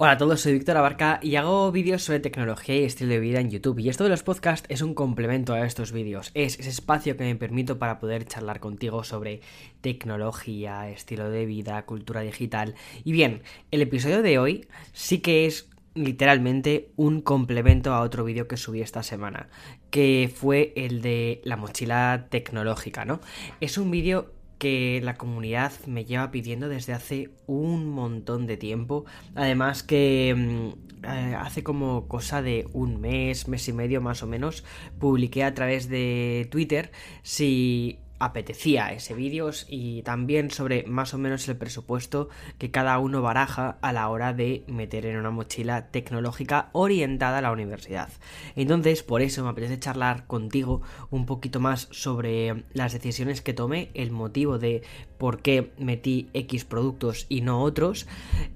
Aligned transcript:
Hola 0.00 0.12
a 0.12 0.16
todos, 0.16 0.42
soy 0.42 0.52
Víctor 0.52 0.76
Abarca 0.76 1.18
y 1.24 1.34
hago 1.34 1.72
vídeos 1.72 2.04
sobre 2.04 2.20
tecnología 2.20 2.76
y 2.76 2.84
estilo 2.84 3.10
de 3.10 3.18
vida 3.18 3.40
en 3.40 3.50
YouTube. 3.50 3.80
Y 3.80 3.88
esto 3.88 4.04
de 4.04 4.10
los 4.10 4.22
podcasts 4.22 4.64
es 4.68 4.80
un 4.80 4.94
complemento 4.94 5.54
a 5.54 5.66
estos 5.66 5.90
vídeos. 5.90 6.30
Es 6.34 6.56
ese 6.60 6.68
espacio 6.68 7.16
que 7.16 7.24
me 7.24 7.34
permito 7.34 7.80
para 7.80 7.98
poder 7.98 8.24
charlar 8.24 8.60
contigo 8.60 9.02
sobre 9.02 9.40
tecnología, 9.80 10.88
estilo 10.88 11.30
de 11.30 11.46
vida, 11.46 11.84
cultura 11.84 12.20
digital. 12.20 12.76
Y 13.02 13.10
bien, 13.10 13.42
el 13.72 13.82
episodio 13.82 14.22
de 14.22 14.38
hoy 14.38 14.68
sí 14.92 15.18
que 15.18 15.46
es 15.46 15.68
literalmente 15.94 16.92
un 16.94 17.20
complemento 17.20 17.92
a 17.92 18.02
otro 18.02 18.22
vídeo 18.22 18.46
que 18.46 18.56
subí 18.56 18.82
esta 18.82 19.02
semana, 19.02 19.48
que 19.90 20.32
fue 20.32 20.72
el 20.76 21.02
de 21.02 21.40
la 21.42 21.56
mochila 21.56 22.28
tecnológica, 22.30 23.04
¿no? 23.04 23.18
Es 23.60 23.78
un 23.78 23.90
vídeo 23.90 24.30
que 24.58 25.00
la 25.02 25.16
comunidad 25.16 25.72
me 25.86 26.04
lleva 26.04 26.30
pidiendo 26.30 26.68
desde 26.68 26.92
hace 26.92 27.30
un 27.46 27.88
montón 27.88 28.46
de 28.46 28.56
tiempo. 28.56 29.04
Además 29.34 29.82
que 29.82 30.34
mm, 30.36 31.04
eh, 31.06 31.36
hace 31.38 31.62
como 31.62 32.08
cosa 32.08 32.42
de 32.42 32.66
un 32.72 33.00
mes, 33.00 33.48
mes 33.48 33.68
y 33.68 33.72
medio 33.72 34.00
más 34.00 34.22
o 34.22 34.26
menos, 34.26 34.64
publiqué 34.98 35.44
a 35.44 35.54
través 35.54 35.88
de 35.88 36.48
Twitter 36.50 36.90
si 37.22 38.00
apetecía 38.18 38.92
ese 38.92 39.14
vídeo 39.14 39.50
y 39.68 40.02
también 40.02 40.50
sobre 40.50 40.84
más 40.84 41.14
o 41.14 41.18
menos 41.18 41.48
el 41.48 41.56
presupuesto 41.56 42.28
que 42.58 42.70
cada 42.70 42.98
uno 42.98 43.22
baraja 43.22 43.78
a 43.80 43.92
la 43.92 44.08
hora 44.08 44.32
de 44.32 44.64
meter 44.66 45.06
en 45.06 45.16
una 45.16 45.30
mochila 45.30 45.90
tecnológica 45.90 46.68
orientada 46.72 47.38
a 47.38 47.42
la 47.42 47.52
universidad. 47.52 48.08
Entonces, 48.56 49.02
por 49.02 49.22
eso 49.22 49.44
me 49.44 49.50
apetece 49.50 49.78
charlar 49.78 50.26
contigo 50.26 50.82
un 51.10 51.26
poquito 51.26 51.60
más 51.60 51.88
sobre 51.90 52.64
las 52.72 52.92
decisiones 52.92 53.40
que 53.40 53.54
tomé, 53.54 53.90
el 53.94 54.10
motivo 54.10 54.58
de 54.58 54.82
por 55.18 55.42
qué 55.42 55.72
metí 55.78 56.28
X 56.32 56.64
productos 56.64 57.26
y 57.28 57.40
no 57.40 57.62
otros. 57.62 58.06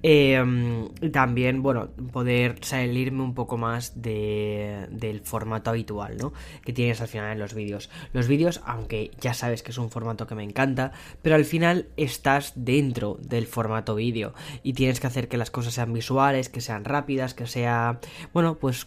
Em, 0.03 0.89
también, 1.13 1.63
bueno, 1.63 1.91
poder 2.13 2.59
salirme 2.63 3.23
un 3.23 3.35
poco 3.35 3.57
más 3.59 4.01
de, 4.01 4.87
del 4.91 5.21
formato 5.21 5.71
habitual, 5.71 6.17
¿no? 6.17 6.33
Que 6.65 6.73
tienes 6.73 7.01
al 7.01 7.09
final 7.09 7.33
en 7.33 7.39
los 7.39 7.55
vídeos. 7.55 7.91
Los 8.13 8.29
vídeos, 8.29 8.61
aunque 8.65 9.11
ya 9.21 9.35
sabes 9.35 9.63
que 9.63 9.73
es 9.73 9.79
un 9.79 9.91
formato 9.91 10.27
que 10.27 10.35
me 10.35 10.45
encanta, 10.45 10.93
pero 11.21 11.35
al 11.35 11.45
final 11.45 11.89
estás 11.97 12.53
dentro 12.57 13.19
del 13.21 13.47
formato 13.47 13.95
vídeo 13.95 14.35
y 14.63 14.73
tienes 14.73 15.01
que 15.01 15.09
hacer 15.09 15.29
que 15.29 15.37
las 15.37 15.51
cosas 15.51 15.75
sean 15.75 15.93
visuales, 15.93 16.49
que 16.49 16.61
sean 16.61 16.85
rápidas, 16.85 17.35
que 17.35 17.47
sea, 17.47 18.01
bueno, 18.33 18.57
pues 18.59 18.87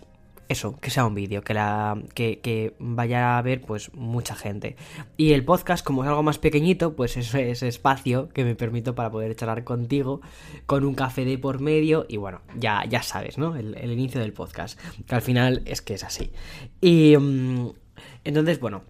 eso, 0.50 0.80
que 0.80 0.90
sea 0.90 1.06
un 1.06 1.16
vídeo, 1.16 1.42
que, 1.42 1.54
la, 1.54 1.98
que, 2.14 2.74
vaya 2.80 3.38
a 3.38 3.42
ver 3.42 3.62
pues 3.62 3.94
mucha 3.94 4.36
gente. 4.36 4.76
Y 5.18 5.34
el 5.34 5.44
podcast, 5.44 5.86
como 5.86 6.04
es 6.04 6.10
algo 6.10 6.24
más 6.24 6.38
pequeñito, 6.38 6.96
pues 6.96 7.18
es 7.18 7.34
ese 7.34 7.68
espacio 7.68 8.30
que 8.30 8.44
me 8.44 8.56
permito 8.56 8.96
para 8.96 9.12
poder 9.12 9.36
charlar 9.36 9.64
contigo 9.64 10.22
con 10.66 10.86
un 10.86 10.96
café 10.96 11.26
de 11.26 11.38
por 11.38 11.60
medio 11.60 12.06
y 12.08 12.18
bueno, 12.18 12.42
ya, 12.58 12.84
ya 12.88 13.02
sabes, 13.02 13.38
¿no? 13.38 13.56
El, 13.56 13.92
inicio 13.92 14.20
del 14.20 14.34
podcast, 14.34 14.80
que 15.08 15.16
al 15.16 15.22
final 15.22 15.62
es 15.66 15.82
que 15.82 15.94
es 15.94 16.04
así. 16.04 16.32
Y 16.82 17.16
mm, 17.18 17.70
entonces, 18.24 18.60
bueno, 18.60 18.84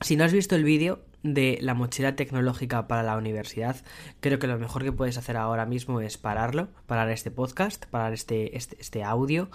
si 0.00 0.16
no 0.16 0.24
has 0.24 0.32
visto 0.32 0.56
el 0.56 0.64
vídeo, 0.64 1.00
de 1.22 1.58
la 1.60 1.74
mochila 1.74 2.16
tecnológica 2.16 2.88
para 2.88 3.02
la 3.02 3.16
universidad, 3.16 3.76
creo 4.20 4.38
que 4.38 4.46
lo 4.46 4.58
mejor 4.58 4.84
que 4.84 4.92
puedes 4.92 5.18
hacer 5.18 5.36
ahora 5.36 5.66
mismo 5.66 6.00
es 6.00 6.18
pararlo, 6.18 6.68
parar 6.86 7.10
este 7.10 7.30
podcast, 7.30 7.86
parar 7.86 8.12
este, 8.12 8.56
este, 8.56 8.76
este 8.80 9.04
audio 9.04 9.50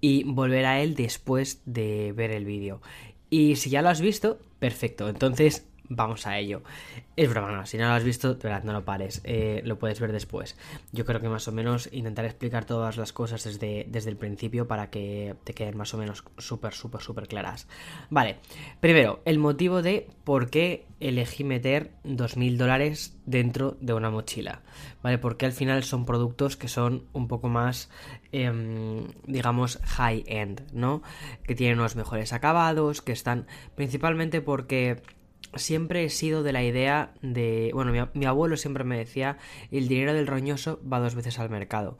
y 0.00 0.24
volver 0.24 0.66
a 0.66 0.80
él 0.80 0.94
después 0.94 1.62
de 1.64 2.12
ver 2.12 2.30
el 2.30 2.44
vídeo. 2.44 2.80
Y 3.30 3.56
si 3.56 3.70
ya 3.70 3.82
lo 3.82 3.88
has 3.88 4.00
visto, 4.00 4.38
perfecto. 4.58 5.08
Entonces 5.08 5.66
vamos 5.88 6.26
a 6.26 6.38
ello. 6.38 6.62
Es 7.16 7.28
broma, 7.30 7.66
si 7.66 7.78
no 7.78 7.88
lo 7.88 7.94
has 7.94 8.04
visto, 8.04 8.34
de 8.34 8.48
verdad, 8.48 8.64
no 8.64 8.72
lo 8.72 8.84
pares, 8.84 9.20
eh, 9.24 9.62
lo 9.64 9.78
puedes 9.78 10.00
ver 10.00 10.12
después. 10.12 10.56
Yo 10.92 11.04
creo 11.04 11.20
que 11.20 11.28
más 11.28 11.48
o 11.48 11.52
menos 11.52 11.88
intentaré 11.92 12.28
explicar 12.28 12.64
todas 12.64 12.96
las 12.96 13.12
cosas 13.12 13.44
desde, 13.44 13.86
desde 13.88 14.10
el 14.10 14.16
principio 14.16 14.68
para 14.68 14.90
que 14.90 15.34
te 15.44 15.54
queden 15.54 15.76
más 15.76 15.94
o 15.94 15.98
menos 15.98 16.24
súper, 16.38 16.74
súper, 16.74 17.00
súper 17.00 17.28
claras. 17.28 17.68
Vale, 18.10 18.36
primero, 18.80 19.20
el 19.24 19.38
motivo 19.38 19.82
de 19.82 20.08
por 20.24 20.50
qué 20.50 20.86
elegí 21.00 21.44
meter 21.44 21.92
2.000 22.04 22.56
dólares 22.56 23.16
dentro 23.26 23.76
de 23.80 23.92
una 23.92 24.10
mochila, 24.10 24.62
¿vale? 25.02 25.18
Porque 25.18 25.46
al 25.46 25.52
final 25.52 25.84
son 25.84 26.06
productos 26.06 26.56
que 26.56 26.68
son 26.68 27.04
un 27.12 27.28
poco 27.28 27.48
más, 27.48 27.90
em, 28.32 29.08
digamos, 29.26 29.78
high-end, 29.84 30.62
¿no? 30.72 31.02
Que 31.44 31.54
tienen 31.54 31.78
unos 31.78 31.96
mejores 31.96 32.32
acabados, 32.32 33.02
que 33.02 33.12
están 33.12 33.46
principalmente 33.74 34.40
porque 34.40 35.02
siempre 35.54 36.04
he 36.04 36.10
sido 36.10 36.42
de 36.42 36.52
la 36.52 36.62
idea 36.62 37.14
de... 37.22 37.70
Bueno, 37.72 38.08
mi, 38.12 38.24
abuelo 38.26 38.56
siempre 38.56 38.84
me 38.84 38.98
decía, 38.98 39.38
el 39.70 39.88
dinero 39.88 40.14
del 40.14 40.26
roñoso 40.26 40.80
va 40.90 41.00
dos 41.00 41.14
veces 41.14 41.38
al 41.38 41.50
mercado. 41.50 41.98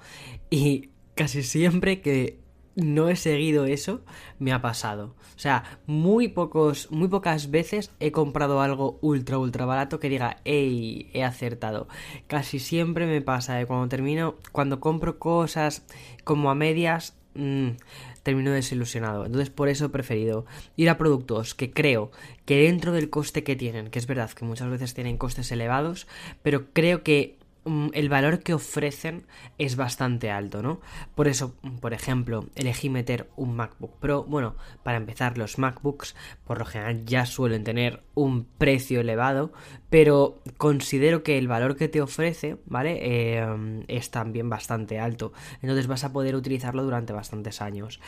Y 0.51 0.91
casi 1.15 1.43
siempre 1.43 2.01
que 2.01 2.41
no 2.77 3.09
he 3.09 3.17
seguido 3.17 3.65
eso, 3.65 4.03
me 4.39 4.53
ha 4.53 4.61
pasado. 4.61 5.17
O 5.35 5.39
sea, 5.39 5.81
muy 5.87 6.29
pocos, 6.29 6.91
muy 6.91 7.09
pocas 7.09 7.51
veces 7.51 7.91
he 8.01 8.13
comprado 8.13 8.61
algo 8.61 8.99
ultra, 9.01 9.39
ultra 9.39 9.65
barato 9.65 9.99
que 9.99 10.11
diga, 10.11 10.39
hey, 10.45 11.11
he 11.15 11.25
acertado. 11.25 11.89
Casi 12.27 12.59
siempre 12.59 13.07
me 13.07 13.23
pasa 13.23 13.55
de 13.55 13.67
cuando 13.67 13.89
termino, 13.89 14.37
cuando 14.53 14.79
compro 14.79 15.19
cosas 15.19 15.87
como 16.25 16.51
a 16.51 16.55
medias, 16.55 17.17
mmm, 17.35 17.71
termino 18.27 18.51
desilusionado. 18.51 19.25
Entonces 19.25 19.51
por 19.51 19.69
eso 19.69 19.85
he 19.85 19.89
preferido 19.89 20.47
ir 20.75 20.91
a 20.91 20.99
productos 20.99 21.55
que 21.55 21.71
creo 21.71 22.11
que 22.45 22.63
dentro 22.63 22.91
del 22.91 23.09
coste 23.09 23.45
que 23.45 23.55
tienen, 23.55 23.89
que 23.89 24.01
es 24.01 24.09
verdad 24.09 24.33
que 24.33 24.45
muchas 24.45 24.69
veces 24.69 24.95
tienen 24.95 25.17
costes 25.17 25.53
elevados, 25.53 26.09
pero 26.43 26.65
creo 26.73 27.05
que 27.05 27.39
el 27.93 28.09
valor 28.09 28.41
que 28.41 28.55
ofrecen 28.55 29.27
es 29.59 29.77
bastante 29.77 30.31
alto, 30.31 30.63
¿no? 30.63 30.81
Por 31.15 31.29
eso, 31.29 31.55
por 31.81 31.93
ejemplo, 31.93 32.47
elegí 32.55 32.89
meter 32.89 33.29
un 33.37 33.57
MacBook 33.57 33.99
Pro. 33.99 34.25
Bueno, 34.25 34.55
para 34.83 34.97
empezar, 34.99 35.37
los 35.37 35.59
MacBooks 35.59 36.15
por 36.45 36.59
lo 36.59 36.65
general 36.65 37.05
ya 37.05 37.27
suelen 37.27 37.65
tener 37.65 38.03
un 38.15 38.45
precio 38.45 39.01
elevado, 39.01 39.53
pero 39.91 40.41
considero 40.57 41.23
que 41.23 41.39
el 41.39 41.49
valor 41.49 41.77
que 41.77 41.89
te 41.89 42.01
ofrece, 42.01 42.57
¿vale? 42.67 42.99
Eh, 43.01 43.85
es 43.89 44.11
también 44.11 44.49
bastante 44.49 44.99
alto. 44.99 45.33
Entonces 45.61 45.87
vas 45.87 46.05
a 46.05 46.13
poder 46.13 46.37
utilizarlo 46.37 46.85
durante 46.85 47.13
bastantes 47.13 47.61
años. 47.61 48.01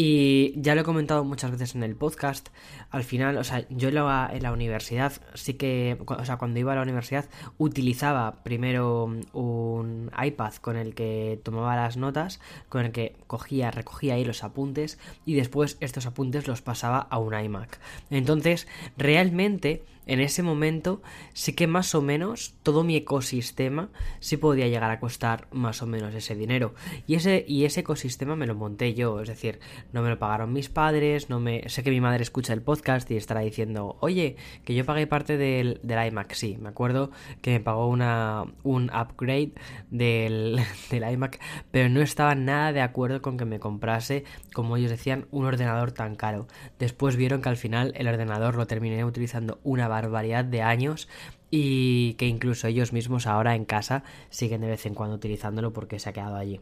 Y 0.00 0.54
ya 0.54 0.76
lo 0.76 0.82
he 0.82 0.84
comentado 0.84 1.24
muchas 1.24 1.50
veces 1.50 1.74
en 1.74 1.82
el 1.82 1.96
podcast. 1.96 2.50
Al 2.92 3.02
final, 3.02 3.36
o 3.36 3.42
sea, 3.42 3.66
yo 3.68 3.88
en 3.88 3.96
la, 3.96 4.52
universidad 4.52 5.12
sí 5.34 5.54
que, 5.54 5.98
o 6.06 6.24
sea, 6.24 6.36
cuando 6.36 6.60
iba 6.60 6.70
a 6.70 6.76
la 6.76 6.82
universidad 6.82 7.24
utilizaba 7.58 8.44
primero 8.44 9.12
un 9.32 10.12
iPad 10.16 10.54
con 10.60 10.76
el 10.76 10.94
que 10.94 11.40
tomaba 11.42 11.74
las 11.74 11.96
notas, 11.96 12.38
con 12.68 12.84
el 12.84 12.92
que 12.92 13.16
cogía, 13.26 13.72
recogía 13.72 14.14
ahí 14.14 14.24
los 14.24 14.44
apuntes 14.44 15.00
y 15.26 15.34
después 15.34 15.76
estos 15.80 16.06
apuntes 16.06 16.46
los 16.46 16.62
pasaba 16.62 17.00
a 17.00 17.18
un 17.18 17.36
iMac. 17.36 17.80
Entonces, 18.08 18.68
realmente 18.96 19.82
en 20.08 20.20
ese 20.20 20.42
momento 20.42 21.02
sí 21.34 21.52
que 21.52 21.66
más 21.66 21.94
o 21.94 22.02
menos 22.02 22.54
todo 22.62 22.82
mi 22.82 22.96
ecosistema 22.96 23.90
sí 24.18 24.36
podía 24.38 24.66
llegar 24.66 24.90
a 24.90 24.98
costar 24.98 25.46
más 25.52 25.82
o 25.82 25.86
menos 25.86 26.14
ese 26.14 26.34
dinero. 26.34 26.74
Y 27.06 27.14
ese, 27.14 27.44
y 27.46 27.64
ese 27.64 27.80
ecosistema 27.80 28.34
me 28.34 28.46
lo 28.46 28.54
monté 28.54 28.94
yo, 28.94 29.20
es 29.20 29.28
decir, 29.28 29.60
no 29.92 30.02
me 30.02 30.08
lo 30.08 30.18
pagaron 30.18 30.52
mis 30.52 30.68
padres, 30.68 31.30
no 31.30 31.40
me. 31.40 31.68
Sé 31.68 31.82
que 31.82 31.90
mi 31.90 32.00
madre 32.00 32.22
escucha 32.22 32.52
el 32.52 32.62
podcast 32.62 33.10
y 33.10 33.16
estará 33.16 33.40
diciendo, 33.40 33.96
oye, 34.00 34.36
que 34.64 34.74
yo 34.74 34.84
pagué 34.84 35.06
parte 35.06 35.36
del, 35.36 35.80
del 35.82 36.06
iMac. 36.08 36.32
Sí, 36.32 36.56
me 36.58 36.70
acuerdo 36.70 37.10
que 37.42 37.50
me 37.52 37.60
pagó 37.60 37.88
una, 37.88 38.44
un 38.62 38.90
upgrade 38.90 39.52
del, 39.90 40.60
del 40.90 41.12
iMac, 41.12 41.38
pero 41.70 41.88
no 41.90 42.00
estaba 42.00 42.34
nada 42.34 42.72
de 42.72 42.80
acuerdo 42.80 43.20
con 43.20 43.36
que 43.36 43.44
me 43.44 43.60
comprase, 43.60 44.24
como 44.54 44.76
ellos 44.76 44.90
decían, 44.90 45.26
un 45.30 45.44
ordenador 45.44 45.92
tan 45.92 46.14
caro. 46.14 46.46
Después 46.78 47.16
vieron 47.16 47.42
que 47.42 47.50
al 47.50 47.58
final 47.58 47.92
el 47.94 48.08
ordenador 48.08 48.54
lo 48.54 48.66
terminé 48.66 49.04
utilizando 49.04 49.60
una 49.62 49.86
barbaridad 50.02 50.44
de 50.44 50.62
años 50.62 51.08
y 51.50 52.14
que 52.14 52.26
incluso 52.26 52.66
ellos 52.66 52.92
mismos 52.92 53.26
ahora 53.26 53.54
en 53.54 53.64
casa 53.64 54.04
siguen 54.30 54.60
de 54.60 54.68
vez 54.68 54.86
en 54.86 54.94
cuando 54.94 55.16
utilizándolo 55.16 55.72
porque 55.72 55.98
se 55.98 56.10
ha 56.10 56.12
quedado 56.12 56.36
allí. 56.36 56.60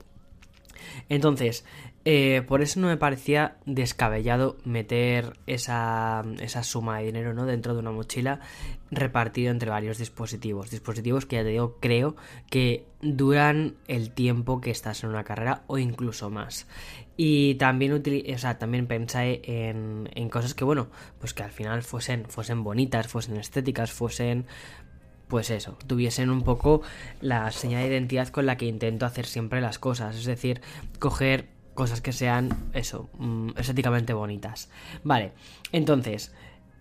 Entonces, 1.08 1.64
eh, 2.04 2.42
por 2.46 2.62
eso 2.62 2.80
no 2.80 2.86
me 2.86 2.96
parecía 2.96 3.56
descabellado 3.66 4.56
meter 4.64 5.36
esa, 5.46 6.24
esa, 6.40 6.62
suma 6.62 6.98
de 6.98 7.06
dinero 7.06 7.34
¿no? 7.34 7.46
dentro 7.46 7.74
de 7.74 7.80
una 7.80 7.90
mochila 7.90 8.40
repartido 8.90 9.50
entre 9.50 9.70
varios 9.70 9.98
dispositivos. 9.98 10.70
Dispositivos 10.70 11.26
que 11.26 11.36
ya 11.36 11.42
te 11.42 11.48
digo, 11.48 11.78
creo 11.80 12.16
que 12.50 12.86
duran 13.02 13.74
el 13.88 14.10
tiempo 14.10 14.60
que 14.60 14.70
estás 14.70 15.02
en 15.02 15.10
una 15.10 15.24
carrera 15.24 15.62
o 15.66 15.78
incluso 15.78 16.30
más. 16.30 16.66
Y 17.16 17.54
también, 17.54 17.92
o 17.92 18.38
sea, 18.38 18.58
también 18.58 18.86
pensé 18.86 19.40
en, 19.44 20.10
en 20.14 20.28
cosas 20.28 20.54
que, 20.54 20.64
bueno, 20.64 20.88
pues 21.18 21.32
que 21.32 21.42
al 21.42 21.50
final 21.50 21.82
fuesen, 21.82 22.26
fuesen 22.26 22.62
bonitas, 22.62 23.08
fuesen 23.08 23.36
estéticas, 23.36 23.90
fuesen 23.90 24.46
pues 25.28 25.50
eso, 25.50 25.76
tuviesen 25.86 26.30
un 26.30 26.42
poco 26.42 26.82
la 27.20 27.50
señal 27.50 27.82
de 27.82 27.88
identidad 27.88 28.28
con 28.28 28.46
la 28.46 28.56
que 28.56 28.66
intento 28.66 29.06
hacer 29.06 29.26
siempre 29.26 29.60
las 29.60 29.78
cosas, 29.78 30.16
es 30.16 30.24
decir, 30.24 30.60
coger 30.98 31.48
cosas 31.74 32.00
que 32.00 32.12
sean 32.12 32.50
eso, 32.72 33.10
mm, 33.18 33.50
estéticamente 33.56 34.12
bonitas. 34.12 34.70
Vale, 35.02 35.32
entonces, 35.72 36.32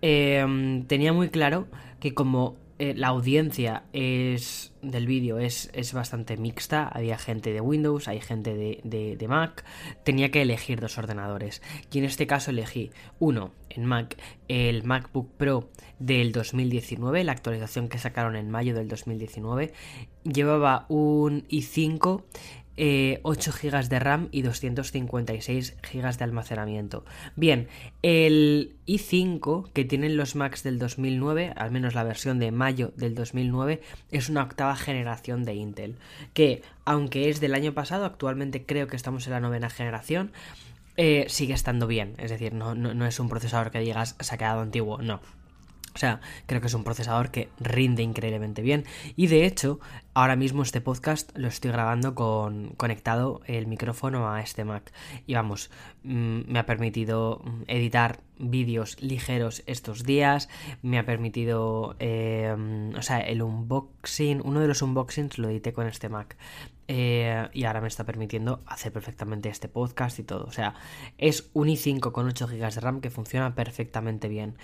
em, 0.01 0.85
tenía 0.85 1.11
muy 1.11 1.29
claro 1.29 1.67
que 1.99 2.13
como 2.13 2.55
eh, 2.77 2.94
la 2.94 3.07
audiencia 3.07 3.83
es 3.94 4.74
del 4.81 5.07
vídeo 5.07 5.39
es, 5.39 5.69
es, 5.74 5.94
bastante 5.94 6.36
mixta. 6.36 6.88
Había 6.88 7.18
gente 7.18 7.54
de 7.54 7.62
Windows, 7.62 8.07
hay 8.07 8.19
gente 8.19 8.54
de, 8.54 9.16
de, 9.18 9.27
Mac. 9.27 9.63
Tenía 10.04 10.30
que 10.30 10.42
elegir 10.42 10.81
dos 10.81 10.98
ordenadores. 10.98 11.62
Y 11.92 12.00
en 12.00 12.04
este 12.04 12.27
caso 12.27 12.51
elegí 12.51 12.92
uno 13.18 13.54
en 13.69 13.86
Mac, 13.86 14.18
el 14.50 14.83
MacBook 14.83 15.30
Pro 15.38 15.69
del 16.00 16.33
2019, 16.33 17.24
la 17.24 17.31
actualización 17.31 17.88
que 17.88 17.98
sacaron 17.98 18.36
en 18.36 18.51
mayo 18.51 18.75
del 18.75 18.89
2019. 18.89 19.71
Llevaba 20.24 20.86
un 20.89 21.48
i5 21.48 22.24
8 22.77 22.77
eh, 22.77 23.19
GB 23.24 23.88
de 23.88 24.00
RAM 24.00 24.27
y 24.31 24.42
256 24.42 25.77
GB 25.81 26.18
de 26.18 26.24
almacenamiento. 26.24 27.06
Bien, 27.36 27.68
el 28.01 28.75
i5 28.86 29.72
que 29.72 29.86
tienen 29.86 30.18
los 30.18 30.36
Macs 30.36 30.63
del 30.63 30.77
2009, 30.77 31.54
al 31.56 31.72
menos 31.72 31.95
la 31.95 32.04
versión 32.04 32.39
de 32.39 32.51
mayo 32.51 32.92
del 32.98 33.16
2009, 33.16 33.81
es 34.12 34.30
una 34.30 34.44
octava 34.44 34.75
generación 34.75 35.45
de 35.45 35.56
Intel, 35.56 35.95
que 36.33 36.63
aunque 36.83 37.30
es 37.30 37.39
del 37.39 37.54
año 37.54 37.74
pasado, 37.74 38.06
actualmente 38.06 38.66
creo 38.66 38.88
que 38.88 38.98
estamos 38.98 39.25
en 39.28 39.33
la 39.33 39.39
novena 39.39 39.69
generación, 39.69 40.31
eh, 40.98 41.25
sigue 41.30 41.54
estando 41.54 41.88
bien. 41.88 42.16
Es 42.18 42.30
decir, 42.30 42.54
no, 42.54 42.75
no 42.75 43.06
es 43.06 43.19
un 43.19 43.30
procesador 43.30 43.71
que 43.71 43.80
digas 43.80 44.16
se 44.19 44.36
ha 44.36 44.38
quedado 44.38 44.62
antiguo, 44.62 45.01
no. 45.01 45.21
O 45.95 45.98
sea, 45.98 46.19
creo 46.45 46.60
que 46.60 46.68
es 46.68 46.74
un 46.74 46.83
procesador 46.83 47.31
que 47.31 47.48
rinde 47.57 48.04
increíblemente 48.04 48.62
bien. 48.62 48.83
Y 49.16 49.28
de 49.28 49.45
hecho, 49.45 49.80
ahora 50.15 50.38
mismo 50.38 50.63
este 50.63 50.79
podcast 50.79 51.38
lo 51.38 51.50
estoy 51.50 51.71
grabando 51.71 52.15
con 52.15 52.69
conectado 52.77 53.41
el 53.45 53.67
micrófono 53.67 54.31
a 54.31 54.41
este 54.41 54.63
Mac. 54.63 54.91
Y 55.27 55.35
vamos, 55.35 55.69
mm, 56.03 56.39
me 56.47 56.57
ha 56.57 56.65
permitido 56.65 57.41
mm, 57.44 57.63
editar 57.67 58.21
vídeos 58.39 59.01
ligeros 59.01 59.62
estos 59.67 60.03
días. 60.03 60.50
Me 60.81 60.97
ha 61.00 61.06
permitido, 61.06 61.95
eh, 62.00 62.56
o 62.97 63.01
sea, 63.01 63.19
el 63.19 63.41
unboxing, 63.41 64.41
uno 64.44 64.62
de 64.62 64.67
los 64.69 64.81
unboxings 64.81 65.38
lo 65.38 65.50
edité 65.50 65.73
con 65.73 65.85
este 65.85 66.07
Mac. 66.07 66.38
Eh, 66.88 67.50
y 67.51 67.63
ahora 67.63 67.81
me 67.81 67.88
está 67.88 68.03
permitiendo 68.03 68.61
hacer 68.68 68.91
perfectamente 68.91 69.50
este 69.50 69.68
podcast 69.68 70.19
y 70.19 70.23
todo. 70.23 70.45
O 70.45 70.51
sea, 70.51 70.75
es 71.18 71.50
un 71.53 71.68
i5 71.68 72.11
con 72.11 72.27
8 72.27 72.47
GB 72.47 72.73
de 72.73 72.81
RAM 72.81 73.01
que 73.01 73.09
funciona 73.09 73.56
perfectamente 73.56 74.27
bien. 74.27 74.56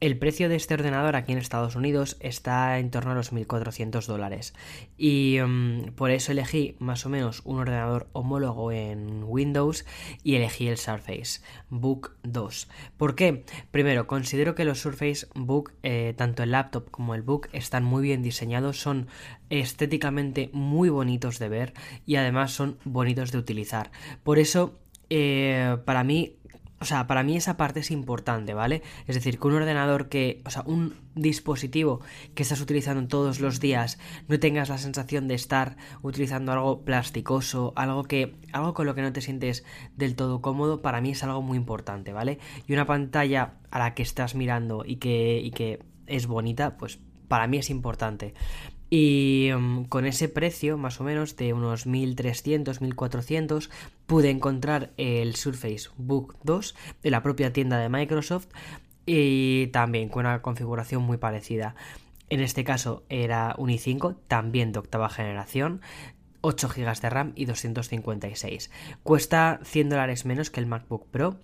El 0.00 0.18
precio 0.18 0.48
de 0.48 0.56
este 0.56 0.74
ordenador 0.74 1.16
aquí 1.16 1.32
en 1.32 1.38
Estados 1.38 1.76
Unidos 1.76 2.16
está 2.20 2.78
en 2.78 2.90
torno 2.90 3.12
a 3.12 3.14
los 3.14 3.32
1.400 3.32 4.06
dólares. 4.06 4.54
Y 5.02 5.38
mm, 5.40 5.92
por 5.96 6.10
eso 6.10 6.30
elegí 6.32 6.76
más 6.78 7.06
o 7.06 7.08
menos 7.08 7.40
un 7.46 7.58
ordenador 7.58 8.08
homólogo 8.12 8.70
en 8.70 9.24
Windows 9.24 9.86
y 10.22 10.34
elegí 10.34 10.68
el 10.68 10.76
Surface 10.76 11.40
Book 11.70 12.16
2. 12.22 12.68
¿Por 12.98 13.14
qué? 13.14 13.46
Primero, 13.70 14.06
considero 14.06 14.54
que 14.54 14.66
los 14.66 14.80
Surface 14.80 15.26
Book, 15.34 15.72
eh, 15.82 16.12
tanto 16.18 16.42
el 16.42 16.50
laptop 16.50 16.90
como 16.90 17.14
el 17.14 17.22
Book, 17.22 17.48
están 17.52 17.82
muy 17.82 18.02
bien 18.02 18.22
diseñados, 18.22 18.78
son 18.78 19.06
estéticamente 19.48 20.50
muy 20.52 20.90
bonitos 20.90 21.38
de 21.38 21.48
ver 21.48 21.72
y 22.04 22.16
además 22.16 22.52
son 22.52 22.76
bonitos 22.84 23.32
de 23.32 23.38
utilizar. 23.38 23.90
Por 24.22 24.38
eso, 24.38 24.78
eh, 25.08 25.78
para 25.86 26.04
mí, 26.04 26.36
o 26.80 26.86
sea, 26.86 27.06
para 27.06 27.22
mí 27.22 27.36
esa 27.36 27.58
parte 27.58 27.80
es 27.80 27.90
importante, 27.90 28.54
¿vale? 28.54 28.82
Es 29.06 29.14
decir, 29.14 29.38
que 29.38 29.46
un 29.46 29.54
ordenador 29.54 30.08
que, 30.08 30.40
o 30.46 30.50
sea, 30.50 30.62
un 30.64 30.94
dispositivo 31.14 32.00
que 32.34 32.42
estás 32.42 32.60
utilizando 32.62 33.06
todos 33.06 33.40
los 33.40 33.60
días, 33.60 33.98
no 34.28 34.40
tengas 34.40 34.70
la 34.70 34.78
sensación 34.78 35.28
de 35.28 35.34
estar 35.34 35.76
utilizando 36.00 36.52
algo 36.52 36.82
plasticoso, 36.82 37.74
algo 37.76 38.04
que, 38.04 38.34
algo 38.52 38.72
con 38.72 38.86
lo 38.86 38.94
que 38.94 39.02
no 39.02 39.12
te 39.12 39.20
sientes 39.20 39.62
del 39.94 40.16
todo 40.16 40.40
cómodo, 40.40 40.80
para 40.80 41.02
mí 41.02 41.10
es 41.10 41.22
algo 41.22 41.42
muy 41.42 41.58
importante, 41.58 42.14
¿vale? 42.14 42.38
Y 42.66 42.72
una 42.72 42.86
pantalla 42.86 43.58
a 43.70 43.78
la 43.78 43.94
que 43.94 44.02
estás 44.02 44.34
mirando 44.34 44.82
y 44.86 44.96
que, 44.96 45.38
y 45.38 45.50
que 45.50 45.80
es 46.06 46.26
bonita, 46.26 46.78
pues 46.78 46.98
para 47.28 47.46
mí 47.46 47.58
es 47.58 47.68
importante. 47.68 48.32
Y 48.90 49.50
mm, 49.56 49.84
con 49.84 50.04
ese 50.04 50.28
precio, 50.28 50.76
más 50.76 51.00
o 51.00 51.04
menos, 51.04 51.36
de 51.36 51.52
unos 51.52 51.86
1300, 51.86 52.80
1400, 52.80 53.70
pude 54.06 54.30
encontrar 54.30 54.90
el 54.96 55.36
Surface 55.36 55.88
Book 55.96 56.36
2 56.42 56.74
de 57.02 57.10
la 57.10 57.22
propia 57.22 57.52
tienda 57.52 57.78
de 57.78 57.88
Microsoft 57.88 58.48
y 59.06 59.68
también 59.68 60.08
con 60.08 60.26
una 60.26 60.42
configuración 60.42 61.02
muy 61.02 61.16
parecida. 61.16 61.76
En 62.28 62.40
este 62.40 62.64
caso 62.64 63.04
era 63.08 63.54
un 63.58 63.70
i5, 63.70 64.16
también 64.28 64.72
de 64.72 64.80
octava 64.80 65.08
generación, 65.08 65.80
8 66.42 66.68
GB 66.68 67.00
de 67.00 67.10
RAM 67.10 67.32
y 67.34 67.44
256. 67.44 68.70
Cuesta 69.02 69.60
100 69.62 69.88
dólares 69.88 70.24
menos 70.24 70.50
que 70.50 70.60
el 70.60 70.66
MacBook 70.66 71.06
Pro 71.10 71.38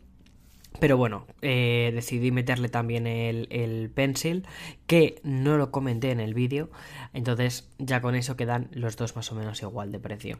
pero 0.80 0.96
bueno, 0.96 1.26
eh, 1.42 1.90
decidí 1.94 2.30
meterle 2.30 2.68
también 2.68 3.06
el, 3.06 3.90
pencil, 3.94 4.46
que 4.86 5.20
no 5.22 5.56
lo 5.56 5.70
comenté 5.70 6.10
en 6.10 6.20
el 6.20 6.34
vídeo, 6.34 6.70
entonces 7.12 7.68
ya 7.78 8.00
con 8.00 8.14
eso 8.14 8.36
quedan 8.36 8.68
los 8.72 8.96
dos 8.96 9.16
más 9.16 9.30
o 9.32 9.34
menos 9.34 9.62
igual 9.62 9.92
de 9.92 9.98
precio. 9.98 10.38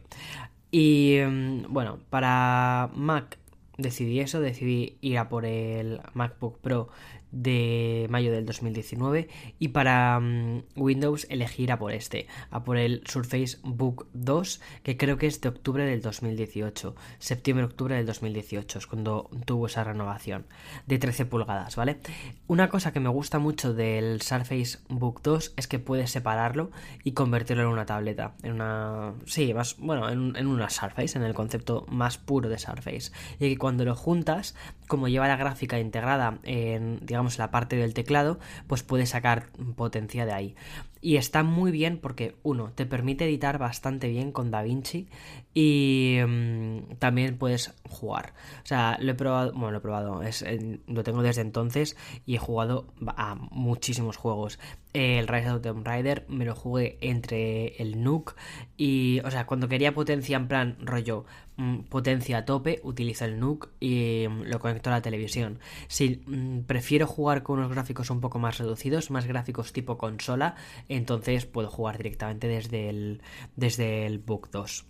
Y 0.71 1.17
mm, 1.25 1.65
bueno, 1.69 1.99
para 2.09 2.89
Mac 2.93 3.37
decidí 3.77 4.19
eso, 4.19 4.41
decidí 4.41 4.97
ir 5.01 5.17
a 5.17 5.29
por 5.29 5.45
el 5.45 6.01
MacBook 6.13 6.59
Pro 6.59 6.89
de 7.31 8.07
mayo 8.09 8.31
del 8.31 8.45
2019 8.45 9.27
y 9.59 9.69
para 9.69 10.19
mm, 10.19 10.63
Windows 10.75 11.27
elegir 11.29 11.71
a 11.71 11.79
por 11.79 11.91
este, 11.91 12.27
a 12.51 12.63
por 12.63 12.77
el 12.77 13.03
Surface 13.05 13.57
Book 13.63 14.07
2 14.13 14.61
que 14.83 14.97
creo 14.97 15.17
que 15.17 15.27
es 15.27 15.41
de 15.41 15.49
octubre 15.49 15.85
del 15.85 16.01
2018, 16.01 16.95
septiembre-octubre 17.19 17.95
del 17.95 18.05
2018 18.05 18.79
es 18.79 18.87
cuando 18.87 19.29
tuvo 19.45 19.67
esa 19.67 19.83
renovación 19.83 20.45
de 20.85 20.99
13 20.99 21.25
pulgadas, 21.25 21.75
¿vale? 21.75 21.97
Una 22.47 22.69
cosa 22.69 22.93
que 22.93 22.99
me 22.99 23.09
gusta 23.09 23.39
mucho 23.39 23.73
del 23.73 24.21
Surface 24.21 24.79
Book 24.87 25.21
2 25.23 25.53
es 25.57 25.67
que 25.67 25.79
puedes 25.79 26.11
separarlo 26.11 26.71
y 27.03 27.11
convertirlo 27.11 27.63
en 27.63 27.69
una 27.69 27.85
tableta, 27.85 28.35
en 28.43 28.53
una... 28.53 29.13
sí, 29.25 29.53
más, 29.53 29.75
bueno, 29.77 30.09
en, 30.09 30.35
en 30.35 30.47
una 30.47 30.69
Surface, 30.69 31.17
en 31.17 31.23
el 31.23 31.33
concepto 31.33 31.85
más 31.89 32.17
puro 32.17 32.49
de 32.49 32.57
Surface 32.57 33.11
y 33.39 33.49
que 33.49 33.57
cuando 33.57 33.85
lo 33.85 33.95
juntas, 33.95 34.55
como 34.87 35.07
lleva 35.07 35.27
la 35.27 35.35
gráfica 35.35 35.79
integrada 35.79 36.39
en, 36.43 36.99
digamos, 37.01 37.16
la 37.37 37.51
parte 37.51 37.75
del 37.75 37.93
teclado, 37.93 38.39
pues 38.67 38.83
puedes 38.83 39.09
sacar 39.09 39.49
potencia 39.75 40.25
de 40.25 40.33
ahí. 40.33 40.55
Y 41.01 41.17
está 41.17 41.43
muy 41.43 41.71
bien 41.71 41.99
porque, 41.99 42.35
uno, 42.43 42.71
te 42.73 42.85
permite 42.85 43.25
editar 43.25 43.57
bastante 43.59 44.09
bien 44.09 44.31
con 44.31 44.51
DaVinci 44.51 45.07
y 45.53 46.17
mm, 46.27 46.95
también 46.99 47.37
puedes 47.37 47.73
jugar. 47.87 48.33
O 48.63 48.65
sea, 48.65 48.97
lo 48.99 49.11
he 49.11 49.15
probado, 49.15 49.51
bueno, 49.53 49.71
lo 49.71 49.77
he 49.77 49.81
probado, 49.81 50.23
es, 50.23 50.43
lo 50.87 51.03
tengo 51.03 51.21
desde 51.21 51.41
entonces 51.41 51.95
y 52.25 52.35
he 52.35 52.39
jugado 52.39 52.87
a 53.05 53.35
muchísimos 53.35 54.17
juegos. 54.17 54.59
El 54.97 55.27
Rise 55.27 55.51
of 55.51 55.61
the 55.61 55.69
Tomb 55.69 55.85
Raider 55.85 56.25
me 56.27 56.43
lo 56.43 56.55
jugué 56.55 56.97
entre 57.01 57.75
el 57.79 58.03
Nook 58.03 58.35
y, 58.77 59.19
o 59.23 59.29
sea, 59.29 59.45
cuando 59.45 59.67
quería 59.67 59.93
potencia 59.93 60.35
en 60.37 60.47
plan 60.47 60.75
rollo 60.81 61.25
mm, 61.57 61.81
potencia 61.81 62.39
a 62.39 62.45
tope, 62.45 62.79
utilizo 62.81 63.25
el 63.25 63.39
Nook 63.39 63.69
y 63.79 64.25
mm, 64.27 64.45
lo 64.45 64.59
conecto 64.59 64.89
a 64.89 64.93
la 64.93 65.03
televisión. 65.03 65.59
Si 65.87 66.23
prefiero 66.65 67.05
jugar 67.05 67.43
con 67.43 67.59
unos 67.59 67.71
gráficos 67.71 68.09
un 68.09 68.21
poco 68.21 68.39
más 68.39 68.57
reducidos, 68.57 69.11
más 69.11 69.27
gráficos 69.27 69.71
tipo 69.71 69.99
consola, 69.99 70.55
entonces 70.89 71.45
puedo 71.45 71.69
jugar 71.69 71.97
directamente 71.97 72.47
desde 72.47 72.89
el, 72.89 73.21
desde 73.55 74.07
el 74.07 74.17
Book 74.17 74.49
2. 74.51 74.83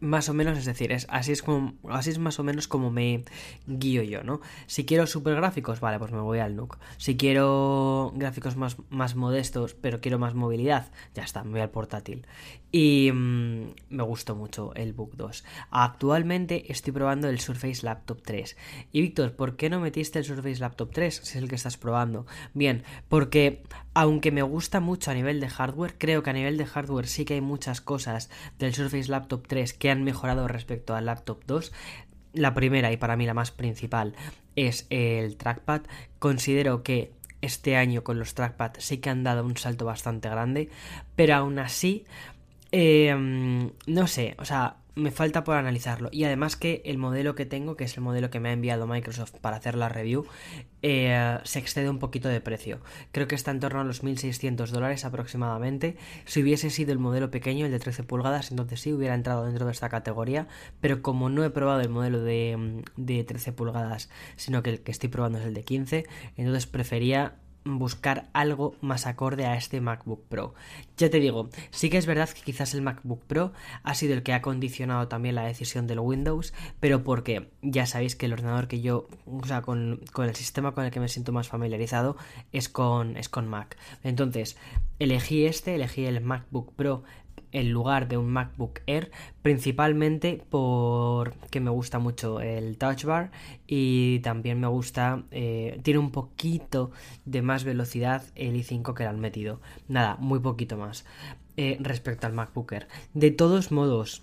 Más 0.00 0.28
o 0.28 0.34
menos, 0.34 0.58
es 0.58 0.64
decir, 0.64 0.92
es, 0.92 1.06
así, 1.10 1.32
es 1.32 1.42
así 1.90 2.10
es 2.10 2.18
más 2.18 2.38
o 2.38 2.44
menos 2.44 2.68
como 2.68 2.90
me 2.90 3.24
guío 3.66 4.02
yo, 4.02 4.22
¿no? 4.22 4.40
Si 4.66 4.84
quiero 4.84 5.06
super 5.08 5.34
gráficos, 5.34 5.80
vale, 5.80 5.98
pues 5.98 6.12
me 6.12 6.20
voy 6.20 6.38
al 6.38 6.54
NUC. 6.54 6.78
Si 6.98 7.16
quiero 7.16 8.12
gráficos 8.14 8.56
más, 8.56 8.76
más 8.90 9.16
modestos, 9.16 9.74
pero 9.74 10.00
quiero 10.00 10.20
más 10.20 10.34
movilidad, 10.34 10.90
ya 11.14 11.24
está, 11.24 11.42
me 11.42 11.52
voy 11.52 11.60
al 11.60 11.70
portátil. 11.70 12.26
Y 12.74 13.10
mm, 13.12 13.74
me 13.90 14.02
gustó 14.02 14.34
mucho 14.34 14.74
el 14.74 14.94
Book 14.94 15.12
2. 15.16 15.44
Actualmente 15.70 16.72
estoy 16.72 16.94
probando 16.94 17.28
el 17.28 17.38
Surface 17.38 17.84
Laptop 17.84 18.22
3. 18.22 18.56
Y 18.92 19.02
Víctor, 19.02 19.36
¿por 19.36 19.56
qué 19.56 19.68
no 19.68 19.78
metiste 19.78 20.18
el 20.18 20.24
Surface 20.24 20.58
Laptop 20.58 20.90
3 20.90 21.14
si 21.22 21.22
es 21.22 21.36
el 21.36 21.50
que 21.50 21.56
estás 21.56 21.76
probando? 21.76 22.26
Bien, 22.54 22.82
porque 23.10 23.62
aunque 23.92 24.32
me 24.32 24.42
gusta 24.42 24.80
mucho 24.80 25.10
a 25.10 25.14
nivel 25.14 25.38
de 25.38 25.50
hardware, 25.50 25.96
creo 25.98 26.22
que 26.22 26.30
a 26.30 26.32
nivel 26.32 26.56
de 26.56 26.64
hardware 26.64 27.06
sí 27.06 27.26
que 27.26 27.34
hay 27.34 27.42
muchas 27.42 27.82
cosas 27.82 28.30
del 28.58 28.74
Surface 28.74 29.10
Laptop 29.10 29.46
3 29.46 29.74
que 29.74 29.90
han 29.90 30.02
mejorado 30.02 30.48
respecto 30.48 30.94
al 30.94 31.04
Laptop 31.06 31.44
2. 31.46 31.72
La 32.32 32.54
primera 32.54 32.90
y 32.90 32.96
para 32.96 33.18
mí 33.18 33.26
la 33.26 33.34
más 33.34 33.50
principal 33.50 34.14
es 34.56 34.86
el 34.88 35.36
trackpad. 35.36 35.82
Considero 36.18 36.82
que 36.82 37.12
este 37.42 37.76
año 37.76 38.02
con 38.02 38.18
los 38.18 38.34
trackpad 38.34 38.72
sí 38.78 38.98
que 38.98 39.10
han 39.10 39.24
dado 39.24 39.44
un 39.44 39.58
salto 39.58 39.84
bastante 39.84 40.30
grande, 40.30 40.70
pero 41.16 41.34
aún 41.34 41.58
así, 41.58 42.06
eh, 42.72 43.70
no 43.86 44.06
sé, 44.06 44.34
o 44.38 44.44
sea, 44.44 44.78
me 44.94 45.10
falta 45.10 45.44
por 45.44 45.56
analizarlo. 45.56 46.08
Y 46.12 46.24
además 46.24 46.56
que 46.56 46.82
el 46.84 46.98
modelo 46.98 47.34
que 47.34 47.46
tengo, 47.46 47.76
que 47.76 47.84
es 47.84 47.96
el 47.96 48.02
modelo 48.02 48.30
que 48.30 48.40
me 48.40 48.50
ha 48.50 48.52
enviado 48.52 48.86
Microsoft 48.86 49.32
para 49.40 49.56
hacer 49.56 49.74
la 49.74 49.88
review, 49.88 50.26
eh, 50.82 51.38
se 51.44 51.58
excede 51.58 51.88
un 51.88 51.98
poquito 51.98 52.28
de 52.28 52.40
precio. 52.40 52.80
Creo 53.10 53.26
que 53.28 53.34
está 53.34 53.50
en 53.50 53.60
torno 53.60 53.80
a 53.80 53.84
los 53.84 54.02
1.600 54.02 54.68
dólares 54.68 55.04
aproximadamente. 55.04 55.96
Si 56.24 56.42
hubiese 56.42 56.70
sido 56.70 56.92
el 56.92 56.98
modelo 56.98 57.30
pequeño, 57.30 57.66
el 57.66 57.72
de 57.72 57.78
13 57.78 58.02
pulgadas, 58.04 58.50
entonces 58.50 58.80
sí 58.80 58.92
hubiera 58.92 59.14
entrado 59.14 59.46
dentro 59.46 59.66
de 59.66 59.72
esta 59.72 59.88
categoría. 59.88 60.48
Pero 60.80 61.02
como 61.02 61.28
no 61.28 61.44
he 61.44 61.50
probado 61.50 61.80
el 61.80 61.88
modelo 61.88 62.20
de, 62.22 62.82
de 62.96 63.24
13 63.24 63.52
pulgadas, 63.52 64.10
sino 64.36 64.62
que 64.62 64.70
el 64.70 64.80
que 64.80 64.92
estoy 64.92 65.08
probando 65.08 65.38
es 65.38 65.46
el 65.46 65.54
de 65.54 65.62
15, 65.62 66.06
entonces 66.36 66.66
prefería 66.66 67.36
buscar 67.64 68.28
algo 68.32 68.76
más 68.80 69.06
acorde 69.06 69.46
a 69.46 69.56
este 69.56 69.80
MacBook 69.80 70.24
Pro. 70.28 70.54
Ya 70.96 71.10
te 71.10 71.20
digo, 71.20 71.48
sí 71.70 71.90
que 71.90 71.98
es 71.98 72.06
verdad 72.06 72.28
que 72.28 72.42
quizás 72.42 72.74
el 72.74 72.82
MacBook 72.82 73.22
Pro 73.24 73.52
ha 73.82 73.94
sido 73.94 74.14
el 74.14 74.22
que 74.22 74.32
ha 74.32 74.42
condicionado 74.42 75.08
también 75.08 75.34
la 75.34 75.44
decisión 75.44 75.86
del 75.86 76.00
Windows, 76.00 76.52
pero 76.80 77.02
porque 77.04 77.50
ya 77.62 77.86
sabéis 77.86 78.16
que 78.16 78.26
el 78.26 78.32
ordenador 78.32 78.68
que 78.68 78.80
yo, 78.80 79.08
o 79.26 79.46
sea, 79.46 79.62
con, 79.62 80.00
con 80.12 80.28
el 80.28 80.34
sistema 80.34 80.72
con 80.72 80.84
el 80.84 80.90
que 80.90 81.00
me 81.00 81.08
siento 81.08 81.32
más 81.32 81.48
familiarizado 81.48 82.16
es 82.52 82.68
con, 82.68 83.16
es 83.16 83.28
con 83.28 83.48
Mac. 83.48 83.76
Entonces, 84.02 84.56
elegí 84.98 85.46
este, 85.46 85.74
elegí 85.74 86.04
el 86.04 86.20
MacBook 86.20 86.74
Pro 86.74 87.04
en 87.52 87.70
lugar 87.70 88.08
de 88.08 88.16
un 88.16 88.30
MacBook 88.30 88.80
Air, 88.86 89.10
principalmente 89.42 90.42
porque 90.50 91.60
me 91.60 91.70
gusta 91.70 91.98
mucho 91.98 92.40
el 92.40 92.76
Touch 92.78 93.04
Bar 93.04 93.30
y 93.66 94.20
también 94.20 94.58
me 94.58 94.66
gusta, 94.66 95.22
eh, 95.30 95.78
tiene 95.82 96.00
un 96.00 96.10
poquito 96.10 96.90
de 97.24 97.42
más 97.42 97.64
velocidad 97.64 98.24
el 98.34 98.56
i5 98.56 98.94
que 98.94 99.04
le 99.04 99.08
han 99.10 99.20
metido. 99.20 99.60
Nada, 99.88 100.16
muy 100.18 100.40
poquito 100.40 100.76
más 100.76 101.04
eh, 101.56 101.76
respecto 101.80 102.26
al 102.26 102.32
MacBook 102.32 102.72
Air. 102.72 102.88
De 103.14 103.30
todos 103.30 103.70
modos, 103.70 104.22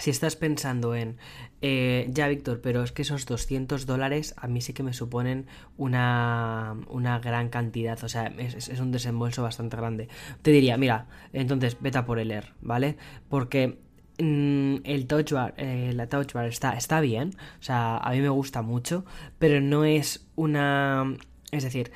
si 0.00 0.10
estás 0.10 0.36
pensando 0.36 0.94
en, 0.94 1.16
eh, 1.62 2.08
ya 2.10 2.28
Víctor, 2.28 2.60
pero 2.60 2.82
es 2.82 2.92
que 2.92 3.02
esos 3.02 3.26
200 3.26 3.86
dólares 3.86 4.34
a 4.36 4.46
mí 4.46 4.60
sí 4.60 4.72
que 4.72 4.82
me 4.82 4.92
suponen 4.92 5.46
una, 5.76 6.76
una 6.88 7.18
gran 7.18 7.48
cantidad, 7.48 8.02
o 8.02 8.08
sea, 8.08 8.26
es, 8.38 8.68
un 8.80 8.92
desembolso 8.92 9.42
bastante 9.42 9.76
grande. 9.76 10.08
Te 10.42 10.50
diría, 10.50 10.76
mira, 10.76 11.06
entonces 11.32 11.76
vete 11.80 12.02
por 12.02 12.18
el 12.18 12.30
Air, 12.30 12.54
¿vale? 12.60 12.96
Porque 13.28 13.78
mm, 14.18 14.76
el 14.84 15.06
touch 15.06 15.32
eh, 15.56 15.92
la 15.94 16.08
touch 16.08 16.32
bar 16.32 16.46
está, 16.46 16.72
está 16.72 17.00
bien, 17.00 17.34
o 17.60 17.62
sea, 17.62 17.96
a 17.98 18.10
mí 18.10 18.20
me 18.20 18.28
gusta 18.28 18.62
mucho, 18.62 19.04
pero 19.38 19.60
no 19.60 19.84
es 19.84 20.26
una... 20.36 21.16
Es 21.52 21.62
decir, 21.62 21.92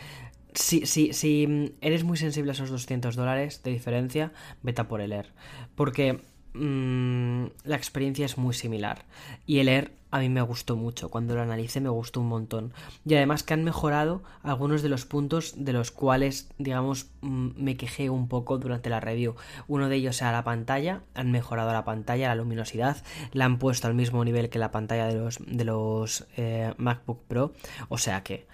si, 0.55 0.87
si, 0.87 1.13
si 1.13 1.75
eres 1.81 2.05
muy 2.05 2.17
sensible 2.17 2.53
a 2.53 2.55
esos 2.55 2.71
200 2.71 3.15
dólares 3.17 3.63
de 3.63 3.73
diferencia, 3.73 4.33
vete 4.63 4.85
por 4.85 5.01
el 5.01 5.13
Air. 5.13 5.33
Porque 5.75 6.21
Mm, 6.55 7.47
la 7.65 7.77
experiencia 7.77 8.27
es 8.27 8.39
muy 8.39 8.55
similar. 8.55 9.05
Y 9.47 9.59
el 9.59 9.69
Air 9.69 9.93
a 10.11 10.19
mí 10.19 10.29
me 10.29 10.43
gustó 10.43 10.77
mucho. 10.77 11.09
Cuando 11.09 11.35
lo 11.35 11.43
analicé 11.43 11.81
me 11.81 11.89
gustó 11.89 12.21
un 12.21 12.29
montón. 12.29 12.73
Y 13.05 13.15
además 13.15 13.43
que 13.43 13.55
han 13.55 13.63
mejorado 13.63 14.23
algunos 14.43 14.83
de 14.83 14.89
los 14.89 15.05
puntos 15.07 15.55
de 15.57 15.73
los 15.73 15.91
cuales, 15.91 16.49
digamos, 16.59 17.11
mm, 17.21 17.51
me 17.57 17.77
quejé 17.77 18.11
un 18.11 18.29
poco 18.29 18.59
durante 18.59 18.91
la 18.91 19.01
review. 19.01 19.37
Uno 19.69 19.89
de 19.89 19.97
ellos 19.97 20.21
era 20.21 20.33
la 20.33 20.45
pantalla. 20.45 21.03
Han 21.15 21.31
mejorado 21.31 21.73
la 21.73 21.85
pantalla, 21.85 22.29
la 22.29 22.35
luminosidad. 22.35 22.97
La 23.33 23.45
han 23.45 23.59
puesto 23.59 23.87
al 23.87 23.95
mismo 23.95 24.25
nivel 24.25 24.51
que 24.51 24.59
la 24.59 24.73
pantalla 24.73 25.07
de 25.07 25.15
los, 25.15 25.39
de 25.47 25.65
los 25.65 26.27
eh, 26.37 26.75
MacBook 26.77 27.23
Pro. 27.29 27.53
O 27.89 27.99
sea 27.99 28.23
que 28.23 28.47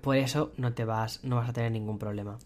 por 0.00 0.16
eso 0.16 0.52
no 0.56 0.72
te 0.72 0.84
vas, 0.84 1.22
no 1.24 1.36
vas 1.36 1.48
a 1.48 1.52
tener 1.52 1.72
ningún 1.72 1.98
problema. 1.98 2.38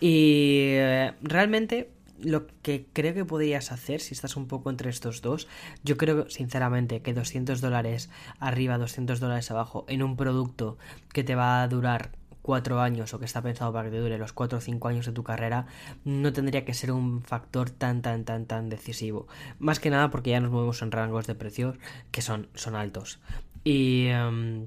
Y 0.00 0.72
eh, 0.72 1.12
realmente 1.22 1.90
lo 2.24 2.46
que 2.62 2.86
creo 2.92 3.14
que 3.14 3.24
podrías 3.24 3.72
hacer 3.72 4.00
si 4.00 4.14
estás 4.14 4.36
un 4.36 4.46
poco 4.46 4.70
entre 4.70 4.90
estos 4.90 5.22
dos, 5.22 5.48
yo 5.82 5.96
creo 5.96 6.28
sinceramente 6.30 7.02
que 7.02 7.14
200 7.14 7.60
dólares 7.60 8.10
arriba, 8.38 8.78
200 8.78 9.20
dólares 9.20 9.50
abajo 9.50 9.84
en 9.88 10.02
un 10.02 10.16
producto 10.16 10.78
que 11.12 11.24
te 11.24 11.34
va 11.34 11.62
a 11.62 11.68
durar 11.68 12.12
4 12.42 12.80
años 12.80 13.14
o 13.14 13.18
que 13.18 13.24
está 13.24 13.40
pensado 13.40 13.72
para 13.72 13.86
que 13.86 13.96
te 13.96 14.00
dure 14.00 14.18
los 14.18 14.34
4 14.34 14.58
o 14.58 14.60
5 14.60 14.88
años 14.88 15.06
de 15.06 15.12
tu 15.12 15.24
carrera, 15.24 15.66
no 16.04 16.32
tendría 16.32 16.64
que 16.64 16.74
ser 16.74 16.92
un 16.92 17.22
factor 17.22 17.70
tan, 17.70 18.02
tan, 18.02 18.24
tan, 18.24 18.44
tan 18.44 18.68
decisivo. 18.68 19.26
Más 19.58 19.80
que 19.80 19.88
nada 19.88 20.10
porque 20.10 20.30
ya 20.30 20.40
nos 20.40 20.50
movemos 20.50 20.82
en 20.82 20.92
rangos 20.92 21.26
de 21.26 21.34
precios 21.34 21.76
que 22.10 22.22
son, 22.22 22.48
son 22.54 22.74
altos. 22.74 23.20
Y... 23.64 24.06
Em, 24.08 24.66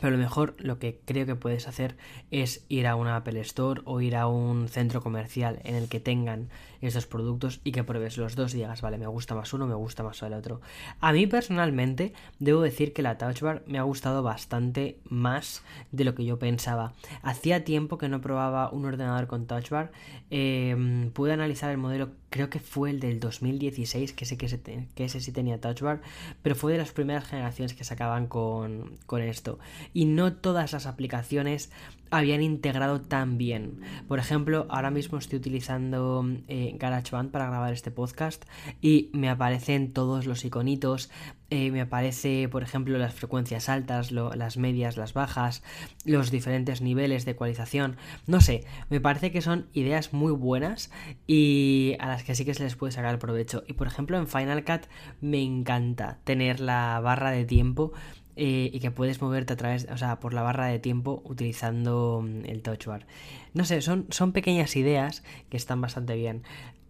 pero 0.00 0.12
lo 0.12 0.18
mejor 0.18 0.56
lo 0.58 0.78
que 0.78 1.00
creo 1.04 1.26
que 1.26 1.36
puedes 1.36 1.68
hacer 1.68 1.96
es 2.30 2.64
ir 2.68 2.86
a 2.86 2.96
una 2.96 3.16
Apple 3.16 3.40
Store 3.40 3.82
o 3.84 4.00
ir 4.00 4.16
a 4.16 4.26
un 4.26 4.68
centro 4.68 5.02
comercial 5.02 5.60
en 5.64 5.74
el 5.74 5.88
que 5.88 6.00
tengan 6.00 6.48
estos 6.82 7.06
productos 7.06 7.60
y 7.64 7.72
que 7.72 7.84
pruebes 7.84 8.16
los 8.18 8.34
dos 8.34 8.52
digas, 8.52 8.82
vale, 8.82 8.98
me 8.98 9.06
gusta 9.06 9.34
más 9.34 9.52
uno, 9.52 9.66
me 9.66 9.74
gusta 9.74 10.02
más 10.02 10.20
el 10.22 10.34
otro. 10.34 10.60
A 11.00 11.12
mí 11.12 11.26
personalmente 11.26 12.12
debo 12.38 12.60
decir 12.60 12.92
que 12.92 13.02
la 13.02 13.18
Touch 13.18 13.40
Bar 13.40 13.62
me 13.66 13.78
ha 13.78 13.82
gustado 13.82 14.22
bastante 14.22 14.98
más 15.08 15.62
de 15.92 16.04
lo 16.04 16.14
que 16.14 16.24
yo 16.24 16.38
pensaba. 16.38 16.92
Hacía 17.22 17.64
tiempo 17.64 17.98
que 17.98 18.08
no 18.08 18.20
probaba 18.20 18.70
un 18.70 18.84
ordenador 18.84 19.28
con 19.28 19.46
Touch 19.46 19.70
Bar. 19.70 19.92
Em, 20.30 21.10
pude 21.12 21.32
analizar 21.32 21.70
el 21.70 21.78
modelo, 21.78 22.10
creo 22.30 22.50
que 22.50 22.58
fue 22.58 22.90
el 22.90 23.00
del 23.00 23.20
2016, 23.20 24.12
que 24.12 24.24
sé 24.24 24.36
que 24.36 24.46
ese, 24.46 24.60
que 24.94 25.08
sí 25.08 25.32
tenía 25.32 25.60
Touch 25.60 25.82
Bar, 25.82 26.00
pero 26.42 26.54
fue 26.54 26.72
de 26.72 26.78
las 26.78 26.90
primeras 26.92 27.24
generaciones 27.26 27.74
que 27.74 27.84
sacaban 27.84 28.26
con, 28.26 28.98
con 29.06 29.22
esto. 29.22 29.58
Y 29.94 30.06
no 30.06 30.32
todas 30.34 30.72
las 30.72 30.86
aplicaciones 30.86 31.70
habían 32.12 32.42
integrado 32.42 33.00
tan 33.00 33.38
bien. 33.38 33.80
Por 34.06 34.18
ejemplo, 34.18 34.66
ahora 34.68 34.90
mismo 34.90 35.18
estoy 35.18 35.38
utilizando 35.38 36.24
eh, 36.46 36.76
GarageBand 36.78 37.30
para 37.30 37.46
grabar 37.46 37.72
este 37.72 37.90
podcast 37.90 38.44
y 38.80 39.10
me 39.14 39.30
aparecen 39.30 39.92
todos 39.92 40.26
los 40.26 40.44
iconitos. 40.44 41.10
Eh, 41.48 41.70
me 41.70 41.80
aparece, 41.80 42.48
por 42.50 42.62
ejemplo, 42.62 42.96
las 42.98 43.14
frecuencias 43.14 43.68
altas, 43.68 44.12
las 44.12 44.56
medias, 44.56 44.96
las 44.96 45.14
bajas, 45.14 45.62
los 46.04 46.30
diferentes 46.30 46.82
niveles 46.82 47.24
de 47.24 47.32
ecualización. 47.32 47.96
No 48.26 48.40
sé, 48.40 48.64
me 48.90 49.00
parece 49.00 49.30
que 49.30 49.42
son 49.42 49.66
ideas 49.72 50.12
muy 50.12 50.32
buenas 50.32 50.90
y 51.26 51.96
a 51.98 52.08
las 52.08 52.24
que 52.24 52.34
sí 52.34 52.44
que 52.44 52.54
se 52.54 52.64
les 52.64 52.76
puede 52.76 52.92
sacar 52.92 53.18
provecho. 53.18 53.64
Y 53.66 53.72
por 53.72 53.86
ejemplo, 53.86 54.18
en 54.18 54.28
Final 54.28 54.64
Cut 54.64 54.82
me 55.20 55.42
encanta 55.42 56.18
tener 56.24 56.60
la 56.60 57.00
barra 57.00 57.30
de 57.30 57.44
tiempo 57.44 57.92
eh, 58.36 58.70
y 58.72 58.80
que 58.80 58.90
puedes 58.90 59.20
moverte 59.20 59.52
a 59.52 59.56
través, 59.56 59.86
o 59.92 59.96
sea, 59.96 60.18
por 60.20 60.32
la 60.32 60.42
barra 60.42 60.66
de 60.66 60.78
tiempo 60.78 61.22
utilizando 61.24 62.22
mm, 62.22 62.46
el 62.46 62.62
touch 62.62 62.86
bar. 62.86 63.06
No 63.54 63.64
sé, 63.64 63.82
son, 63.82 64.06
son 64.10 64.32
pequeñas 64.32 64.76
ideas 64.76 65.22
que 65.50 65.56
están 65.56 65.80
bastante 65.80 66.16
bien. 66.16 66.42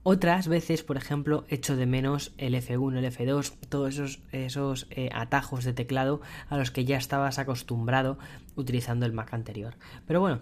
Otras 0.05 0.49
veces, 0.49 0.83
por 0.83 0.97
ejemplo, 0.97 1.45
echo 1.49 1.77
de 1.77 1.87
menos 1.87 2.33
el 2.37 2.55
F1, 2.55 2.99
el 2.99 3.05
F2, 3.05 3.55
todos 3.69 3.95
esos, 3.95 4.21
esos 4.33 4.89
eh, 4.91 5.11
atajos 5.13 5.65
de 5.65 5.73
teclado 5.73 6.21
a 6.49 6.59
los 6.59 6.73
que 6.73 6.85
ya 6.85 6.97
estabas 6.97 7.39
acostumbrado 7.39 8.19
utilizando 8.57 9.07
el 9.07 9.13
Mac 9.13 9.33
anterior. 9.33 9.77
Pero 10.07 10.21
bueno, 10.21 10.41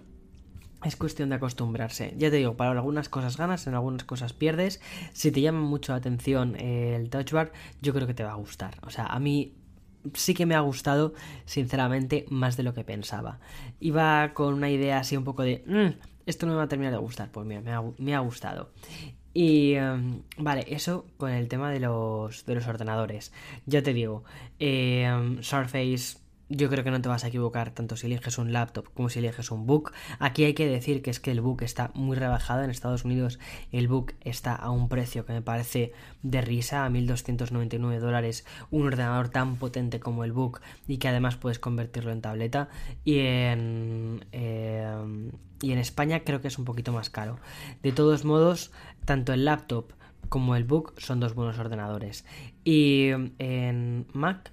es 0.83 0.97
cuestión 0.97 1.29
de 1.29 1.35
acostumbrarse. 1.35 2.15
Ya 2.17 2.31
te 2.31 2.37
digo, 2.37 2.57
para 2.57 2.71
algunas 2.71 3.11
cosas 3.11 3.37
ganas, 3.37 3.67
en 3.67 3.75
algunas 3.75 4.05
cosas 4.05 4.33
pierdes. 4.33 4.81
Si 5.13 5.31
te 5.31 5.43
llama 5.43 5.61
mucho 5.61 5.93
la 5.93 5.99
atención 5.99 6.57
el 6.57 7.11
touch 7.11 7.33
bar, 7.33 7.53
yo 7.83 7.93
creo 7.93 8.07
que 8.07 8.15
te 8.15 8.25
va 8.25 8.33
a 8.33 8.37
gustar. 8.37 8.79
O 8.83 8.89
sea, 8.89 9.07
a 9.07 9.19
mí 9.19 9.60
sí 10.15 10.35
que 10.35 10.47
me 10.47 10.55
ha 10.55 10.61
gustado, 10.61 11.15
sinceramente, 11.45 12.27
más 12.31 12.57
de 12.57 12.63
lo 12.63 12.75
que 12.75 12.85
pensaba. 12.85 13.41
Iba 13.81 14.33
con 14.35 14.55
una 14.55 14.71
idea 14.71 14.99
así 14.99 15.17
un 15.17 15.25
poco 15.25 15.43
de, 15.43 15.63
mm, 15.67 16.01
esto 16.27 16.47
no 16.47 16.53
me 16.53 16.59
va 16.59 16.65
a 16.65 16.69
terminar 16.69 16.93
de 16.93 16.99
gustar, 16.99 17.31
pues 17.31 17.47
mira, 17.47 17.61
me 17.99 18.15
ha, 18.15 18.21
gustado. 18.21 18.71
Y 19.33 19.75
em, 19.75 20.23
vale, 20.39 20.67
eso 20.69 21.07
con 21.17 21.31
el 21.31 21.49
tema 21.49 21.71
de 21.71 21.81
los, 21.81 22.45
de 22.47 22.55
los 22.55 22.67
ordenadores. 22.67 23.33
Ya 23.67 23.83
te 23.83 23.93
digo, 23.95 24.25
eh, 24.59 25.39
Surface 25.41 26.19
yo 26.51 26.69
creo 26.69 26.83
que 26.83 26.91
no 26.91 27.01
te 27.01 27.09
vas 27.09 27.23
a 27.25 27.29
equivocar 27.29 27.71
tanto 27.71 27.97
si 27.97 28.09
eliges 28.09 28.37
un 28.37 28.53
laptop 28.53 28.93
como 28.93 29.09
si 29.09 29.21
eliges 29.21 29.53
un 29.53 29.67
book. 29.67 29.93
Aquí 30.19 30.45
hay 30.45 30.53
que 30.53 30.67
decir 30.67 31.01
que 31.01 31.11
es 31.11 31.21
que 31.21 31.31
el 31.31 31.41
book 31.41 31.63
está 31.63 31.93
muy 31.95 32.17
rebajado. 32.17 32.65
En 32.65 32.71
Estados 32.71 33.05
Unidos 33.05 33.39
el 33.71 33.87
book 33.87 34.15
está 34.23 34.57
a 34.57 34.71
un 34.71 34.89
precio 34.89 35.25
que 35.25 35.33
me 35.33 35.43
parece 35.43 35.93
de 36.23 36.41
risa, 36.41 36.85
a 36.85 36.91
1.299 36.91 38.01
dólares. 38.01 38.45
Un 38.73 38.89
ordenador 38.89 39.29
tan 39.29 39.57
potente 39.57 40.01
como 40.01 40.25
el 40.25 40.33
book 40.33 40.61
y 40.89 40.99
que 40.99 41.09
además 41.09 41.37
puedes 41.37 41.61
convertirlo 41.61 42.11
en 42.11 42.21
tableta. 42.21 42.69
Y 43.05 43.21
en, 43.21 44.25
eh, 44.33 45.31
y 45.63 45.71
en 45.71 45.79
España 45.79 46.25
creo 46.25 46.41
que 46.41 46.49
es 46.49 46.59
un 46.59 46.65
poquito 46.65 46.93
más 46.93 47.11
caro. 47.11 47.39
De 47.85 47.93
todos 47.93 48.25
modos, 48.25 48.73
tanto 49.05 49.33
el 49.33 49.45
laptop 49.45 49.93
como 50.29 50.57
el 50.57 50.65
book 50.65 50.95
son 50.99 51.21
dos 51.21 51.35
buenos 51.35 51.61
ordenadores. 51.61 52.25
Y 52.65 53.11
en 53.39 54.07
Mac 54.13 54.51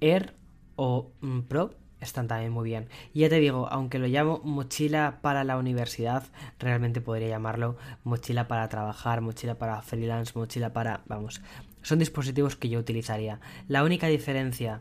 Air 0.00 0.34
o 0.76 1.12
Pro 1.48 1.74
están 2.00 2.28
también 2.28 2.52
muy 2.52 2.64
bien. 2.68 2.88
Y 3.12 3.20
ya 3.20 3.28
te 3.28 3.40
digo, 3.40 3.68
aunque 3.70 3.98
lo 3.98 4.06
llamo 4.06 4.40
mochila 4.44 5.18
para 5.22 5.44
la 5.44 5.56
universidad, 5.56 6.24
realmente 6.58 7.00
podría 7.00 7.28
llamarlo 7.28 7.76
mochila 8.04 8.46
para 8.46 8.68
trabajar, 8.68 9.20
mochila 9.20 9.56
para 9.56 9.80
freelance, 9.82 10.32
mochila 10.34 10.72
para... 10.72 11.02
vamos, 11.06 11.40
son 11.82 11.98
dispositivos 11.98 12.56
que 12.56 12.68
yo 12.68 12.78
utilizaría. 12.78 13.40
La 13.68 13.84
única 13.84 14.06
diferencia 14.06 14.80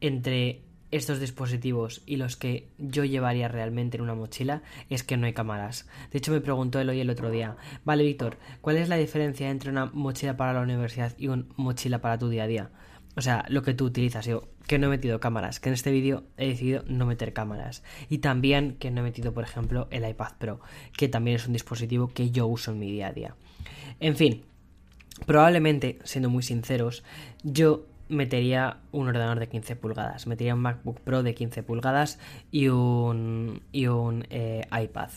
entre 0.00 0.62
estos 0.90 1.18
dispositivos 1.18 2.02
y 2.06 2.16
los 2.16 2.36
que 2.36 2.68
yo 2.78 3.04
llevaría 3.04 3.48
realmente 3.48 3.96
en 3.96 4.02
una 4.02 4.14
mochila 4.14 4.62
es 4.88 5.02
que 5.02 5.16
no 5.16 5.26
hay 5.26 5.32
cámaras. 5.32 5.88
De 6.12 6.18
hecho, 6.18 6.32
me 6.32 6.40
preguntó 6.40 6.80
él 6.80 6.88
hoy 6.88 7.00
el 7.00 7.10
otro 7.10 7.30
día, 7.30 7.56
vale, 7.84 8.04
Víctor, 8.04 8.38
¿cuál 8.60 8.76
es 8.76 8.88
la 8.88 8.96
diferencia 8.96 9.50
entre 9.50 9.70
una 9.70 9.86
mochila 9.86 10.36
para 10.36 10.52
la 10.52 10.60
universidad 10.60 11.12
y 11.18 11.28
una 11.28 11.44
mochila 11.56 12.00
para 12.00 12.18
tu 12.18 12.28
día 12.28 12.44
a 12.44 12.46
día? 12.46 12.70
O 13.16 13.22
sea, 13.22 13.44
lo 13.48 13.62
que 13.62 13.74
tú 13.74 13.86
utilizas. 13.86 14.26
Yo 14.26 14.48
que 14.66 14.78
no 14.78 14.86
he 14.86 14.90
metido 14.90 15.20
cámaras, 15.20 15.60
que 15.60 15.68
en 15.68 15.74
este 15.74 15.90
vídeo 15.90 16.24
he 16.36 16.48
decidido 16.48 16.82
no 16.86 17.06
meter 17.06 17.32
cámaras. 17.32 17.82
Y 18.08 18.18
también 18.18 18.76
que 18.78 18.90
no 18.90 19.00
he 19.00 19.04
metido, 19.04 19.32
por 19.32 19.44
ejemplo, 19.44 19.88
el 19.90 20.08
iPad 20.08 20.32
Pro, 20.38 20.60
que 20.96 21.08
también 21.08 21.36
es 21.36 21.46
un 21.46 21.52
dispositivo 21.52 22.08
que 22.08 22.30
yo 22.30 22.46
uso 22.46 22.72
en 22.72 22.78
mi 22.78 22.90
día 22.90 23.08
a 23.08 23.12
día. 23.12 23.34
En 24.00 24.16
fin, 24.16 24.44
probablemente, 25.24 25.98
siendo 26.04 26.30
muy 26.30 26.42
sinceros, 26.42 27.04
yo 27.42 27.86
metería 28.08 28.78
un 28.92 29.08
ordenador 29.08 29.40
de 29.40 29.48
15 29.48 29.76
pulgadas. 29.76 30.26
Metería 30.26 30.54
un 30.54 30.60
MacBook 30.60 31.00
Pro 31.00 31.22
de 31.22 31.34
15 31.34 31.62
pulgadas 31.62 32.18
y 32.50 32.68
un, 32.68 33.62
y 33.72 33.86
un 33.86 34.26
eh, 34.30 34.66
iPad. 34.70 35.10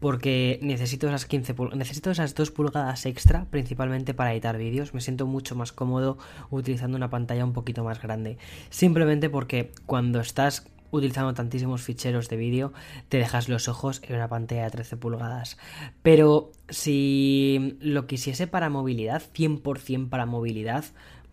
Porque 0.00 0.58
necesito 0.62 1.08
esas 1.08 1.24
15 1.26 1.54
necesito 1.74 2.10
esas 2.10 2.34
2 2.34 2.50
pulgadas 2.50 3.06
extra, 3.06 3.46
principalmente 3.50 4.14
para 4.14 4.32
editar 4.32 4.58
vídeos. 4.58 4.92
Me 4.92 5.00
siento 5.00 5.26
mucho 5.26 5.54
más 5.54 5.72
cómodo 5.72 6.18
utilizando 6.50 6.96
una 6.96 7.10
pantalla 7.10 7.44
un 7.44 7.52
poquito 7.52 7.82
más 7.82 8.00
grande. 8.02 8.38
Simplemente 8.70 9.30
porque 9.30 9.72
cuando 9.86 10.20
estás 10.20 10.66
utilizando 10.90 11.34
tantísimos 11.34 11.82
ficheros 11.82 12.28
de 12.28 12.36
vídeo, 12.36 12.72
te 13.08 13.18
dejas 13.18 13.48
los 13.48 13.68
ojos 13.68 14.00
en 14.04 14.16
una 14.16 14.28
pantalla 14.28 14.64
de 14.64 14.70
13 14.70 14.96
pulgadas. 14.96 15.56
Pero 16.02 16.52
si 16.68 17.76
lo 17.80 18.06
quisiese 18.06 18.46
para 18.46 18.70
movilidad, 18.70 19.22
100% 19.34 20.08
para 20.08 20.26
movilidad, 20.26 20.84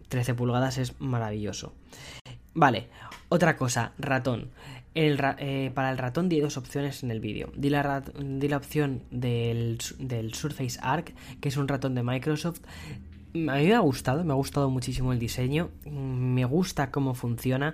13 0.09 0.33
pulgadas 0.33 0.77
es 0.77 0.99
maravilloso. 0.99 1.73
Vale, 2.53 2.87
otra 3.29 3.57
cosa, 3.57 3.93
ratón. 3.97 4.51
Eh, 4.95 5.71
para 5.73 5.89
el 5.89 5.97
ratón 5.97 6.29
di 6.29 6.39
dos 6.39 6.57
opciones 6.57 7.03
en 7.03 7.11
el 7.11 7.19
vídeo. 7.19 7.51
Di 7.55 7.69
la, 7.69 8.03
opción 8.55 9.01
del, 9.09 9.79
Surface 10.33 10.79
Arc, 10.81 11.13
que 11.39 11.49
es 11.49 11.57
un 11.57 11.67
ratón 11.67 11.95
de 11.95 12.03
Microsoft. 12.03 12.61
A 13.33 13.37
mí 13.37 13.65
me 13.65 13.73
ha 13.73 13.79
gustado, 13.79 14.23
me 14.23 14.33
ha 14.33 14.35
gustado 14.35 14.69
muchísimo 14.69 15.11
el 15.11 15.17
diseño, 15.17 15.71
me 15.89 16.45
gusta 16.45 16.91
cómo 16.91 17.15
funciona, 17.15 17.73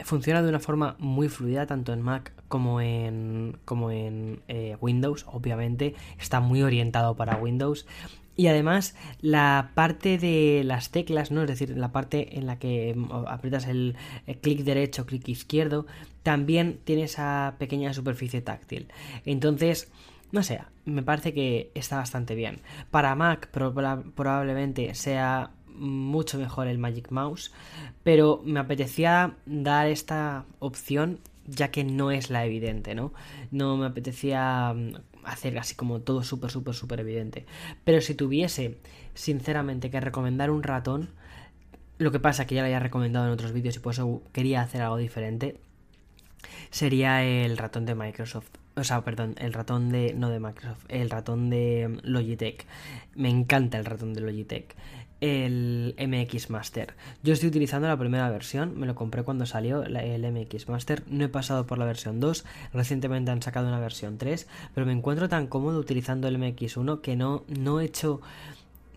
funciona 0.00 0.42
de 0.42 0.48
una 0.48 0.60
forma 0.60 0.96
muy 0.98 1.28
fluida 1.28 1.66
tanto 1.66 1.92
en 1.92 2.00
Mac 2.00 2.32
como 2.48 2.80
en, 2.80 3.58
como 3.66 3.90
en 3.90 4.40
eh, 4.48 4.78
Windows, 4.80 5.26
obviamente 5.28 5.94
está 6.18 6.40
muy 6.40 6.62
orientado 6.62 7.16
para 7.16 7.36
Windows 7.36 7.86
y 8.38 8.46
además 8.46 8.94
la 9.20 9.72
parte 9.74 10.16
de 10.16 10.62
las 10.64 10.90
teclas, 10.90 11.32
¿no? 11.32 11.42
Es 11.42 11.48
decir, 11.48 11.76
la 11.76 11.90
parte 11.90 12.38
en 12.38 12.46
la 12.46 12.56
que 12.56 12.94
mm, 12.96 13.10
aprietas 13.26 13.66
el, 13.66 13.96
clic 14.40 14.60
derecho, 14.60 15.06
clic 15.06 15.28
izquierdo, 15.28 15.86
también 16.22 16.78
tiene 16.84 17.02
esa 17.02 17.56
pequeña 17.58 17.92
superficie 17.92 18.40
táctil. 18.40 18.86
Entonces, 19.26 19.90
no 20.30 20.44
sé, 20.44 20.60
me 20.84 21.02
parece 21.02 21.34
que 21.34 21.72
está 21.74 21.96
bastante 21.96 22.36
bien. 22.36 22.60
Para 22.92 23.16
Mac 23.16 23.48
probablemente 23.50 24.94
sea 24.94 25.50
mucho 25.66 26.38
mejor 26.38 26.68
el 26.68 26.78
Magic 26.78 27.10
Mouse, 27.10 27.52
pero 28.04 28.40
me 28.44 28.60
apetecía 28.60 29.34
dar 29.46 29.88
esta 29.88 30.44
opción 30.60 31.18
ya 31.48 31.72
que 31.72 31.82
no 31.82 32.10
es 32.12 32.30
la 32.30 32.44
evidente, 32.44 32.94
¿no? 32.94 33.12
No 33.50 33.76
me 33.76 33.86
apetecía 33.86 34.74
mm, 34.76 34.92
hacer 35.28 35.58
así 35.58 35.74
como 35.74 36.00
todo 36.00 36.22
súper, 36.22 36.50
súper, 36.50 36.74
súper 36.74 37.00
evidente. 37.00 37.46
Pero 37.84 38.00
si 38.00 38.14
tuviese, 38.14 38.78
sinceramente, 39.14 39.90
que 39.90 40.00
recomendar 40.00 40.50
un 40.50 40.62
ratón, 40.62 41.10
lo 41.98 42.12
que 42.12 42.20
pasa 42.20 42.46
que 42.46 42.54
ya 42.54 42.62
lo 42.62 42.66
había 42.66 42.80
recomendado 42.80 43.26
en 43.26 43.32
otros 43.32 43.52
vídeos 43.52 43.76
y 43.76 43.80
por 43.80 43.92
eso 43.92 44.22
quería 44.32 44.62
hacer 44.62 44.82
algo 44.82 44.96
diferente, 44.96 45.60
sería 46.70 47.24
el 47.24 47.56
ratón 47.56 47.86
de 47.86 47.94
Microsoft. 47.94 48.50
O 48.76 48.84
sea, 48.84 49.02
perdón, 49.02 49.34
el 49.38 49.52
ratón 49.52 49.90
de. 49.90 50.14
No 50.14 50.30
de 50.30 50.38
Microsoft, 50.38 50.84
el 50.88 51.10
ratón 51.10 51.50
de 51.50 51.98
Logitech. 52.02 52.64
Me 53.14 53.28
encanta 53.28 53.78
el 53.78 53.84
ratón 53.84 54.14
de 54.14 54.20
Logitech 54.20 54.76
el 55.20 55.94
MX 55.98 56.50
Master. 56.50 56.94
Yo 57.22 57.32
estoy 57.32 57.48
utilizando 57.48 57.88
la 57.88 57.96
primera 57.96 58.30
versión, 58.30 58.78
me 58.78 58.86
lo 58.86 58.94
compré 58.94 59.22
cuando 59.22 59.46
salió 59.46 59.82
el 59.82 60.32
MX 60.32 60.68
Master, 60.68 61.02
no 61.08 61.24
he 61.24 61.28
pasado 61.28 61.66
por 61.66 61.78
la 61.78 61.84
versión 61.84 62.20
2, 62.20 62.44
recientemente 62.72 63.30
han 63.30 63.42
sacado 63.42 63.68
una 63.68 63.80
versión 63.80 64.18
3, 64.18 64.46
pero 64.74 64.86
me 64.86 64.92
encuentro 64.92 65.28
tan 65.28 65.46
cómodo 65.46 65.78
utilizando 65.78 66.28
el 66.28 66.38
MX1 66.38 67.00
que 67.00 67.16
no, 67.16 67.44
no 67.48 67.80
he 67.80 67.84
hecho 67.84 68.20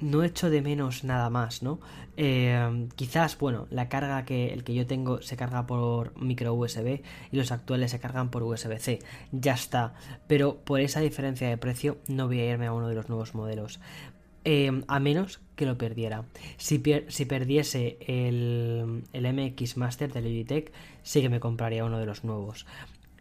no 0.02 0.24
hecho 0.24 0.50
de 0.50 0.62
menos 0.62 1.04
nada 1.04 1.30
más, 1.30 1.64
¿no? 1.64 1.80
Eh, 2.18 2.88
quizás, 2.96 3.38
bueno, 3.38 3.68
la 3.70 3.88
carga 3.88 4.26
que 4.26 4.54
el 4.54 4.64
que 4.64 4.74
yo 4.74 4.86
tengo 4.88 5.22
se 5.22 5.38
carga 5.38 5.66
por 5.66 6.20
micro 6.20 6.54
USB 6.54 7.02
y 7.32 7.38
los 7.38 7.52
actuales 7.52 7.92
se 7.92 8.00
cargan 8.00 8.30
por 8.30 8.44
USB-C, 8.44 9.00
ya 9.32 9.54
está. 9.54 9.94
Pero 10.28 10.58
por 10.58 10.82
esa 10.82 11.00
diferencia 11.00 11.48
de 11.48 11.58
precio 11.58 11.98
no 12.08 12.28
voy 12.28 12.40
a 12.40 12.50
irme 12.50 12.68
a 12.68 12.74
uno 12.74 12.90
de 12.90 12.96
los 12.96 13.10
nuevos 13.10 13.36
modelos. 13.36 13.80
Em, 14.44 14.84
a 14.88 15.00
menos 15.00 15.40
que 15.56 15.68
lo 15.68 15.78
perdiera. 15.78 16.26
Si, 16.58 16.82
si 17.10 17.26
perdiese 17.26 17.98
el, 18.08 19.04
el, 19.14 19.34
MX 19.34 19.78
Master 19.78 20.12
de 20.12 20.22
Logitech, 20.22 20.72
sí 21.04 21.22
que 21.22 21.30
me 21.30 21.40
compraría 21.40 21.86
uno 21.86 22.00
de 22.00 22.08
los 22.08 22.24
nuevos. 22.24 22.66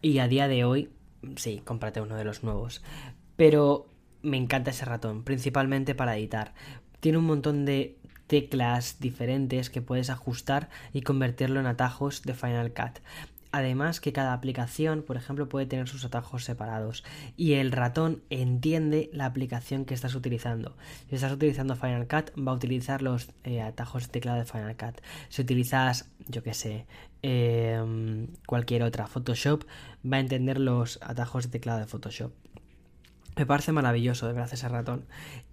Y 0.00 0.18
a 0.18 0.28
día 0.28 0.48
de 0.48 0.64
hoy, 0.64 0.88
sí, 1.36 1.60
cómprate 1.64 2.00
uno 2.00 2.16
de 2.16 2.24
los 2.24 2.42
nuevos. 2.42 2.82
Pero 3.36 3.86
me 4.22 4.38
encanta 4.38 4.70
ese 4.70 4.86
ratón, 4.86 5.22
principalmente 5.22 5.94
para 5.94 6.16
editar. 6.16 6.54
Tiene 7.00 7.18
un 7.18 7.26
montón 7.26 7.66
de 7.66 7.98
teclas 8.26 9.00
diferentes 9.00 9.68
que 9.68 9.82
puedes 9.82 10.08
ajustar 10.08 10.70
y 10.92 11.02
convertirlo 11.02 11.60
en 11.60 11.66
atajos 11.66 12.22
de 12.22 12.32
Final 12.32 12.72
Cut. 12.72 13.00
Además 13.52 14.00
que 14.00 14.12
cada 14.12 14.32
aplicación, 14.32 15.02
por 15.02 15.16
ejemplo, 15.16 15.48
puede 15.48 15.66
tener 15.66 15.88
sus 15.88 16.04
atajos 16.04 16.44
separados 16.44 17.04
y 17.36 17.54
el 17.54 17.72
ratón 17.72 18.22
entiende 18.30 19.10
la 19.12 19.26
aplicación 19.26 19.84
que 19.84 19.94
estás 19.94 20.14
utilizando. 20.14 20.76
Si 21.08 21.16
estás 21.16 21.32
utilizando 21.32 21.74
Final 21.74 22.06
Cut, 22.06 22.30
va 22.38 22.52
a 22.52 22.54
utilizar 22.54 23.02
los 23.02 23.28
eh, 23.44 23.60
atajos 23.60 24.04
de 24.04 24.08
teclado 24.08 24.38
de 24.38 24.44
Final 24.44 24.76
Cut. 24.76 25.00
Si 25.28 25.42
utilizas, 25.42 26.08
yo 26.28 26.42
qué 26.44 26.54
sé, 26.54 26.86
em, 27.22 28.28
cualquier 28.46 28.84
otra, 28.84 29.08
Photoshop, 29.08 29.64
va 30.04 30.18
a 30.18 30.20
entender 30.20 30.60
los 30.60 31.00
atajos 31.02 31.44
de 31.44 31.50
teclado 31.50 31.80
de 31.80 31.86
Photoshop. 31.86 32.32
Me 33.40 33.46
parece 33.46 33.72
maravilloso, 33.72 34.26
de 34.26 34.34
verdad, 34.34 34.52
ese 34.52 34.68
ratón. 34.68 35.06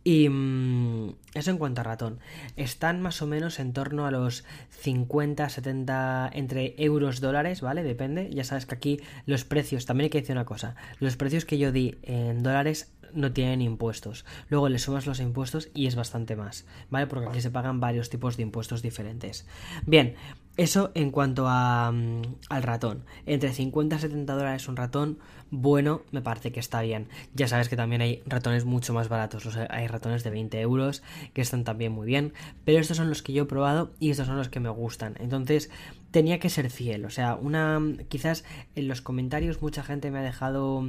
Y 0.04 0.28
mm, 0.28 1.16
eso 1.36 1.52
en 1.52 1.58
cuanto 1.58 1.80
a 1.80 1.86
ratón. 1.86 2.20
Están 2.58 3.02
más 3.02 3.22
o 3.22 3.28
menos 3.28 3.60
en 3.60 3.72
torno 3.72 4.06
a 4.06 4.12
los 4.12 4.44
50, 4.72 5.48
70, 5.48 6.30
entre 6.34 6.76
euros, 6.84 7.22
dólares, 7.22 7.62
¿vale? 7.62 7.84
Depende. 7.84 8.30
Ya 8.34 8.44
sabes 8.44 8.66
que 8.66 8.76
aquí 8.76 9.00
los 9.26 9.46
precios, 9.46 9.86
también 9.86 10.08
hay 10.08 10.10
que 10.10 10.20
decir 10.20 10.36
una 10.36 10.44
cosa. 10.44 10.76
Los 11.00 11.16
precios 11.16 11.46
que 11.46 11.58
yo 11.58 11.72
di 11.72 11.98
en 12.04 12.44
dólares 12.44 12.92
no 13.14 13.32
tienen 13.32 13.62
impuestos. 13.62 14.26
Luego 14.50 14.68
le 14.68 14.80
sumas 14.80 15.08
los 15.08 15.22
impuestos 15.22 15.70
y 15.74 15.88
es 15.88 15.96
bastante 15.96 16.36
más, 16.36 16.66
¿vale? 16.90 17.08
Porque 17.08 17.30
aquí 17.30 17.40
se 17.40 17.52
pagan 17.52 17.80
varios 17.80 18.10
tipos 18.10 18.36
de 18.36 18.44
impuestos 18.44 18.82
diferentes. 18.82 19.48
Bien, 19.86 20.16
eso 20.58 20.92
en 20.96 21.12
cuanto 21.12 21.48
a, 21.48 21.92
mm, 21.92 22.22
al 22.50 22.64
ratón. 22.64 23.04
Entre 23.26 23.54
50 23.54 23.96
y 23.96 24.00
70 24.00 24.34
dólares 24.36 24.68
un 24.68 24.76
ratón, 24.76 25.20
bueno, 25.50 26.02
me 26.12 26.22
parece 26.22 26.52
que 26.52 26.60
está 26.60 26.82
bien. 26.82 27.08
Ya 27.34 27.48
sabes 27.48 27.70
que 27.70 27.78
también 27.78 28.02
hay 28.02 28.22
ratones 28.26 28.66
mucho 28.66 28.94
más 28.94 29.08
baratos. 29.08 29.46
O 29.46 29.52
sea, 29.52 29.68
hay 29.70 29.88
ratones 29.88 30.24
de 30.24 30.30
20 30.30 30.60
euros 30.60 31.04
que 31.34 31.42
están 31.42 31.64
también 31.64 31.94
muy 31.94 32.06
bien. 32.06 32.34
Pero 32.66 32.80
estos 32.80 32.98
son 32.98 33.10
los 33.10 33.22
que 33.22 33.34
yo 33.34 33.44
he 33.44 33.46
probado 33.46 33.92
y 34.00 34.10
estos 34.10 34.28
son 34.28 34.38
los 34.38 34.50
que 34.50 34.60
me 34.60 34.70
gustan. 34.70 35.16
Entonces, 35.20 35.70
tenía 36.12 36.40
que 36.40 36.50
ser 36.50 36.70
fiel. 36.70 37.06
O 37.06 37.10
sea, 37.10 37.36
una. 37.36 37.82
Quizás 38.10 38.44
en 38.76 38.88
los 38.88 39.02
comentarios 39.02 39.62
mucha 39.62 39.84
gente 39.84 40.12
me 40.12 40.20
ha 40.20 40.24
dejado 40.24 40.86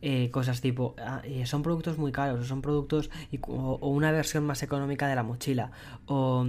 eh, 0.00 0.30
cosas 0.30 0.60
tipo. 0.62 0.94
Ah, 0.98 1.20
eh, 1.24 1.44
son 1.44 1.62
productos 1.62 1.98
muy 1.98 2.12
caros. 2.12 2.40
O 2.40 2.44
son 2.44 2.62
productos. 2.62 3.10
o 3.42 3.88
una 3.88 4.10
versión 4.10 4.46
más 4.46 4.62
económica 4.62 5.06
de 5.06 5.16
la 5.16 5.22
mochila. 5.22 5.70
O. 6.06 6.46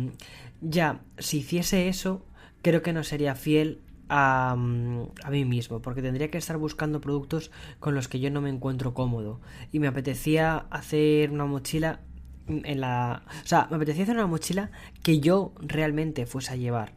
Ya, 0.61 0.99
si 1.17 1.37
hiciese 1.37 1.87
eso, 1.87 2.25
creo 2.61 2.81
que 2.81 2.93
no 2.93 3.03
sería 3.03 3.35
fiel 3.35 3.81
a, 4.09 4.55
mm, 4.57 5.03
a, 5.23 5.29
mí 5.29 5.45
mismo, 5.45 5.81
porque 5.81 6.01
tendría 6.01 6.29
que 6.29 6.37
estar 6.37 6.57
buscando 6.57 6.99
productos 6.99 7.51
con 7.79 7.95
los 7.95 8.07
que 8.07 8.19
yo 8.19 8.31
no 8.31 8.41
me 8.41 8.49
encuentro 8.49 8.93
cómodo. 8.93 9.39
Y 9.71 9.79
me 9.79 9.87
apetecía 9.87 10.65
hacer 10.69 11.31
una 11.31 11.45
mochila 11.45 12.01
en 12.47 12.81
la... 12.81 13.23
O 13.43 13.47
sea, 13.47 13.67
me 13.69 13.77
apetecía 13.77 14.03
hacer 14.03 14.15
una 14.15 14.27
mochila 14.27 14.71
que 15.03 15.19
yo 15.19 15.53
realmente 15.59 16.25
fuese 16.25 16.53
a 16.53 16.55
llevar. 16.55 16.93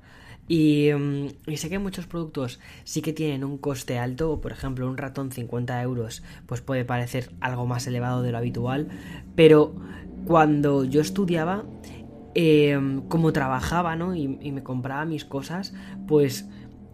Y, 0.48 0.90
mm, 0.92 1.27
y, 1.46 1.57
sé 1.59 1.68
que 1.68 1.79
muchos 1.79 2.07
productos 2.07 2.59
sí 2.85 3.03
que 3.03 3.12
tienen 3.12 3.44
un 3.44 3.59
coste 3.59 3.98
alto, 3.98 4.40
por 4.40 4.53
ejemplo 4.53 4.88
un 4.88 4.96
ratón 4.96 5.31
50 5.31 5.81
euros, 5.83 6.22
pues 6.46 6.61
puede 6.61 6.85
parecer 6.85 7.31
algo 7.40 7.66
más 7.66 7.87
elevado 7.87 8.22
de 8.22 8.33
lo 8.33 8.38
habitual, 8.38 8.88
pero 9.37 9.75
cuando 10.27 10.85
yo 10.85 11.01
estudiaba 11.01 11.64
eh, 12.35 13.01
como 13.09 13.33
trabajaba, 13.33 13.97
¿no? 13.97 14.14
Y, 14.14 14.29
me 14.29 14.62
compraba 14.62 15.05
mis 15.05 15.25
cosas, 15.25 15.75
pues 16.07 16.49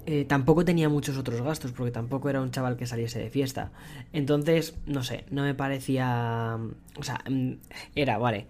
eh, 0.06 0.24
tampoco 0.24 0.64
tenía 0.64 0.88
muchos 0.88 1.16
otros 1.18 1.42
gastos, 1.42 1.72
porque 1.72 1.90
tampoco 1.90 2.30
era 2.30 2.40
un 2.40 2.50
chaval 2.50 2.76
que 2.76 2.86
saliese 2.86 3.18
de 3.18 3.30
fiesta. 3.30 3.72
Entonces, 4.12 4.76
no 4.86 5.02
sé, 5.02 5.24
no 5.30 5.42
me 5.42 5.54
parecía... 5.54 6.58
O 6.98 7.02
sea, 7.02 7.20
mm, 7.28 7.52
era, 7.94 8.18
vale, 8.18 8.46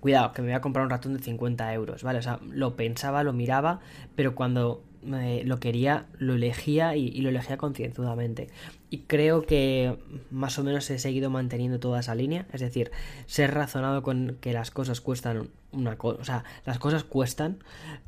cuidado, 0.00 0.32
que 0.32 0.42
me 0.42 0.48
voy 0.48 0.54
a 0.54 0.60
comprar 0.60 0.84
un 0.84 0.90
ratón 0.90 1.14
de 1.14 1.20
50 1.20 1.74
euros, 1.74 2.02
¿vale? 2.02 2.20
O 2.20 2.22
sea, 2.22 2.40
lo 2.48 2.76
pensaba, 2.76 3.22
lo 3.22 3.32
miraba, 3.32 3.80
pero 4.14 4.34
cuando 4.34 4.84
lo 5.02 5.60
quería, 5.60 6.06
lo 6.18 6.34
elegía 6.34 6.96
y, 6.96 7.20
lo 7.20 7.28
elegía 7.28 7.56
concienzudamente. 7.56 8.48
Y 8.90 8.98
creo 9.00 9.42
que 9.42 9.98
más 10.30 10.58
o 10.58 10.64
menos 10.64 10.90
he 10.90 10.98
seguido 10.98 11.30
manteniendo 11.30 11.80
toda 11.80 12.00
esa 12.00 12.14
línea, 12.14 12.46
es 12.52 12.60
decir, 12.60 12.90
ser 13.26 13.54
razonado 13.54 14.02
con 14.02 14.36
que 14.40 14.52
las 14.52 14.70
cosas 14.70 15.00
cuestan 15.00 15.48
una 15.72 15.96
cosa, 15.96 16.20
o 16.20 16.24
sea, 16.24 16.44
las 16.66 16.78
cosas 16.78 17.04
cuestan, 17.04 17.58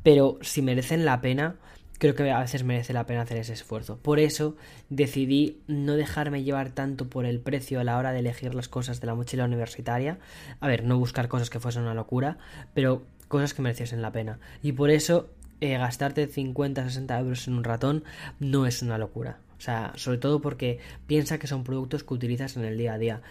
pero 0.03 0.37
si 0.41 0.61
merecen 0.61 1.05
la 1.05 1.21
pena, 1.21 1.55
creo 1.99 2.15
que 2.15 2.29
a 2.31 2.39
veces 2.39 2.63
merece 2.63 2.91
la 2.91 3.05
pena 3.05 3.21
hacer 3.21 3.37
ese 3.37 3.53
esfuerzo. 3.53 3.97
Por 3.97 4.19
eso 4.19 4.57
decidí 4.89 5.61
no 5.67 5.95
dejarme 5.95 6.43
llevar 6.43 6.71
tanto 6.71 7.09
por 7.09 7.25
el 7.25 7.39
precio 7.39 7.79
a 7.79 7.83
la 7.83 7.97
hora 7.97 8.11
de 8.11 8.19
elegir 8.19 8.53
las 8.55 8.67
cosas 8.67 8.99
de 8.99 9.07
la 9.07 9.15
mochila 9.15 9.45
universitaria. 9.45 10.19
A 10.59 10.67
ver, 10.67 10.83
no 10.83 10.99
buscar 10.99 11.29
cosas 11.29 11.49
que 11.49 11.61
fuesen 11.61 11.83
una 11.83 11.93
locura, 11.93 12.37
pero 12.73 13.03
cosas 13.29 13.53
que 13.53 13.61
mereciesen 13.61 14.01
la 14.01 14.11
pena. 14.11 14.39
Y 14.61 14.73
por 14.73 14.89
eso 14.89 15.29
eh, 15.63 15.77
gastarte 15.77 16.27
50, 16.27 16.83
60 16.83 17.19
euros 17.19 17.47
en 17.47 17.53
un 17.53 17.63
ratón 17.63 18.03
no 18.41 18.65
es 18.65 18.81
una 18.81 18.97
locura. 18.97 19.39
O 19.57 19.61
sea, 19.61 19.93
sobre 19.95 20.17
todo 20.17 20.41
porque 20.41 20.79
piensa 21.07 21.39
que 21.39 21.47
son 21.47 21.63
productos 21.63 22.03
que 22.03 22.13
utilizas 22.13 22.57
en 22.57 22.65
el 22.65 22.77
día 22.77 22.95
a 22.95 22.97
día. 22.97 23.21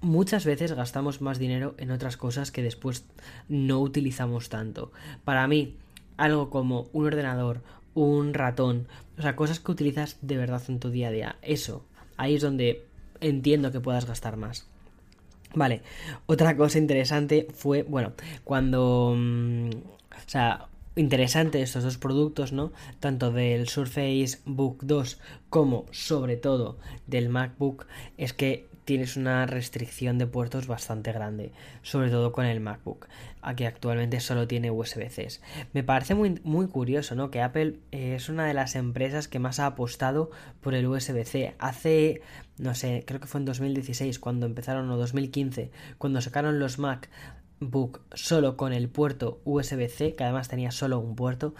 Muchas 0.00 0.46
veces 0.46 0.74
gastamos 0.74 1.20
más 1.20 1.40
dinero 1.40 1.74
en 1.78 1.90
otras 1.90 2.16
cosas 2.16 2.52
que 2.52 2.62
después 2.62 3.04
no 3.48 3.80
utilizamos 3.80 4.48
tanto. 4.48 4.92
Para 5.24 5.48
mí, 5.48 5.76
algo 6.18 6.50
como 6.50 6.88
un 6.92 7.06
ordenador, 7.06 7.62
un 7.94 8.32
ratón, 8.32 8.86
o 9.18 9.22
sea, 9.22 9.34
cosas 9.34 9.58
que 9.58 9.72
utilizas 9.72 10.18
de 10.22 10.36
verdad 10.36 10.62
en 10.68 10.78
tu 10.78 10.90
día 10.90 11.08
a 11.08 11.10
día. 11.10 11.36
Eso, 11.42 11.84
ahí 12.16 12.36
es 12.36 12.42
donde 12.42 12.86
entiendo 13.20 13.72
que 13.72 13.80
puedas 13.80 14.06
gastar 14.06 14.36
más. 14.36 14.68
Vale, 15.52 15.82
otra 16.26 16.56
cosa 16.56 16.78
interesante 16.78 17.48
fue, 17.52 17.82
bueno, 17.82 18.12
cuando... 18.44 19.16
Mm, 19.18 19.70
o 19.70 20.28
sea, 20.28 20.68
interesante 20.96 21.62
estos 21.62 21.84
dos 21.84 21.98
productos, 21.98 22.52
¿no? 22.52 22.72
Tanto 23.00 23.30
del 23.30 23.68
Surface 23.68 24.38
Book 24.44 24.78
2 24.82 25.18
como 25.50 25.86
sobre 25.90 26.36
todo 26.36 26.78
del 27.06 27.28
MacBook 27.28 27.86
es 28.16 28.32
que 28.32 28.68
tienes 28.84 29.16
una 29.16 29.46
restricción 29.46 30.18
de 30.18 30.26
puertos 30.26 30.66
bastante 30.66 31.12
grande, 31.12 31.52
sobre 31.82 32.10
todo 32.10 32.32
con 32.32 32.46
el 32.46 32.60
MacBook, 32.60 33.06
aquí 33.40 33.64
actualmente 33.64 34.20
solo 34.20 34.48
tiene 34.48 34.70
USB-C. 34.70 35.40
Me 35.72 35.84
parece 35.84 36.14
muy, 36.14 36.40
muy 36.42 36.66
curioso, 36.66 37.14
¿no? 37.14 37.30
Que 37.30 37.42
Apple 37.42 37.78
es 37.90 38.28
una 38.28 38.46
de 38.46 38.54
las 38.54 38.74
empresas 38.74 39.28
que 39.28 39.38
más 39.38 39.60
ha 39.60 39.66
apostado 39.66 40.30
por 40.60 40.74
el 40.74 40.86
USB-C. 40.86 41.54
Hace, 41.58 42.22
no 42.58 42.74
sé, 42.74 43.04
creo 43.06 43.20
que 43.20 43.26
fue 43.26 43.40
en 43.40 43.44
2016 43.44 44.18
cuando 44.18 44.46
empezaron, 44.46 44.90
o 44.90 44.96
2015, 44.96 45.70
cuando 45.98 46.20
sacaron 46.20 46.58
los 46.58 46.78
MacBook 47.62 48.00
solo 48.14 48.56
con 48.56 48.72
el 48.72 48.88
puerto 48.88 49.40
USB-C, 49.44 50.14
que 50.14 50.24
además 50.24 50.48
tenía 50.48 50.70
solo 50.70 50.98
un 50.98 51.14
puerto, 51.16 51.54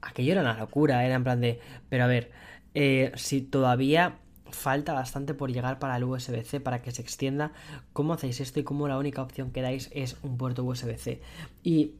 aquello 0.00 0.32
era 0.32 0.40
una 0.42 0.58
locura, 0.58 1.04
era 1.04 1.14
en 1.14 1.24
plan 1.24 1.40
de, 1.40 1.60
pero 1.88 2.04
a 2.04 2.06
ver, 2.06 2.30
eh, 2.74 3.12
si 3.14 3.42
todavía 3.42 4.18
falta 4.50 4.92
bastante 4.92 5.34
por 5.34 5.50
llegar 5.50 5.78
para 5.78 5.96
el 5.96 6.04
USB-C 6.04 6.60
para 6.60 6.82
que 6.82 6.90
se 6.90 7.02
extienda. 7.02 7.52
¿Cómo 7.92 8.12
hacéis 8.12 8.40
esto 8.40 8.60
y 8.60 8.64
cómo 8.64 8.86
la 8.86 8.98
única 8.98 9.22
opción 9.22 9.50
que 9.50 9.62
dais 9.62 9.90
es 9.92 10.16
un 10.22 10.36
puerto 10.36 10.62
USB-C? 10.62 11.20
Y 11.62 11.92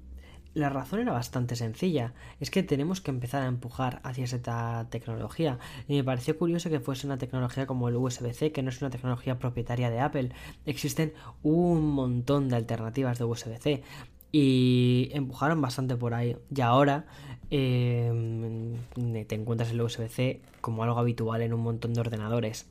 la 0.54 0.68
razón 0.68 1.00
era 1.00 1.12
bastante 1.12 1.56
sencilla, 1.56 2.12
es 2.40 2.50
que 2.50 2.62
tenemos 2.62 3.00
que 3.00 3.10
empezar 3.10 3.42
a 3.42 3.46
empujar 3.46 4.00
hacia 4.04 4.24
esta 4.24 4.86
tecnología. 4.90 5.58
Y 5.88 5.96
me 5.96 6.04
pareció 6.04 6.36
curioso 6.38 6.68
que 6.68 6.80
fuese 6.80 7.06
una 7.06 7.18
tecnología 7.18 7.66
como 7.66 7.88
el 7.88 7.96
USB-C, 7.96 8.52
que 8.52 8.62
no 8.62 8.68
es 8.68 8.80
una 8.80 8.90
tecnología 8.90 9.38
propietaria 9.38 9.90
de 9.90 10.00
Apple. 10.00 10.30
Existen 10.66 11.14
un 11.42 11.90
montón 11.92 12.48
de 12.48 12.56
alternativas 12.56 13.18
de 13.18 13.24
USB-C 13.24 13.82
y 14.30 15.10
empujaron 15.12 15.60
bastante 15.60 15.96
por 15.96 16.14
ahí. 16.14 16.36
Y 16.54 16.60
ahora 16.60 17.06
eh, 17.50 18.74
te 19.28 19.34
encuentras 19.34 19.70
el 19.70 19.80
USB-C 19.80 20.42
como 20.60 20.84
algo 20.84 20.98
habitual 20.98 21.42
en 21.42 21.54
un 21.54 21.60
montón 21.60 21.94
de 21.94 22.00
ordenadores. 22.00 22.66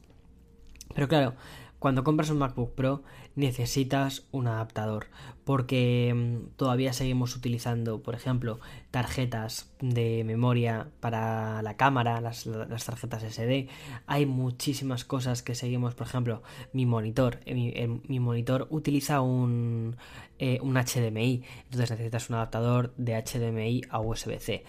Pero 0.94 1.08
claro, 1.08 1.34
cuando 1.80 2.04
compras 2.04 2.30
un 2.30 2.38
MacBook 2.38 2.76
Pro 2.76 3.02
necesitas 3.36 4.24
un 4.32 4.48
adaptador 4.48 5.08
porque 5.44 6.14
mm, 6.16 6.56
todavía 6.56 6.94
seguimos 6.94 7.36
utilizando, 7.36 8.02
por 8.02 8.16
ejemplo, 8.16 8.60
tarjetas 8.92 9.72
de 9.82 10.24
memoria 10.24 10.88
para 11.00 11.62
la 11.62 11.76
cámara, 11.78 12.22
las, 12.22 12.46
tarjetas 12.86 13.24
SD. 13.24 13.68
Hay 14.06 14.26
muchísimas 14.26 15.04
cosas 15.04 15.42
que 15.44 15.56
seguimos, 15.56 15.96
por 15.96 16.08
ejemplo, 16.08 16.44
mi 16.74 16.86
monitor. 16.86 17.40
Eh, 17.46 17.88
mi, 18.08 18.20
monitor 18.20 18.68
utiliza 18.70 19.22
un, 19.22 19.98
eh, 20.40 20.60
un 20.62 20.76
HDMI, 20.76 21.44
entonces 21.66 21.92
necesitas 21.92 22.30
un 22.30 22.36
adaptador 22.36 22.94
de 22.98 23.22
HDMI 23.22 23.82
a 23.90 24.00
USB-C 24.00 24.64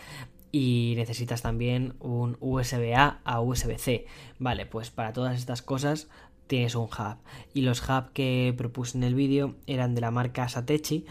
y 0.53 0.93
necesitas 0.97 1.43
también 1.43 1.95
un 1.99 2.37
USB-A 2.41 3.21
a 3.25 3.41
USB-C. 3.41 4.07
Vale, 4.39 4.67
pues 4.67 4.91
para 4.91 5.13
todas 5.13 5.39
estas 5.39 5.63
cosas 5.63 6.09
tienes 6.53 6.75
un 6.75 6.85
hub. 6.85 7.17
Y 7.55 7.63
los 7.63 7.81
hubs 7.89 8.11
que 8.13 8.53
propuse 8.59 8.99
en 8.99 9.05
el 9.05 9.15
vídeo 9.15 9.55
eran 9.67 9.95
de 9.95 10.03
la 10.03 10.11
marca 10.11 10.51
Satechi 10.51 11.07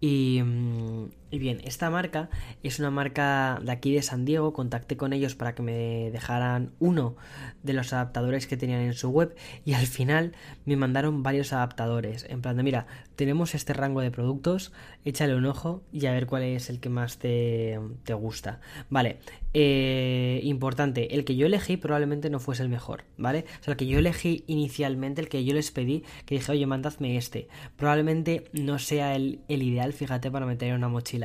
y, 0.00 0.40
mm, 0.42 1.10
y, 1.30 1.38
bien, 1.38 1.60
esta 1.64 1.90
marca 1.90 2.30
es 2.62 2.78
una 2.78 2.90
marca 2.90 3.60
de 3.62 3.72
aquí 3.72 3.94
de 3.94 4.02
San 4.02 4.24
Diego. 4.24 4.52
Contacté 4.52 4.96
con 4.96 5.12
ellos 5.12 5.34
para 5.34 5.54
que 5.54 5.62
me 5.62 6.10
dejaran 6.10 6.72
uno 6.78 7.16
de 7.62 7.72
los 7.72 7.92
adaptadores 7.92 8.46
que 8.46 8.56
tenían 8.56 8.80
en 8.80 8.94
su 8.94 9.10
web. 9.10 9.34
Y 9.64 9.74
al 9.74 9.86
final 9.86 10.32
me 10.64 10.76
mandaron 10.76 11.22
varios 11.22 11.52
adaptadores. 11.52 12.26
En 12.28 12.42
plan 12.42 12.56
de, 12.56 12.62
mira, 12.62 12.86
tenemos 13.16 13.54
este 13.54 13.72
rango 13.72 14.00
de 14.00 14.10
productos, 14.10 14.72
échale 15.04 15.34
un 15.34 15.46
ojo 15.46 15.82
y 15.92 16.06
a 16.06 16.12
ver 16.12 16.26
cuál 16.26 16.44
es 16.44 16.70
el 16.70 16.80
que 16.80 16.88
más 16.88 17.18
te, 17.18 17.80
te 18.04 18.14
gusta. 18.14 18.60
Vale, 18.88 19.18
eh, 19.54 20.40
importante, 20.44 21.14
el 21.14 21.24
que 21.24 21.34
yo 21.34 21.46
elegí 21.46 21.76
probablemente 21.76 22.30
no 22.30 22.38
fuese 22.38 22.62
el 22.62 22.68
mejor, 22.68 23.04
¿vale? 23.16 23.46
O 23.60 23.64
sea, 23.64 23.72
el 23.72 23.78
que 23.78 23.86
yo 23.86 23.98
elegí 23.98 24.44
inicialmente, 24.46 25.22
el 25.22 25.28
que 25.28 25.44
yo 25.44 25.54
les 25.54 25.70
pedí, 25.70 26.04
que 26.24 26.36
dije, 26.36 26.52
oye, 26.52 26.66
mandadme 26.66 27.16
este. 27.16 27.48
Probablemente 27.76 28.44
no 28.52 28.78
sea 28.78 29.16
el, 29.16 29.40
el 29.48 29.62
ideal 29.62 29.92
fíjate, 29.92 30.30
para 30.30 30.46
meter 30.46 30.68
en 30.68 30.76
una 30.76 30.88
mochila. 30.88 31.15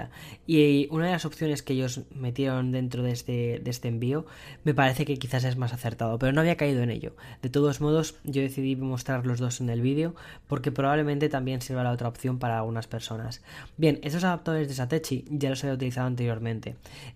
Y 0.47 0.87
una 0.91 1.05
de 1.05 1.11
las 1.11 1.25
opciones 1.25 1.63
que 1.63 1.73
ellos 1.73 2.01
metieron 2.13 2.71
dentro 2.71 3.03
de 3.03 3.11
este, 3.11 3.59
de 3.63 3.69
este 3.69 3.87
envío 3.87 4.25
me 4.63 4.73
parece 4.73 5.05
que 5.05 5.17
quizás 5.17 5.43
es 5.43 5.57
más 5.57 5.73
acertado, 5.73 6.17
pero 6.19 6.31
no 6.31 6.41
había 6.41 6.57
caído 6.57 6.81
en 6.81 6.89
ello. 6.89 7.15
De 7.41 7.49
todos 7.49 7.81
modos, 7.81 8.15
yo 8.23 8.41
decidí 8.41 8.75
mostrar 8.75 9.25
los 9.25 9.39
dos 9.39 9.61
en 9.61 9.69
el 9.69 9.81
vídeo 9.81 10.15
porque 10.47 10.71
probablemente 10.71 11.29
también 11.29 11.61
sirva 11.61 11.83
la 11.83 11.91
otra 11.91 12.07
opción 12.07 12.39
para 12.39 12.57
algunas 12.57 12.87
personas. 12.87 13.41
Bien, 13.77 13.99
estos 14.03 14.23
adaptadores 14.23 14.67
de 14.67 14.73
Satechi 14.73 15.25
ya 15.29 15.49
los 15.49 15.63
había 15.63 15.75
utilizado 15.75 16.07
anteriormente. 16.07 16.75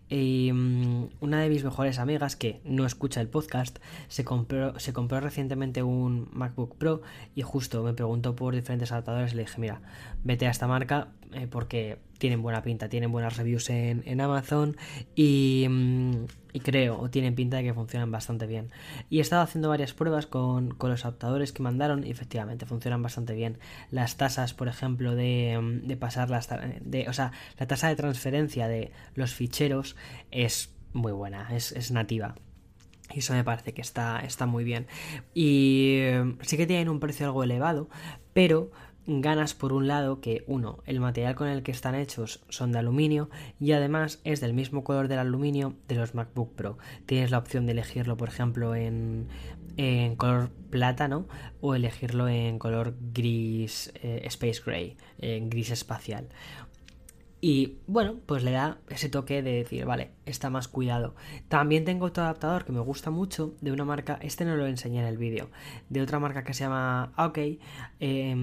Y 0.10 0.52
mm, 0.54 1.10
una 1.22 1.42
de 1.42 1.50
mis 1.50 1.64
mejores 1.64 2.00
amigas, 2.00 2.36
que 2.36 2.62
no 2.64 2.86
escucha 2.86 3.22
el 3.22 3.28
podcast, 3.28 3.80
se 4.08 4.24
compró, 4.24 4.80
se 4.80 4.94
compró 4.94 5.20
recientemente 5.20 5.84
un 5.84 6.30
MacBook 6.32 6.76
Pro 6.78 7.02
y 7.36 7.42
justo 7.42 7.84
me 7.84 7.94
preguntó 7.94 8.36
por 8.36 8.56
diferentes 8.56 8.92
adaptadores 8.92 9.34
y 9.34 9.36
le 9.36 9.44
dije, 9.44 9.60
mira, 9.60 9.82
vete 10.24 10.48
a 10.48 10.52
esta 10.52 10.68
marca, 10.68 11.10
eh, 11.36 11.48
porque 11.48 12.00
tienen 12.18 12.42
buena 12.42 12.64
pinta, 12.64 12.88
tienen 12.88 13.12
buenas 13.12 13.36
reviews 13.38 13.70
en, 13.70 14.22
Amazon 14.22 14.78
y, 15.16 15.66
mm, 15.70 16.26
y, 16.54 16.60
creo, 16.62 17.00
o 17.00 17.10
tienen 17.10 17.36
pinta 17.36 17.58
de 17.58 17.64
que 17.64 17.74
funcionan 17.74 18.12
bastante 18.12 18.48
bien. 18.48 18.72
Y 19.10 19.20
he 19.20 19.22
estado 19.22 19.42
haciendo 19.42 19.70
varias 19.70 19.94
pruebas 19.94 20.26
con, 20.26 20.78
los 20.80 21.06
adaptadores 21.06 21.52
que 21.52 21.62
mandaron 21.62 22.06
y 22.06 22.12
efectivamente 22.12 22.66
funcionan 22.66 23.02
bastante 23.04 23.34
bien. 23.34 23.60
Las 23.92 24.16
tasas, 24.18 24.54
por 24.54 24.68
ejemplo, 24.70 25.16
de, 25.16 25.60
mm, 25.62 25.88
de 25.88 25.98
pasar 25.98 26.30
las... 26.30 26.50
De, 26.82 27.10
o 27.10 27.14
sea, 27.14 27.32
la 27.60 27.68
tasa 27.68 27.90
de 27.90 27.96
transferencia 27.96 28.68
de 28.68 28.92
los 29.14 29.34
ficheros 29.34 29.96
es 30.32 30.74
muy 30.94 31.12
buena, 31.12 31.50
es, 31.54 31.74
es 31.74 31.92
nativa. 31.92 32.36
Y 33.14 33.20
eso 33.20 33.34
me 33.34 33.44
parece 33.44 33.74
que 33.74 33.82
está, 33.82 34.20
está 34.22 34.46
muy 34.46 34.64
bien. 34.64 34.88
Y 35.34 36.00
mm, 36.24 36.38
sí 36.42 36.58
que 36.58 36.66
tienen 36.66 36.90
un 36.90 37.00
precio 37.00 37.26
algo 37.26 37.44
elevado, 37.44 37.90
pero 38.34 38.72
ganas 39.08 39.54
por 39.54 39.74
un 39.74 39.88
lado 39.88 40.20
que 40.20 40.44
uno, 40.48 40.80
el 40.86 41.00
material 41.00 41.36
con 41.36 41.48
el 41.48 41.64
que 41.64 41.72
están 41.72 41.96
hechos 41.96 42.44
son 42.50 42.72
de 42.72 42.80
aluminio 42.80 43.30
y 43.60 43.72
además 43.74 44.20
es 44.24 44.42
del 44.42 44.54
mismo 44.54 44.84
color 44.84 45.08
del 45.08 45.20
aluminio 45.20 45.76
de 45.88 45.96
los 45.96 46.16
MacBook 46.16 46.54
Pro. 46.56 46.78
Tienes 47.06 47.32
la 47.32 47.38
opción 47.38 47.66
de 47.66 47.74
elegirlo, 47.74 48.18
por 48.18 48.30
ejemplo, 48.30 48.76
en, 48.76 49.28
en 49.78 50.16
color 50.16 50.50
plátano 50.70 51.28
o 51.62 51.76
elegirlo 51.76 52.28
en 52.28 52.60
color 52.60 52.96
gris 53.14 53.94
eh, 54.02 54.22
space 54.26 54.62
gray, 54.66 54.98
gris 55.20 55.72
espacial. 55.72 56.28
Y 57.42 57.78
bueno, 57.86 58.16
pues 58.26 58.44
le 58.44 58.52
da 58.52 58.80
ese 58.90 59.10
toque 59.10 59.44
de 59.44 59.52
decir, 59.52 59.86
vale, 59.86 60.12
está 60.26 60.50
más 60.50 60.68
cuidado. 60.68 61.16
También 61.48 61.86
tengo 61.86 62.06
otro 62.06 62.24
adaptador 62.24 62.66
que 62.66 62.72
me 62.72 62.80
gusta 62.80 63.12
mucho 63.12 63.54
de 63.62 63.72
una 63.72 63.86
marca, 63.86 64.18
este 64.22 64.46
no 64.46 64.56
lo 64.56 64.66
enseñé 64.66 65.02
en 65.02 65.06
el 65.06 65.18
vídeo, 65.18 65.50
de 65.90 66.02
otra 66.02 66.20
marca 66.20 66.44
que 66.44 66.54
se 66.54 66.64
llama 66.64 67.12
Aukey. 67.16 67.60
Eh, 68.00 68.36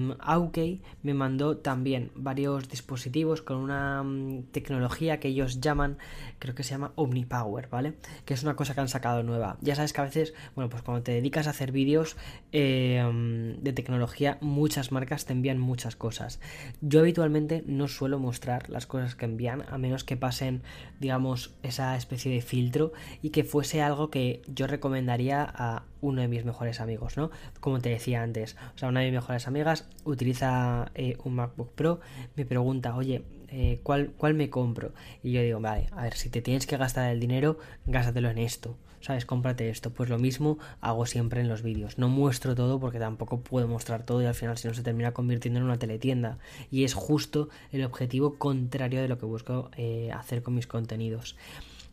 me 1.01 1.13
mandó 1.13 1.57
también 1.57 2.11
varios 2.15 2.69
dispositivos 2.69 3.41
con 3.41 3.57
una 3.57 4.03
mm, 4.03 4.43
tecnología 4.51 5.19
que 5.19 5.29
ellos 5.29 5.59
llaman, 5.59 5.97
creo 6.39 6.55
que 6.55 6.63
se 6.63 6.71
llama 6.71 6.93
OmniPower, 6.95 7.67
¿vale? 7.69 7.95
Que 8.25 8.33
es 8.33 8.43
una 8.43 8.55
cosa 8.55 8.73
que 8.73 8.81
han 8.81 8.89
sacado 8.89 9.23
nueva. 9.23 9.57
Ya 9.61 9.75
sabes 9.75 9.93
que 9.93 10.01
a 10.01 10.05
veces, 10.05 10.33
bueno, 10.55 10.69
pues 10.69 10.83
cuando 10.83 11.03
te 11.03 11.11
dedicas 11.11 11.47
a 11.47 11.49
hacer 11.49 11.71
vídeos 11.71 12.15
em, 12.51 13.59
de 13.61 13.73
tecnología, 13.73 14.37
muchas 14.41 14.91
marcas 14.91 15.25
te 15.25 15.33
envían 15.33 15.59
muchas 15.59 15.95
cosas. 15.95 16.39
Yo 16.81 17.01
habitualmente 17.01 17.63
no 17.67 17.87
suelo 17.87 18.19
mostrar 18.19 18.69
las 18.69 18.82
cosas 18.85 19.15
que 19.15 19.25
envían, 19.25 19.63
a 19.69 19.77
menos 19.77 20.03
que 20.03 20.17
pasen, 20.17 20.61
digamos, 20.99 21.53
esa 21.63 21.95
especie 21.95 22.31
de 22.31 22.41
filtro 22.41 22.93
y 23.21 23.29
que 23.29 23.43
fuese 23.43 23.81
algo 23.81 24.09
que 24.09 24.41
yo 24.47 24.67
recomendaría 24.67 25.43
a 25.43 25.83
uno 26.01 26.21
de 26.21 26.27
mis 26.27 26.45
mejores 26.45 26.79
amigos, 26.79 27.17
¿no? 27.17 27.31
Como 27.59 27.79
te 27.79 27.89
decía 27.89 28.21
antes, 28.21 28.55
o 28.75 28.77
sea, 28.77 28.89
una 28.89 28.99
de 29.01 29.07
mis 29.07 29.15
mejores 29.15 29.47
amigas 29.47 29.87
utiliza 30.03 30.91
eh, 30.95 31.17
un 31.23 31.35
MacBook 31.35 31.71
Pro, 31.73 31.99
me 32.35 32.45
pregunta, 32.45 32.95
oye, 32.95 33.23
eh, 33.49 33.79
¿cuál, 33.83 34.11
¿cuál 34.17 34.33
me 34.33 34.49
compro? 34.49 34.93
Y 35.21 35.31
yo 35.31 35.41
digo, 35.41 35.59
vale, 35.59 35.87
a 35.91 36.03
ver, 36.03 36.15
si 36.15 36.29
te 36.29 36.41
tienes 36.41 36.65
que 36.65 36.77
gastar 36.77 37.11
el 37.11 37.19
dinero, 37.19 37.57
gástatelo 37.85 38.29
en 38.29 38.39
esto. 38.39 38.77
¿Sabes? 39.03 39.25
Cómprate 39.25 39.69
esto. 39.69 39.91
Pues 39.91 40.09
lo 40.09 40.17
mismo 40.17 40.57
hago 40.81 41.05
siempre 41.05 41.41
en 41.41 41.49
los 41.49 41.61
vídeos. 41.61 41.97
No 41.97 42.07
muestro 42.07 42.55
todo 42.55 42.79
porque 42.79 42.99
tampoco 42.99 43.41
puedo 43.41 43.67
mostrar 43.67 44.03
todo 44.05 44.21
y 44.21 44.25
al 44.25 44.33
final 44.33 44.57
si 44.57 44.67
no 44.67 44.73
se 44.73 44.81
termina 44.81 45.11
convirtiendo 45.11 45.59
en 45.59 45.65
una 45.65 45.77
teletienda. 45.77 46.39
Y 46.71 46.85
es 46.85 46.93
justo 46.93 47.49
el 47.71 47.83
objetivo 47.83 48.39
contrario 48.39 49.01
de 49.01 49.07
lo 49.09 49.17
que 49.17 49.25
busco 49.25 49.69
eh, 49.77 50.11
hacer 50.13 50.41
con 50.41 50.55
mis 50.55 50.67
contenidos. 50.67 51.35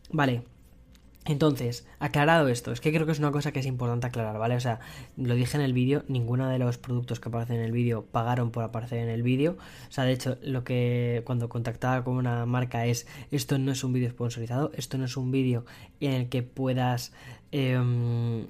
Vale, 0.09 0.43
entonces, 1.25 1.87
aclarado 1.99 2.47
esto, 2.47 2.71
es 2.71 2.81
que 2.81 2.91
creo 2.91 3.05
que 3.05 3.11
es 3.11 3.19
una 3.19 3.31
cosa 3.31 3.51
que 3.51 3.59
es 3.59 3.67
importante 3.67 4.07
aclarar, 4.07 4.39
¿vale? 4.39 4.55
O 4.55 4.59
sea, 4.59 4.79
lo 5.17 5.35
dije 5.35 5.55
en 5.55 5.63
el 5.63 5.71
vídeo, 5.71 6.03
ninguno 6.07 6.49
de 6.49 6.57
los 6.57 6.79
productos 6.79 7.19
que 7.19 7.29
aparecen 7.29 7.57
en 7.57 7.63
el 7.63 7.71
vídeo 7.71 8.05
pagaron 8.05 8.49
por 8.49 8.63
aparecer 8.63 8.97
en 8.97 9.09
el 9.09 9.21
vídeo. 9.21 9.57
O 9.87 9.91
sea, 9.91 10.03
de 10.03 10.13
hecho, 10.13 10.37
lo 10.41 10.63
que 10.63 11.21
cuando 11.25 11.47
contactaba 11.47 12.03
con 12.03 12.15
una 12.15 12.47
marca 12.47 12.87
es, 12.87 13.05
esto 13.29 13.59
no 13.59 13.71
es 13.71 13.83
un 13.83 13.93
vídeo 13.93 14.09
sponsorizado, 14.09 14.71
esto 14.75 14.97
no 14.97 15.05
es 15.05 15.15
un 15.15 15.31
vídeo 15.31 15.63
en 15.99 16.13
el 16.13 16.29
que 16.29 16.41
puedas 16.41 17.13
em, 17.51 18.47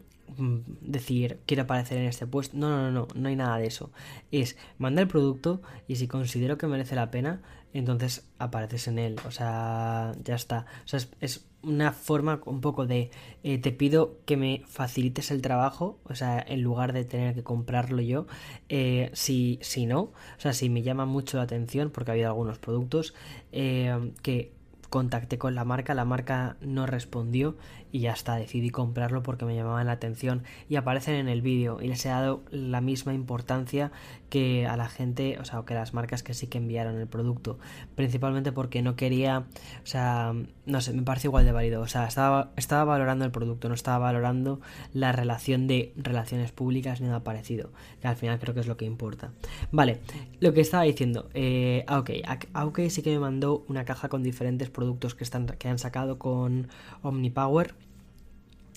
decir, 0.81 1.41
quiero 1.45 1.63
aparecer 1.63 1.97
en 1.97 2.05
este 2.05 2.25
puesto. 2.25 2.55
No, 2.57 2.69
no, 2.69 2.89
no, 2.89 2.91
no, 2.91 3.07
no 3.13 3.27
hay 3.27 3.35
nada 3.35 3.57
de 3.57 3.67
eso. 3.67 3.91
Es, 4.31 4.55
manda 4.77 5.01
el 5.01 5.09
producto 5.09 5.61
y 5.89 5.97
si 5.97 6.07
considero 6.07 6.57
que 6.57 6.67
merece 6.67 6.95
la 6.95 7.11
pena, 7.11 7.41
entonces 7.73 8.29
apareces 8.37 8.87
en 8.87 8.99
él. 8.99 9.17
O 9.25 9.31
sea, 9.31 10.13
ya 10.23 10.35
está. 10.35 10.65
O 10.85 10.87
sea, 10.87 10.99
es, 11.19 11.45
una 11.63 11.93
forma 11.93 12.41
un 12.45 12.61
poco 12.61 12.87
de 12.87 13.11
eh, 13.43 13.57
te 13.57 13.71
pido 13.71 14.17
que 14.25 14.37
me 14.37 14.63
facilites 14.67 15.31
el 15.31 15.41
trabajo, 15.41 15.99
o 16.05 16.15
sea, 16.15 16.43
en 16.47 16.61
lugar 16.61 16.93
de 16.93 17.05
tener 17.05 17.35
que 17.35 17.43
comprarlo 17.43 18.01
yo, 18.01 18.27
eh, 18.69 19.09
si, 19.13 19.59
si 19.61 19.85
no, 19.85 20.01
o 20.01 20.39
sea, 20.39 20.53
si 20.53 20.69
me 20.69 20.81
llama 20.81 21.05
mucho 21.05 21.37
la 21.37 21.43
atención, 21.43 21.91
porque 21.91 22.11
ha 22.11 22.13
habido 22.13 22.29
algunos 22.29 22.57
productos 22.59 23.13
eh, 23.51 24.11
que 24.21 24.51
contacté 24.89 25.37
con 25.37 25.55
la 25.55 25.63
marca, 25.63 25.93
la 25.93 26.05
marca 26.05 26.57
no 26.61 26.85
respondió 26.85 27.55
y 27.91 27.99
ya 27.99 28.13
está, 28.13 28.35
decidí 28.35 28.69
comprarlo 28.69 29.23
porque 29.23 29.45
me 29.45 29.55
llamaban 29.55 29.87
la 29.87 29.93
atención 29.93 30.43
y 30.69 30.75
aparecen 30.75 31.15
en 31.15 31.27
el 31.27 31.41
vídeo 31.41 31.79
y 31.81 31.87
les 31.87 32.05
he 32.05 32.09
dado 32.09 32.43
la 32.51 32.81
misma 32.81 33.13
importancia 33.13 33.91
que 34.29 34.65
a 34.65 34.77
la 34.77 34.87
gente, 34.87 35.37
o 35.39 35.45
sea, 35.45 35.63
que 35.65 35.73
las 35.73 35.93
marcas 35.93 36.23
que 36.23 36.33
sí 36.33 36.47
que 36.47 36.57
enviaron 36.57 36.97
el 36.97 37.07
producto, 37.07 37.59
principalmente 37.95 38.51
porque 38.51 38.81
no 38.81 38.95
quería, 38.95 39.45
o 39.83 39.85
sea, 39.85 40.33
no 40.65 40.81
sé, 40.81 40.93
me 40.93 41.01
parece 41.01 41.27
igual 41.27 41.43
de 41.43 41.51
válido, 41.51 41.81
o 41.81 41.87
sea, 41.87 42.07
estaba, 42.07 42.51
estaba 42.55 42.85
valorando 42.85 43.25
el 43.25 43.31
producto, 43.31 43.67
no 43.67 43.75
estaba 43.75 43.99
valorando 43.99 44.61
la 44.93 45.11
relación 45.11 45.67
de 45.67 45.93
relaciones 45.97 46.51
públicas 46.51 47.01
ni 47.01 47.07
nada 47.07 47.23
parecido, 47.23 47.71
que 48.01 48.07
al 48.07 48.15
final 48.15 48.39
creo 48.39 48.53
que 48.53 48.61
es 48.61 48.67
lo 48.67 48.77
que 48.77 48.85
importa. 48.85 49.31
Vale, 49.71 49.99
lo 50.39 50.53
que 50.53 50.61
estaba 50.61 50.83
diciendo, 50.83 51.29
eh, 51.33 51.83
ah, 51.87 51.99
ok, 51.99 52.11
ah, 52.25 52.71
sí 52.89 53.01
que 53.01 53.11
me 53.11 53.19
mandó 53.19 53.65
una 53.67 53.83
caja 53.83 54.07
con 54.07 54.23
diferentes 54.23 54.69
productos 54.69 55.13
que, 55.13 55.25
están, 55.25 55.45
que 55.45 55.67
han 55.67 55.77
sacado 55.77 56.17
con 56.17 56.69
OmniPower 57.01 57.75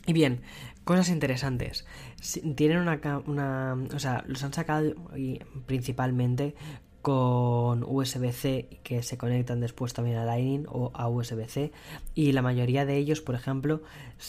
y 0.07 0.13
bien, 0.13 0.43
cosas 0.85 1.09
interesantes. 1.09 1.87
Tienen 2.57 2.79
una, 2.79 3.01
una, 3.27 3.77
O 3.95 3.99
sea, 3.99 4.25
los 4.27 4.43
han 4.45 4.53
sacado 4.53 4.95
principalmente 5.67 6.55
con 7.05 7.85
USB-C 7.87 8.81
que 8.83 9.03
se 9.03 9.19
conectan 9.19 9.61
después 9.61 9.93
también 9.93 10.17
a 10.17 10.25
Lightning 10.25 10.65
o 10.69 10.91
a 10.95 11.07
USB-C 11.07 11.71
y 12.15 12.33
la 12.33 12.41
mayoría 12.41 12.87
de 12.87 12.97
ellos 12.97 13.21
por 13.21 13.35
ejemplo 13.35 13.83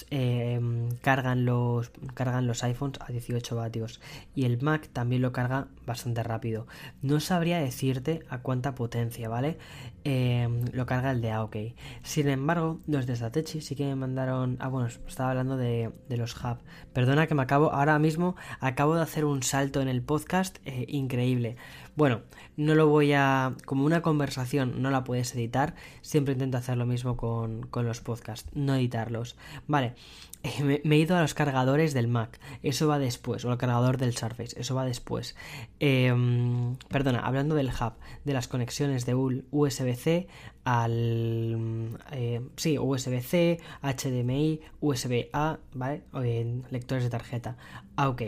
em, 0.10 0.90
cargan 1.02 1.46
los 1.46 1.90
cargan 2.16 2.48
los 2.48 2.66
iPhones 2.66 3.00
a 3.00 3.14
18 3.14 3.56
vatios. 3.56 4.02
Y 4.36 4.44
el 4.44 4.62
Mac 4.62 4.90
también 4.92 5.22
lo 5.22 5.32
carga 5.32 5.70
bastante 5.86 6.22
rápido. 6.22 6.68
No 7.02 7.22
sabría 7.22 7.60
decirte 7.60 8.26
a 8.30 8.40
cuánta 8.40 8.76
potencia 8.76 9.30
vale 9.30 9.58
em, 10.04 10.66
lo 10.74 10.86
carga 10.86 11.12
el 11.12 11.22
de 11.22 11.32
AOK 11.32 11.56
sin 12.04 12.28
embargo 12.28 12.82
los 12.88 13.08
de 13.08 13.16
Satechi 13.16 13.62
sí 13.62 13.76
que 13.76 13.86
me 13.86 13.96
mandaron 13.96 14.58
ah 14.60 14.68
bueno 14.68 14.90
estaba 14.90 15.30
hablando 15.30 15.56
de, 15.56 15.94
los 16.10 16.36
hub. 16.36 16.58
Perdona 16.92 17.26
que 17.28 17.36
me 17.36 17.44
acabo 17.44 17.72
ahora 17.72 17.98
mismo 18.00 18.36
acabo 18.60 18.96
de 18.96 19.02
hacer 19.02 19.24
un 19.24 19.44
salto 19.44 19.80
en 19.82 19.88
el 19.88 20.02
podcast 20.02 20.58
eh, 20.66 20.84
increíble 20.90 21.56
bueno, 21.96 22.22
no 22.58 22.76
lo 22.76 22.88
voy 22.88 23.14
a... 23.14 23.54
como 23.66 23.86
una 23.86 24.02
conversación 24.02 24.82
no 24.82 24.92
la 24.92 25.04
puedes 25.04 25.34
editar, 25.36 25.76
siempre 26.02 26.34
intento 26.34 26.58
hacer 26.58 26.78
lo 26.78 26.86
mismo 26.86 27.16
con, 27.18 27.70
los 27.74 28.02
podcasts, 28.02 28.50
no 28.54 28.76
editarlos. 28.76 29.36
Vale, 29.68 29.96
eh, 30.44 30.82
me, 30.84 30.96
he 30.96 31.00
ido 31.00 31.16
a 31.16 31.22
los 31.22 31.34
cargadores 31.34 31.94
del 31.94 32.08
Mac, 32.08 32.40
eso 32.64 32.88
va 32.88 33.00
después, 33.00 33.46
o 33.46 33.52
al 33.52 33.58
cargador 33.58 33.98
del 33.98 34.16
Surface, 34.16 34.60
eso 34.60 34.76
va 34.76 34.86
después. 34.86 35.36
Em, 35.80 36.76
perdona, 36.90 37.20
hablando 37.20 37.56
del 37.56 37.70
hub, 37.70 37.94
de 38.26 38.34
las 38.34 38.48
conexiones 38.48 39.06
de 39.06 39.16
USB-C 39.16 40.28
al... 40.66 41.98
Eh, 42.12 42.42
sí, 42.58 42.78
USB-C, 42.78 43.60
HDMI, 43.82 44.62
USB-A, 44.82 45.60
¿vale? 45.74 46.04
O 46.12 46.22
en 46.22 46.66
lectores 46.72 47.04
de 47.04 47.10
tarjeta. 47.10 47.56
Ah, 47.96 48.10
ok. 48.10 48.22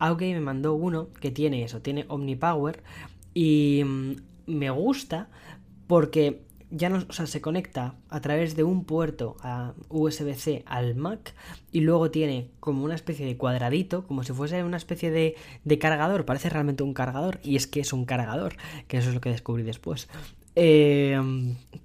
Ok 0.00 0.20
me 0.20 0.40
mandó 0.40 0.74
uno 0.74 1.08
que 1.20 1.30
tiene 1.30 1.64
eso, 1.64 1.80
tiene 1.80 2.04
OmniPower 2.08 2.82
y 3.32 3.82
mm, 3.84 4.16
me 4.46 4.70
gusta 4.70 5.28
porque 5.86 6.42
ya 6.70 6.88
no, 6.88 7.04
o 7.08 7.12
sea, 7.12 7.26
se 7.26 7.40
conecta 7.40 7.94
a 8.08 8.20
través 8.20 8.56
de 8.56 8.64
un 8.64 8.84
puerto 8.84 9.36
a 9.42 9.74
USB-C 9.90 10.64
al 10.66 10.96
Mac 10.96 11.34
y 11.70 11.80
luego 11.80 12.10
tiene 12.10 12.50
como 12.58 12.84
una 12.84 12.94
especie 12.96 13.26
de 13.26 13.36
cuadradito, 13.36 14.06
como 14.06 14.24
si 14.24 14.32
fuese 14.32 14.64
una 14.64 14.76
especie 14.76 15.10
de, 15.10 15.36
de, 15.62 15.78
cargador, 15.78 16.24
parece 16.24 16.48
realmente 16.48 16.82
un 16.82 16.94
cargador 16.94 17.38
y 17.44 17.56
es 17.56 17.66
que 17.66 17.80
es 17.80 17.92
un 17.92 18.04
cargador, 18.04 18.56
que 18.88 18.98
eso 18.98 19.10
es 19.10 19.14
lo 19.14 19.20
que 19.20 19.30
descubrí 19.30 19.62
después. 19.62 20.08
Eh, 20.56 21.20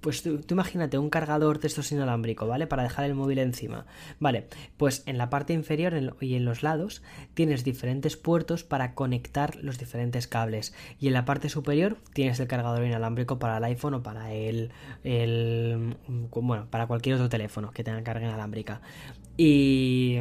pues 0.00 0.22
tú, 0.22 0.40
imagínate 0.48 0.96
un 0.96 1.10
cargador 1.10 1.60
de 1.60 1.66
estos 1.66 1.90
inalámbrico, 1.92 2.46
¿vale? 2.46 2.66
Para 2.66 2.82
dejar 2.82 3.04
el 3.04 3.14
móvil 3.14 3.38
encima. 3.38 3.86
Vale, 4.18 4.46
pues 4.76 5.02
en 5.06 5.18
la 5.18 5.28
parte 5.28 5.52
inferior 5.52 5.94
y 6.20 6.34
en 6.34 6.44
los 6.44 6.62
lados 6.62 7.02
tienes 7.34 7.64
diferentes 7.64 8.16
puertos 8.16 8.64
para 8.64 8.94
conectar 8.94 9.56
los 9.56 9.78
diferentes 9.78 10.26
cables. 10.26 10.72
Y 10.98 11.08
en 11.08 11.14
la 11.14 11.24
parte 11.24 11.48
superior 11.48 11.96
tienes 12.12 12.40
el 12.40 12.48
cargador 12.48 12.84
inalámbrico 12.84 13.38
para 13.38 13.58
el 13.58 13.64
iPhone 13.64 13.94
o 13.94 14.02
para 14.02 14.32
el, 14.32 14.70
el 15.04 15.96
bueno, 16.30 16.66
para 16.70 16.86
cualquier 16.86 17.16
otro 17.16 17.28
teléfono 17.28 17.72
que 17.72 17.84
tenga 17.84 18.02
carga 18.02 18.26
inalámbrica. 18.26 18.80
Y, 19.42 20.18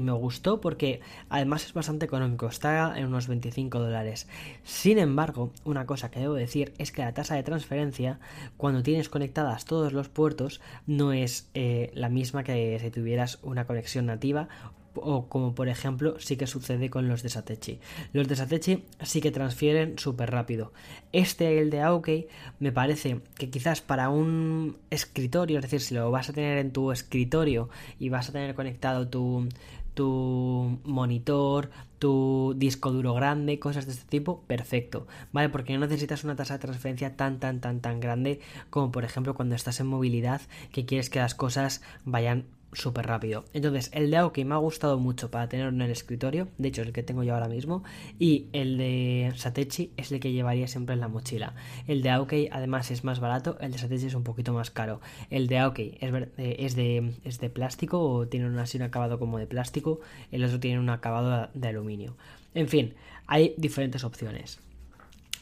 me 0.00 0.12
gustó 0.12 0.60
porque 0.60 1.00
además 1.28 1.64
es 1.64 1.72
bastante 1.72 2.04
económico, 2.06 2.46
está 2.46 2.96
en 2.96 3.06
unos 3.06 3.26
25 3.26 3.80
dólares. 3.80 4.28
Sin 4.62 4.98
embargo, 4.98 5.50
una 5.64 5.86
cosa 5.86 6.12
que 6.12 6.20
debo 6.20 6.34
decir 6.34 6.72
es 6.78 6.92
que 6.92 7.02
la 7.02 7.14
tasa 7.14 7.34
de 7.34 7.42
transferencia, 7.42 8.20
cuando 8.56 8.84
tienes 8.84 9.08
conectadas 9.08 9.64
todos 9.64 9.92
los 9.92 10.08
puertos, 10.08 10.60
no 10.86 11.12
es 11.12 11.50
eh, 11.54 11.90
la 11.94 12.10
misma 12.10 12.44
que 12.44 12.78
si 12.80 12.90
tuvieras 12.92 13.40
una 13.42 13.66
conexión 13.66 14.06
nativa 14.06 14.48
o 14.96 15.28
como 15.28 15.54
por 15.54 15.68
ejemplo 15.68 16.16
sí 16.18 16.36
que 16.36 16.46
sucede 16.46 16.90
con 16.90 17.08
los 17.08 17.22
de 17.22 17.28
Satechi. 17.28 17.80
Los 18.12 18.28
de 18.28 18.36
Satechi 18.36 18.84
sí 19.02 19.20
que 19.20 19.30
transfieren 19.30 19.98
súper 19.98 20.30
rápido. 20.30 20.72
Este, 21.12 21.58
el 21.60 21.70
de 21.70 21.80
Aokei, 21.80 22.28
me 22.58 22.72
parece 22.72 23.20
que 23.36 23.50
quizás 23.50 23.80
para 23.80 24.08
un 24.08 24.76
escritorio, 24.90 25.58
es 25.58 25.62
decir, 25.62 25.80
si 25.80 25.94
lo 25.94 26.10
vas 26.10 26.28
a 26.28 26.32
tener 26.32 26.58
en 26.58 26.72
tu 26.72 26.92
escritorio 26.92 27.68
y 27.98 28.08
vas 28.08 28.28
a 28.28 28.32
tener 28.32 28.54
conectado 28.54 29.08
tu, 29.08 29.48
tu 29.94 30.78
monitor, 30.84 31.70
tu 31.98 32.54
disco 32.56 32.90
duro 32.90 33.14
grande, 33.14 33.58
cosas 33.58 33.86
de 33.86 33.92
este 33.92 34.06
tipo, 34.06 34.42
perfecto, 34.42 35.06
¿vale? 35.32 35.48
Porque 35.48 35.72
no 35.72 35.80
necesitas 35.80 36.24
una 36.24 36.36
tasa 36.36 36.54
de 36.54 36.60
transferencia 36.60 37.16
tan, 37.16 37.38
tan, 37.38 37.60
tan, 37.60 37.80
tan 37.80 38.00
grande 38.00 38.40
como 38.70 38.92
por 38.92 39.04
ejemplo 39.04 39.34
cuando 39.34 39.54
estás 39.54 39.80
en 39.80 39.86
movilidad 39.86 40.42
que 40.72 40.84
quieres 40.84 41.10
que 41.10 41.20
las 41.20 41.34
cosas 41.34 41.82
vayan 42.04 42.44
súper 42.74 43.06
rápido. 43.06 43.44
Entonces, 43.52 43.90
el 43.92 44.10
de 44.10 44.18
Aoki 44.18 44.44
me 44.44 44.54
ha 44.54 44.58
gustado 44.58 44.98
mucho 44.98 45.30
para 45.30 45.48
tenerlo 45.48 45.72
en 45.72 45.82
el 45.82 45.90
escritorio, 45.90 46.48
de 46.58 46.68
hecho 46.68 46.82
es 46.82 46.88
el 46.88 46.92
que 46.92 47.02
tengo 47.02 47.22
yo 47.22 47.34
ahora 47.34 47.48
mismo, 47.48 47.84
y 48.18 48.46
el 48.52 48.78
de 48.78 49.32
Satechi 49.36 49.92
es 49.96 50.12
el 50.12 50.20
que 50.20 50.32
llevaría 50.32 50.68
siempre 50.68 50.94
en 50.94 51.00
la 51.00 51.08
mochila. 51.08 51.54
El 51.86 52.02
de 52.02 52.10
Aoki 52.10 52.48
además 52.52 52.90
es 52.90 53.04
más 53.04 53.20
barato, 53.20 53.56
el 53.60 53.72
de 53.72 53.78
Satechi 53.78 54.06
es 54.06 54.14
un 54.14 54.24
poquito 54.24 54.52
más 54.52 54.70
caro. 54.70 55.00
El 55.30 55.46
de 55.46 55.58
Aoki 55.58 55.96
es, 56.00 56.12
eh, 56.12 56.56
es, 56.58 56.76
de, 56.76 57.14
es 57.24 57.40
de 57.40 57.50
plástico 57.50 58.00
o 58.00 58.26
tiene 58.26 58.46
un, 58.46 58.58
así 58.58 58.76
un 58.76 58.84
acabado 58.84 59.18
como 59.18 59.38
de 59.38 59.46
plástico, 59.46 60.00
el 60.30 60.44
otro 60.44 60.60
tiene 60.60 60.78
un 60.78 60.90
acabado 60.90 61.48
de 61.54 61.68
aluminio. 61.68 62.16
En 62.54 62.68
fin, 62.68 62.94
hay 63.26 63.54
diferentes 63.56 64.04
opciones. 64.04 64.60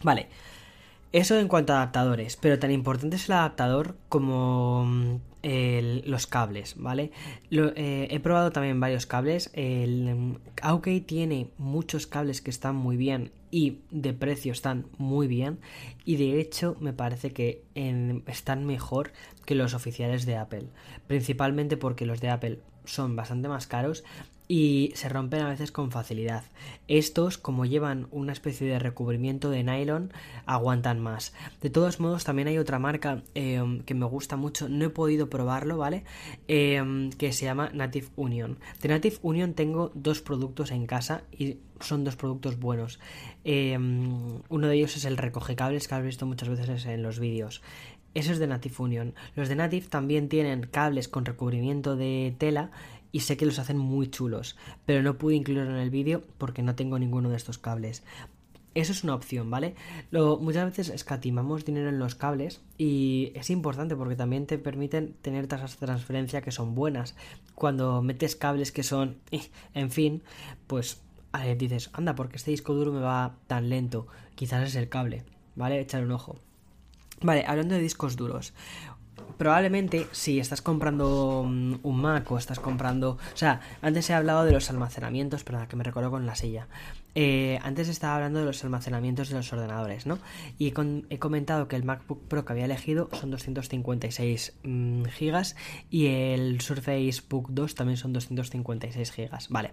Vale, 0.02 0.28
eso 1.12 1.38
en 1.38 1.46
cuanto 1.46 1.72
a 1.72 1.76
adaptadores, 1.76 2.36
pero 2.36 2.58
tan 2.58 2.70
importante 2.70 3.16
es 3.16 3.28
el 3.28 3.34
adaptador 3.34 3.96
como 4.08 5.20
los 5.42 6.26
cables, 6.26 6.74
¿vale? 6.76 7.10
Eh, 7.50 8.08
he 8.10 8.20
probado 8.20 8.52
también 8.52 8.80
varios 8.80 9.06
cables. 9.06 9.50
El 9.54 10.14
mm, 10.14 10.36
Aukey 10.62 11.00
tiene 11.00 11.50
muchos 11.58 12.06
cables 12.06 12.40
que 12.40 12.50
están 12.50 12.76
muy 12.76 12.96
bien 12.96 13.32
y 13.52 13.82
de 13.92 14.14
precio 14.14 14.50
están 14.50 14.86
muy 14.98 15.28
bien. 15.28 15.60
Y 16.04 16.16
de 16.16 16.40
hecho 16.40 16.76
me 16.80 16.92
parece 16.92 17.32
que 17.32 17.62
están 18.26 18.64
mejor 18.64 19.12
que 19.44 19.54
los 19.54 19.74
oficiales 19.74 20.26
de 20.26 20.36
Apple. 20.36 20.64
Principalmente 21.06 21.76
porque 21.76 22.06
los 22.06 22.20
de 22.20 22.30
Apple 22.30 22.58
son 22.84 23.14
bastante 23.14 23.48
más 23.48 23.68
caros 23.68 24.02
y 24.48 24.92
se 24.96 25.08
rompen 25.08 25.42
a 25.42 25.48
veces 25.48 25.70
con 25.72 25.90
facilidad. 25.90 26.44
Estos, 26.88 27.38
como 27.38 27.64
llevan 27.64 28.08
una 28.10 28.32
especie 28.32 28.66
de 28.66 28.78
recubrimiento 28.78 29.50
de 29.50 29.62
nylon, 29.62 30.12
aguantan 30.46 31.00
más. 31.00 31.32
De 31.60 31.70
todos 31.70 32.00
modos, 32.00 32.24
también 32.24 32.48
hay 32.48 32.58
otra 32.58 32.78
marca 32.78 33.22
em, 33.34 33.80
que 33.82 33.94
me 33.94 34.04
gusta 34.04 34.36
mucho, 34.36 34.68
no 34.68 34.84
he 34.84 34.90
podido 34.90 35.30
probarlo, 35.30 35.78
¿vale? 35.78 36.04
Em, 36.48 37.10
que 37.10 37.32
se 37.32 37.44
llama 37.46 37.70
Native 37.72 38.08
Union. 38.16 38.58
De 38.82 38.88
Native 38.88 39.16
Union 39.22 39.54
tengo 39.54 39.90
dos 39.94 40.20
productos 40.20 40.70
en 40.70 40.86
casa 40.86 41.22
y 41.30 41.58
son 41.84 42.04
dos 42.04 42.16
productos 42.16 42.58
buenos. 42.58 43.00
Em, 43.44 44.40
uno 44.48 44.66
de 44.66 44.76
ellos 44.76 44.96
es 44.96 45.04
el 45.04 45.16
recoge 45.16 45.56
cables 45.56 45.88
que 45.88 45.94
has 45.94 46.02
visto 46.02 46.26
muchas 46.26 46.48
veces 46.48 46.86
en 46.86 47.02
los 47.02 47.18
vídeos. 47.18 47.62
Eso 48.14 48.32
es 48.32 48.38
de 48.38 48.46
Native 48.46 48.74
Union. 48.78 49.14
Los 49.36 49.48
de 49.48 49.56
Native 49.56 49.86
también 49.88 50.28
tienen 50.28 50.66
cables 50.66 51.08
con 51.08 51.24
recubrimiento 51.24 51.96
de 51.96 52.34
tela 52.38 52.70
y 53.10 53.20
sé 53.20 53.36
que 53.36 53.46
los 53.46 53.58
hacen 53.58 53.78
muy 53.78 54.08
chulos, 54.08 54.56
pero 54.86 55.02
no 55.02 55.18
pude 55.18 55.36
incluirlo 55.36 55.70
en 55.70 55.76
el 55.76 55.90
vídeo 55.90 56.22
porque 56.38 56.62
no 56.62 56.74
tengo 56.74 56.98
ninguno 56.98 57.30
de 57.30 57.36
estos 57.36 57.58
cables. 57.58 58.02
Eso 58.74 58.92
es 58.92 59.04
una 59.04 59.14
opción, 59.14 59.50
¿vale? 59.50 59.74
Lo, 60.10 60.38
muchas 60.38 60.64
veces 60.64 60.88
escatimamos 60.88 61.66
dinero 61.66 61.90
en 61.90 61.98
los 61.98 62.14
cables 62.14 62.62
y 62.78 63.30
es 63.34 63.50
importante 63.50 63.96
porque 63.96 64.16
también 64.16 64.46
te 64.46 64.56
permiten 64.56 65.14
tener 65.20 65.46
tasas 65.46 65.78
de 65.78 65.86
transferencia 65.86 66.40
que 66.40 66.52
son 66.52 66.74
buenas. 66.74 67.14
Cuando 67.54 68.00
metes 68.00 68.34
cables 68.34 68.72
que 68.72 68.82
son, 68.82 69.18
en 69.74 69.90
fin, 69.90 70.22
pues 70.66 71.02
dices, 71.56 71.90
anda, 71.92 72.14
porque 72.14 72.36
este 72.36 72.50
disco 72.50 72.74
duro 72.74 72.92
me 72.92 73.00
va 73.00 73.36
tan 73.46 73.68
lento. 73.68 74.06
Quizás 74.34 74.68
es 74.68 74.74
el 74.76 74.88
cable, 74.88 75.24
¿vale? 75.56 75.80
Echar 75.80 76.04
un 76.04 76.12
ojo. 76.12 76.36
Vale, 77.20 77.44
hablando 77.46 77.74
de 77.74 77.80
discos 77.80 78.16
duros 78.16 78.52
probablemente 79.42 80.06
si 80.12 80.38
estás 80.38 80.62
comprando 80.62 81.44
mm, 81.44 81.74
un 81.82 82.00
Mac 82.00 82.30
o 82.30 82.38
estás 82.38 82.60
comprando... 82.60 83.18
O 83.34 83.36
sea, 83.36 83.60
antes 83.80 84.08
he 84.08 84.14
hablado 84.14 84.44
de 84.44 84.52
los 84.52 84.70
almacenamientos, 84.70 85.42
perdón, 85.42 85.66
que 85.66 85.74
me 85.74 85.84
recuerdo 85.84 86.10
con 86.10 86.26
la 86.26 86.36
silla. 86.36 86.68
Eh, 87.14 87.58
antes 87.62 87.88
estaba 87.88 88.16
hablando 88.16 88.40
de 88.40 88.46
los 88.46 88.64
almacenamientos 88.64 89.28
de 89.28 89.36
los 89.36 89.52
ordenadores, 89.52 90.06
¿no? 90.06 90.18
Y 90.58 90.72
he 91.10 91.18
comentado 91.18 91.68
que 91.68 91.76
el 91.76 91.84
MacBook 91.84 92.22
Pro 92.26 92.44
que 92.44 92.52
había 92.52 92.64
elegido 92.64 93.10
son 93.12 93.30
256 93.30 94.54
mm, 94.62 95.04
gigas 95.04 95.56
y 95.90 96.06
el 96.06 96.60
Surface 96.60 97.22
Book 97.28 97.48
2 97.50 97.74
también 97.74 97.96
son 97.98 98.12
256 98.12 99.12
gigas. 99.12 99.48
Vale. 99.50 99.72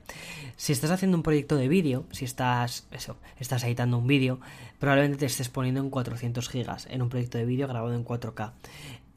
Si 0.58 0.74
estás 0.74 0.92
haciendo 0.92 1.18
un 1.18 1.24
proyecto 1.24 1.56
de 1.56 1.68
vídeo, 1.70 2.06
si 2.12 2.26
estás, 2.26 2.88
eso, 2.92 3.18
estás 3.40 3.64
editando 3.64 3.98
un 3.98 4.08
vídeo, 4.08 4.40
probablemente 4.80 5.20
te 5.20 5.26
estés 5.26 5.50
poniendo 5.50 5.80
en 5.82 5.90
400 5.90 6.50
gigas 6.50 6.88
en 6.90 7.02
un 7.02 7.10
proyecto 7.10 7.38
de 7.38 7.46
vídeo 7.46 7.68
grabado 7.68 7.94
en 7.94 8.04
4K. 8.04 8.52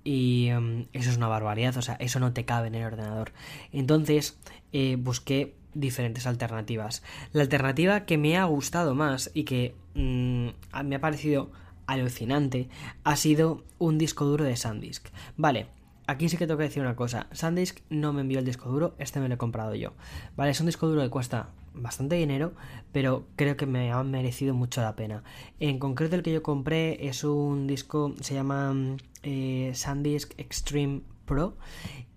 Y 0.05 0.49
em, 0.49 0.87
eso 0.93 1.11
es 1.11 1.17
una 1.17 1.29
barbaridad, 1.29 1.77
o 1.77 1.83
sea, 1.83 1.95
eso 1.95 2.19
no 2.19 2.33
te 2.33 2.45
cabe 2.45 2.69
en 2.69 2.75
el 2.75 2.85
ordenador. 2.85 3.33
Entonces 3.73 4.37
eh, 4.73 4.97
busqué 4.99 5.55
diferentes 5.75 6.27
alternativas. 6.27 7.03
La 7.33 7.43
alternativa 7.43 8.05
que 8.05 8.19
me 8.19 8.37
ha 8.37 8.45
gustado 8.45 8.95
más 8.95 9.31
y 9.35 9.45
que 9.45 9.75
mm, 9.95 10.49
me 10.85 10.97
ha 10.97 11.01
parecido 11.01 11.51
alucinante 11.87 12.69
ha 13.05 13.17
sido 13.17 13.65
un 13.79 13.99
disco 13.99 14.25
duro 14.25 14.45
de 14.45 14.57
SanDisk. 14.57 15.09
Vale, 15.37 15.67
aquí 16.07 16.29
sí 16.29 16.37
que 16.37 16.47
tengo 16.47 16.59
que 16.59 16.65
decir 16.65 16.83
una 16.83 16.97
cosa. 16.97 17.27
SanDisk 17.33 17.81
no 17.91 18.13
me 18.13 18.23
envió 18.23 18.39
el 18.39 18.45
disco 18.45 18.71
duro, 18.71 18.95
este 18.99 19.21
me 19.21 19.29
lo 19.29 19.35
he 19.35 19.39
comprado 19.39 19.75
yo. 19.75 19.93
Vale, 20.37 20.51
es 20.51 20.61
un 20.61 20.67
disco 20.67 20.87
duro 20.87 21.03
que 21.03 21.11
cuesta 21.11 21.49
bastante 21.75 22.17
dinero, 22.17 22.53
pero 22.93 23.25
creo 23.37 23.57
que 23.57 23.67
me 23.67 23.93
ha 23.93 24.03
merecido 24.03 24.55
mucho 24.55 24.83
la 24.83 24.97
pena. 24.97 25.25
En 25.59 25.79
concreto 25.79 26.17
el 26.17 26.23
que 26.23 26.33
yo 26.33 26.43
compré 26.43 27.09
es 27.09 27.25
un 27.25 27.67
disco, 27.67 28.15
se 28.21 28.35
llama 28.35 28.75
eh, 29.23 29.73
SanDisk 29.75 30.39
Extreme 30.39 31.03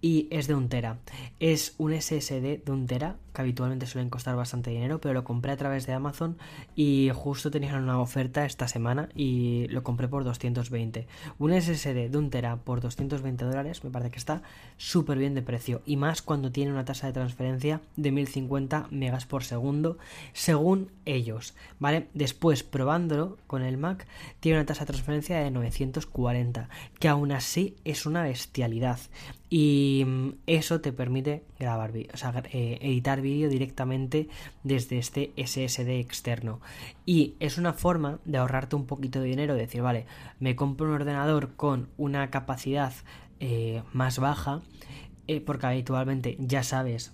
Y 0.02 0.28
es 0.30 0.48
de 0.48 0.56
un 0.56 0.70
tera. 0.70 1.00
Es 1.40 1.74
un 1.78 2.00
SSD 2.00 2.64
de 2.64 2.72
un 2.72 2.86
tera 2.86 3.16
que 3.36 3.42
habitualmente 3.42 3.86
suelen 3.86 4.10
costar 4.10 4.36
bastante 4.36 4.72
dinero, 4.72 5.00
pero 5.02 5.14
lo 5.14 5.24
compré 5.24 5.52
a 5.52 5.58
través 5.58 5.86
de 5.86 5.94
Amazon 5.94 6.38
y 6.76 7.12
justo 7.14 7.52
tenían 7.52 7.84
una 7.84 8.00
oferta 8.00 8.46
esta 8.46 8.68
semana 8.68 9.10
y 9.14 9.68
lo 9.68 9.84
compré 9.84 10.08
por 10.08 10.24
220. 10.24 11.08
Un 11.38 11.62
SSD 11.62 12.10
de 12.10 12.18
un 12.18 12.30
tera 12.30 12.56
por 12.58 12.82
220 12.82 13.46
dólares 13.46 13.84
me 13.84 13.92
parece 13.92 14.12
que 14.12 14.18
está 14.18 14.42
súper 14.78 15.18
bien 15.18 15.36
de 15.36 15.42
precio 15.42 15.82
y 15.86 15.98
más 15.98 16.22
cuando 16.22 16.52
tiene 16.52 16.72
una 16.72 16.86
tasa 16.86 17.08
de 17.08 17.14
transferencia 17.14 17.82
de 17.98 18.12
1050 18.12 18.88
megas 18.90 19.26
por 19.26 19.44
segundo 19.44 19.98
según 20.34 20.90
ellos, 21.06 21.56
¿vale? 21.80 22.08
Después 22.14 22.64
probándolo 22.64 23.38
con 23.48 23.64
el 23.64 23.78
Mac 23.78 24.08
tiene 24.40 24.60
una 24.60 24.66
tasa 24.66 24.82
de 24.82 24.94
transferencia 24.94 25.40
de 25.40 25.52
940 25.52 26.70
que 27.00 27.10
aún 27.10 27.32
así 27.34 27.76
es 27.84 28.06
una 28.06 28.24
bestialidad 28.24 29.00
y 29.50 30.04
mm, 30.06 30.30
eso 30.48 30.82
te 30.82 30.92
permite 30.92 31.44
grabar, 31.60 31.92
o 32.14 32.18
sea, 32.18 32.44
eh, 32.52 32.80
editar 32.82 33.22
vídeo 33.22 33.50
directamente 33.50 34.28
desde 34.64 34.98
este 34.98 35.32
SSD 35.38 36.00
externo. 36.00 36.60
Y 37.06 37.36
es 37.40 37.58
una 37.58 37.74
forma 37.74 38.20
de 38.26 38.38
ahorrarte 38.38 38.76
un 38.76 38.86
poquito 38.86 39.22
de 39.22 39.28
dinero, 39.28 39.56
decir, 39.56 39.82
vale, 39.82 40.06
me 40.40 40.56
compro 40.56 40.88
un 40.88 40.94
ordenador 40.94 41.56
con 41.56 41.90
una 41.98 42.30
capacidad 42.30 42.94
eh, 43.40 43.84
más 43.94 44.20
baja, 44.20 44.62
eh, 45.28 45.42
porque 45.42 45.68
habitualmente 45.68 46.38
ya 46.40 46.64
sabes 46.64 47.14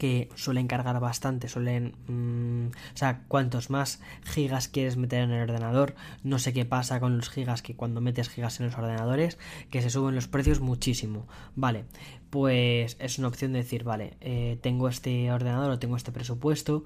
que 0.00 0.30
suelen 0.34 0.66
cargar 0.66 0.98
bastante, 0.98 1.46
suelen... 1.46 1.94
Mm, 2.08 2.68
o 2.68 2.96
sea, 2.96 3.22
cuantos 3.28 3.68
más 3.68 4.00
gigas 4.24 4.66
quieres 4.66 4.96
meter 4.96 5.22
en 5.22 5.30
el 5.30 5.42
ordenador, 5.42 5.94
no 6.24 6.38
sé 6.38 6.54
qué 6.54 6.64
pasa 6.64 7.00
con 7.00 7.18
los 7.18 7.28
gigas 7.28 7.60
que 7.60 7.76
cuando 7.76 8.00
metes 8.00 8.30
gigas 8.30 8.58
en 8.58 8.66
los 8.66 8.78
ordenadores, 8.78 9.36
que 9.70 9.82
se 9.82 9.90
suben 9.90 10.14
los 10.14 10.26
precios 10.26 10.60
muchísimo. 10.60 11.28
Vale, 11.54 11.84
pues 12.30 12.96
es 12.98 13.18
una 13.18 13.28
opción 13.28 13.52
de 13.52 13.58
decir, 13.58 13.84
vale, 13.84 14.14
eh, 14.22 14.58
tengo 14.62 14.88
este 14.88 15.30
ordenador 15.30 15.70
o 15.70 15.78
tengo 15.78 15.98
este 15.98 16.12
presupuesto. 16.12 16.82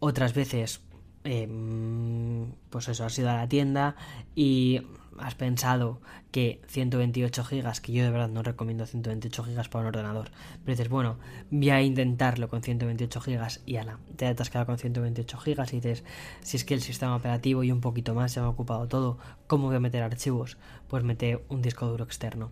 Otras 0.00 0.32
veces, 0.32 0.80
eh, 1.24 1.46
mm, 1.46 2.44
pues 2.70 2.88
eso, 2.88 3.04
has 3.04 3.18
ido 3.18 3.28
a 3.28 3.34
la 3.34 3.48
tienda 3.48 3.94
y 4.34 4.80
has 5.20 5.34
pensado 5.34 6.00
que 6.30 6.60
128 6.68 7.44
gigas, 7.44 7.80
que 7.80 7.92
yo 7.92 8.04
de 8.04 8.10
verdad 8.10 8.28
no 8.28 8.42
recomiendo 8.42 8.86
128 8.86 9.44
gigas 9.44 9.68
para 9.68 9.82
un 9.82 9.88
ordenador, 9.88 10.30
pero 10.64 10.76
dices, 10.76 10.88
bueno, 10.88 11.18
voy 11.50 11.70
a 11.70 11.82
intentarlo 11.82 12.48
con 12.48 12.62
128 12.62 13.20
gigas 13.20 13.62
y 13.66 13.76
ala, 13.76 13.98
te 14.16 14.26
has 14.26 14.32
atascado 14.32 14.66
con 14.66 14.78
128 14.78 15.38
gigas 15.38 15.72
y 15.72 15.76
dices, 15.76 16.04
si 16.42 16.56
es 16.56 16.64
que 16.64 16.74
el 16.74 16.82
sistema 16.82 17.16
operativo 17.16 17.64
y 17.64 17.72
un 17.72 17.80
poquito 17.80 18.14
más 18.14 18.32
se 18.32 18.40
me 18.40 18.46
ha 18.46 18.50
ocupado 18.50 18.88
todo, 18.88 19.18
¿cómo 19.46 19.68
voy 19.68 19.76
a 19.76 19.80
meter 19.80 20.02
archivos? 20.02 20.58
Pues 20.88 21.04
mete 21.04 21.44
un 21.48 21.62
disco 21.62 21.86
duro 21.86 22.04
externo. 22.04 22.50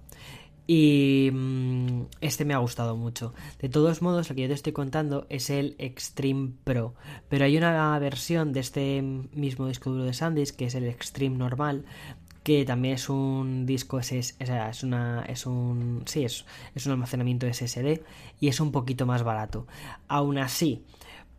Y 0.66 1.30
mm, 1.32 2.06
este 2.20 2.44
me 2.44 2.54
ha 2.54 2.58
gustado 2.58 2.96
mucho. 2.96 3.32
De 3.60 3.68
todos 3.68 4.02
modos, 4.02 4.28
lo 4.28 4.34
que 4.34 4.42
yo 4.42 4.48
te 4.48 4.54
estoy 4.54 4.72
contando 4.72 5.26
es 5.28 5.48
el 5.50 5.76
Extreme 5.78 6.52
Pro. 6.64 6.94
Pero 7.28 7.44
hay 7.44 7.56
una 7.56 7.96
versión 7.98 8.52
de 8.52 8.60
este 8.60 9.00
mismo 9.02 9.68
disco 9.68 9.90
duro 9.90 10.04
de 10.04 10.12
SanDisk, 10.12 10.56
que 10.56 10.66
es 10.66 10.74
el 10.74 10.84
Extreme 10.84 11.36
normal, 11.36 11.84
que 12.46 12.64
también 12.64 12.94
es 12.94 13.08
un 13.08 13.66
disco 13.66 13.98
es, 13.98 14.12
es 14.12 14.82
una 14.84 15.24
es 15.26 15.46
un 15.46 16.04
sí 16.06 16.24
es, 16.24 16.44
es 16.76 16.86
un 16.86 16.92
almacenamiento 16.92 17.52
SSD 17.52 18.02
y 18.38 18.46
es 18.46 18.60
un 18.60 18.70
poquito 18.70 19.04
más 19.04 19.24
barato 19.24 19.66
aún 20.06 20.38
así 20.38 20.84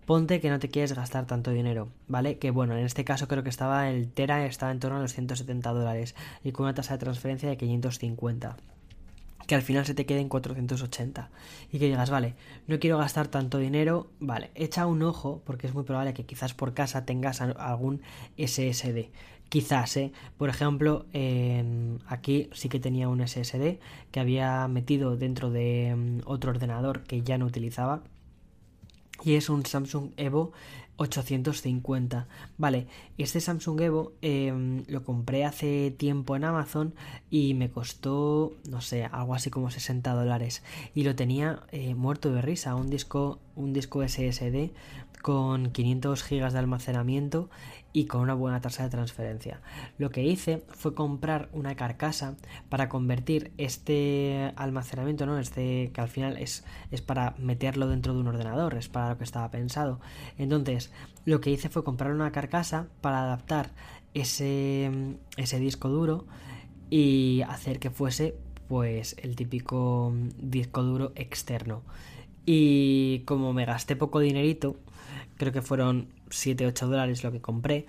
ponte 0.05 0.41
que 0.41 0.49
no 0.49 0.59
te 0.59 0.67
quieres 0.67 0.93
gastar 0.93 1.25
tanto 1.25 1.51
dinero, 1.51 1.87
¿vale? 2.09 2.39
Que 2.39 2.51
bueno, 2.51 2.75
en 2.77 2.85
este 2.85 3.05
caso 3.05 3.29
creo 3.29 3.43
que 3.43 3.49
estaba 3.49 3.89
el 3.89 4.11
Tera 4.11 4.45
estaba 4.45 4.73
en 4.73 4.79
torno 4.81 4.97
a 4.97 5.01
los 5.01 5.13
170 5.13 5.71
dólares 5.71 6.13
y 6.43 6.51
con 6.51 6.65
una 6.65 6.73
tasa 6.73 6.95
de 6.95 6.99
transferencia 6.99 7.47
de 7.47 7.55
550 7.55 8.57
que 9.47 9.55
al 9.55 9.61
final 9.61 9.85
se 9.85 9.93
te 9.93 10.05
quede 10.05 10.19
en 10.19 10.27
480 10.27 11.29
y 11.71 11.79
que 11.79 11.85
digas, 11.85 12.09
vale, 12.09 12.33
no 12.67 12.79
quiero 12.79 12.97
gastar 12.97 13.29
tanto 13.29 13.59
dinero, 13.59 14.07
vale, 14.19 14.51
echa 14.55 14.85
un 14.85 15.01
ojo 15.03 15.41
porque 15.45 15.67
es 15.67 15.73
muy 15.73 15.85
probable 15.85 16.13
que 16.13 16.25
quizás 16.25 16.53
por 16.53 16.73
casa 16.73 17.05
tengas 17.05 17.39
algún 17.39 18.01
SSD. 18.37 19.09
Quizás, 19.49 19.95
¿eh? 19.97 20.11
Por 20.37 20.49
ejemplo, 20.49 21.05
aquí 22.07 22.49
sí 22.53 22.69
que 22.69 22.79
tenía 22.79 23.07
un 23.07 23.25
SSD 23.25 23.79
que 24.11 24.19
había 24.19 24.67
metido 24.67 25.15
dentro 25.15 25.49
de 25.49 25.95
mm, 25.95 26.19
otro 26.25 26.51
ordenador 26.51 27.03
que 27.03 27.21
ya 27.21 27.37
no 27.37 27.45
utilizaba. 27.45 28.03
Y 29.23 29.35
es 29.35 29.49
un 29.49 29.65
Samsung 29.65 30.11
Evo 30.17 30.51
850. 30.97 32.27
Vale, 32.57 32.87
este 33.17 33.39
Samsung 33.39 33.81
Evo 33.81 34.13
em, 34.21 34.83
lo 34.87 35.03
compré 35.03 35.45
hace 35.45 35.91
tiempo 35.91 36.35
en 36.35 36.43
Amazon 36.43 36.93
y 37.29 37.53
me 37.53 37.69
costó, 37.69 38.53
no 38.69 38.81
sé, 38.81 39.05
algo 39.05 39.33
así 39.33 39.49
como 39.49 39.71
60 39.71 40.13
dólares. 40.13 40.63
Y 40.93 41.03
lo 41.03 41.15
tenía 41.15 41.63
eh, 41.71 41.95
muerto 41.95 42.31
de 42.33 42.41
risa, 42.41 42.75
un 42.75 42.89
disco, 42.89 43.39
un 43.55 43.73
disco 43.73 44.07
SSD 44.07 44.71
con 45.27 45.71
500 45.73 46.23
gigas 46.23 46.53
de 46.53 46.59
almacenamiento 46.59 47.49
y 47.91 48.05
con 48.05 48.21
una 48.21 48.33
buena 48.33 48.61
tasa 48.61 48.83
de 48.83 48.89
transferencia. 48.89 49.59
Lo 49.97 50.09
que 50.09 50.23
hice 50.23 50.63
fue 50.69 50.93
comprar 50.93 51.49
una 51.51 51.75
carcasa 51.75 52.37
para 52.69 52.87
convertir 52.87 53.51
este 53.57 54.53
almacenamiento, 54.55 55.25
¿no? 55.25 55.37
Este 55.37 55.91
que 55.93 55.99
al 55.99 56.07
final 56.07 56.37
es, 56.37 56.63
es 56.91 57.01
para 57.01 57.35
meterlo 57.39 57.89
dentro 57.89 58.13
de 58.13 58.21
un 58.21 58.27
ordenador, 58.29 58.75
es 58.75 58.87
para 58.87 59.09
lo 59.09 59.17
que 59.17 59.25
estaba 59.25 59.51
pensado. 59.51 59.99
Entonces, 60.37 60.93
lo 61.25 61.41
que 61.41 61.49
hice 61.49 61.67
fue 61.67 61.83
comprar 61.83 62.13
una 62.13 62.31
carcasa 62.31 62.87
para 63.01 63.23
adaptar 63.23 63.71
ese, 64.13 64.89
ese 65.35 65.59
disco 65.59 65.89
duro 65.89 66.25
y 66.89 67.41
hacer 67.49 67.79
que 67.79 67.89
fuese 67.89 68.37
pues 68.69 69.17
el 69.21 69.35
típico 69.35 70.13
disco 70.37 70.83
duro 70.83 71.11
externo. 71.15 71.81
Y 72.45 73.23
como 73.25 73.51
me 73.51 73.65
gasté 73.65 73.97
poco 73.97 74.21
dinerito, 74.21 74.77
creo 75.37 75.51
que 75.51 75.61
fueron 75.61 76.09
7-8 76.29 76.87
dólares 76.87 77.23
lo 77.23 77.31
que 77.31 77.41
compré, 77.41 77.85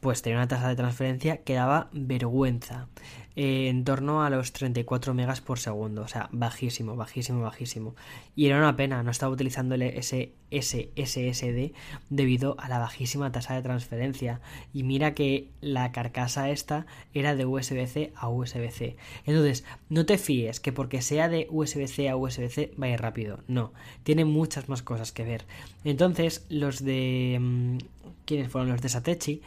pues 0.00 0.22
tenía 0.22 0.38
una 0.38 0.48
tasa 0.48 0.68
de 0.68 0.76
transferencia 0.76 1.38
que 1.38 1.54
daba 1.54 1.88
vergüenza. 1.92 2.88
Eh, 3.36 3.68
en 3.68 3.84
torno 3.84 4.24
a 4.24 4.30
los 4.30 4.52
34 4.52 5.14
megas 5.14 5.40
por 5.40 5.60
segundo, 5.60 6.02
o 6.02 6.08
sea, 6.08 6.28
bajísimo, 6.32 6.96
bajísimo, 6.96 7.42
bajísimo. 7.42 7.94
Y 8.34 8.46
era 8.46 8.58
una 8.58 8.74
pena, 8.74 9.02
no 9.02 9.10
estaba 9.10 9.32
utilizando 9.32 9.76
ese 9.76 10.32
SSD 10.50 11.72
debido 12.08 12.56
a 12.58 12.68
la 12.68 12.78
bajísima 12.80 13.30
tasa 13.30 13.54
de 13.54 13.62
transferencia. 13.62 14.40
Y 14.72 14.82
mira 14.82 15.14
que 15.14 15.48
la 15.60 15.92
carcasa 15.92 16.50
esta 16.50 16.86
era 17.14 17.36
de 17.36 17.46
USB-C 17.46 18.12
a 18.16 18.28
USB-C. 18.28 18.96
Entonces, 19.26 19.64
no 19.88 20.06
te 20.06 20.18
fíes 20.18 20.58
que 20.58 20.72
porque 20.72 21.00
sea 21.00 21.28
de 21.28 21.46
USB-C 21.50 22.08
a 22.08 22.16
USB-C 22.16 22.72
vaya 22.76 22.96
rápido. 22.96 23.40
No, 23.46 23.72
tiene 24.02 24.24
muchas 24.24 24.68
más 24.68 24.82
cosas 24.82 25.12
que 25.12 25.24
ver. 25.24 25.44
Entonces, 25.84 26.46
los 26.48 26.82
de... 26.84 27.38
Mm, 27.40 27.78
¿Quiénes 28.24 28.48
fueron 28.48 28.70
los 28.70 28.80
de 28.80 28.88
Satechi? 28.88 29.42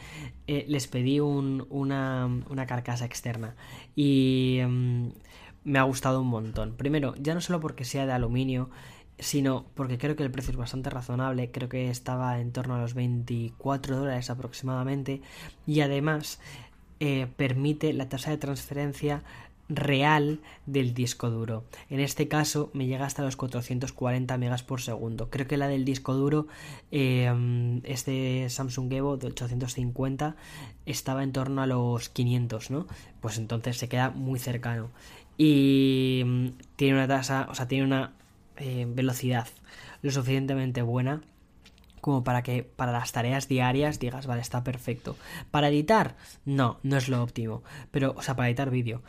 Eh, 0.46 0.66
les 0.68 0.88
pedí 0.88 1.18
una, 1.18 2.28
una 2.50 2.66
carcasa 2.66 3.06
externa 3.06 3.54
y 3.94 4.60
mm, 4.66 5.08
me 5.64 5.78
ha 5.78 5.82
gustado 5.82 6.20
un 6.20 6.28
montón. 6.28 6.74
Primero, 6.76 7.14
ya 7.16 7.34
no 7.34 7.40
solo 7.40 7.60
porque 7.60 7.84
sea 7.84 8.06
de 8.06 8.12
aluminio, 8.12 8.70
sino 9.18 9.66
porque 9.74 9.98
creo 9.98 10.16
que 10.16 10.22
el 10.22 10.30
precio 10.30 10.50
es 10.52 10.56
bastante 10.56 10.90
razonable, 10.90 11.50
creo 11.50 11.68
que 11.68 11.90
estaba 11.90 12.40
en 12.40 12.52
torno 12.52 12.74
a 12.74 12.80
los 12.80 12.94
24 12.94 13.96
dólares 13.96 14.30
aproximadamente 14.30 15.22
y 15.66 15.80
además 15.80 16.40
eh, 17.00 17.28
permite 17.36 17.92
la 17.92 18.08
tasa 18.08 18.30
de 18.30 18.38
transferencia 18.38 19.22
real 19.68 20.40
del 20.66 20.94
disco 20.94 21.30
duro. 21.30 21.64
En 21.88 22.00
este 22.00 22.28
caso 22.28 22.70
me 22.74 22.86
llega 22.86 23.06
hasta 23.06 23.22
los 23.22 23.36
440 23.36 24.36
megas 24.38 24.62
por 24.62 24.80
segundo. 24.80 25.30
Creo 25.30 25.46
que 25.46 25.56
la 25.56 25.68
del 25.68 25.84
disco 25.84 26.14
duro, 26.14 26.46
eh, 26.90 27.80
este 27.84 28.48
Samsung 28.50 28.92
Evo 28.92 29.16
de 29.16 29.28
850, 29.28 30.36
estaba 30.86 31.22
en 31.22 31.32
torno 31.32 31.62
a 31.62 31.66
los 31.66 32.08
500, 32.08 32.70
¿no? 32.70 32.86
Pues 33.20 33.38
entonces 33.38 33.78
se 33.78 33.88
queda 33.88 34.10
muy 34.10 34.38
cercano. 34.38 34.90
Y 35.36 36.22
mm, 36.24 36.48
tiene 36.76 36.94
una 36.94 37.08
tasa, 37.08 37.46
o 37.50 37.54
sea, 37.54 37.66
tiene 37.66 37.84
una 37.84 38.12
eh, 38.56 38.86
velocidad 38.88 39.48
lo 40.02 40.10
suficientemente 40.10 40.82
buena 40.82 41.22
como 42.00 42.22
para 42.22 42.42
que 42.42 42.62
para 42.64 42.92
las 42.92 43.12
tareas 43.12 43.48
diarias 43.48 43.98
digas, 43.98 44.26
vale, 44.26 44.42
está 44.42 44.62
perfecto. 44.62 45.16
Para 45.50 45.68
editar, 45.68 46.16
no, 46.44 46.78
no 46.82 46.98
es 46.98 47.08
lo 47.08 47.22
óptimo. 47.22 47.62
Pero, 47.90 48.12
o 48.14 48.20
sea, 48.20 48.36
para 48.36 48.50
editar 48.50 48.68
vídeo 48.68 49.00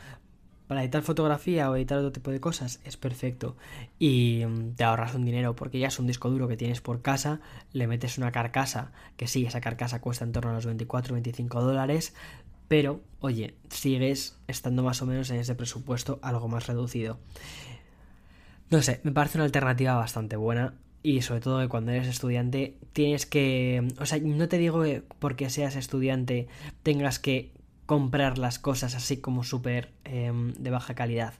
para 0.66 0.82
editar 0.82 1.02
fotografía 1.02 1.70
o 1.70 1.76
editar 1.76 1.98
otro 1.98 2.12
tipo 2.12 2.30
de 2.30 2.40
cosas 2.40 2.80
es 2.84 2.96
perfecto 2.96 3.56
y 3.98 4.44
mm, 4.46 4.74
te 4.74 4.84
ahorras 4.84 5.14
un 5.14 5.24
dinero 5.24 5.54
porque 5.54 5.78
ya 5.78 5.88
es 5.88 5.98
un 5.98 6.06
disco 6.06 6.30
duro 6.30 6.48
que 6.48 6.56
tienes 6.56 6.80
por 6.80 7.02
casa, 7.02 7.40
le 7.72 7.86
metes 7.86 8.18
una 8.18 8.32
carcasa, 8.32 8.92
que 9.16 9.26
sí, 9.26 9.46
esa 9.46 9.60
carcasa 9.60 10.00
cuesta 10.00 10.24
en 10.24 10.32
torno 10.32 10.50
a 10.50 10.54
los 10.54 10.66
24-25 10.66 11.60
dólares, 11.60 12.14
pero 12.68 13.00
oye, 13.20 13.54
sigues 13.68 14.36
estando 14.48 14.82
más 14.82 15.02
o 15.02 15.06
menos 15.06 15.30
en 15.30 15.36
ese 15.36 15.54
presupuesto 15.54 16.18
algo 16.22 16.48
más 16.48 16.66
reducido. 16.66 17.18
No 18.70 18.82
sé, 18.82 19.00
me 19.04 19.12
parece 19.12 19.38
una 19.38 19.44
alternativa 19.44 19.94
bastante 19.94 20.36
buena 20.36 20.74
y 21.02 21.22
sobre 21.22 21.40
todo 21.40 21.60
que 21.60 21.68
cuando 21.68 21.92
eres 21.92 22.08
estudiante 22.08 22.74
tienes 22.92 23.26
que, 23.26 23.86
o 24.00 24.06
sea, 24.06 24.18
no 24.18 24.48
te 24.48 24.58
digo 24.58 24.82
que 24.82 25.04
porque 25.20 25.48
seas 25.50 25.76
estudiante 25.76 26.48
tengas 26.82 27.20
que 27.20 27.52
comprar 27.86 28.38
las 28.38 28.58
cosas 28.58 28.94
así 28.94 29.18
como 29.18 29.44
súper 29.44 29.92
em, 30.04 30.52
de 30.54 30.70
baja 30.70 30.94
calidad. 30.94 31.34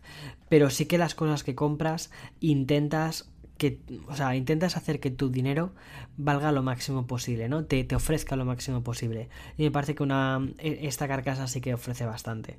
Pero 0.49 0.71
sí 0.71 0.87
que 0.87 0.99
las 0.99 1.15
cosas 1.15 1.43
que 1.43 1.55
compras 1.55 2.11
intentas 2.41 3.29
que, 3.59 3.81
o 4.09 4.15
sea, 4.15 4.37
intentas 4.37 4.77
hacer 4.77 5.01
que 5.01 5.11
tu 5.11 5.31
dinero 5.31 5.73
valga 6.17 6.53
lo 6.53 6.63
máximo 6.63 7.07
posible, 7.07 7.49
¿no? 7.49 7.65
Te, 7.65 7.87
ofrezca 7.95 8.37
lo 8.37 8.45
máximo 8.45 8.83
posible. 8.83 9.29
Y 9.57 9.65
me 9.65 9.71
parece 9.71 9.95
que 9.95 10.03
una, 10.03 10.47
e, 10.59 10.87
esta 10.87 11.09
carcasa 11.09 11.47
sí 11.49 11.61
que 11.61 11.75
ofrece 11.75 12.05
bastante. 12.05 12.59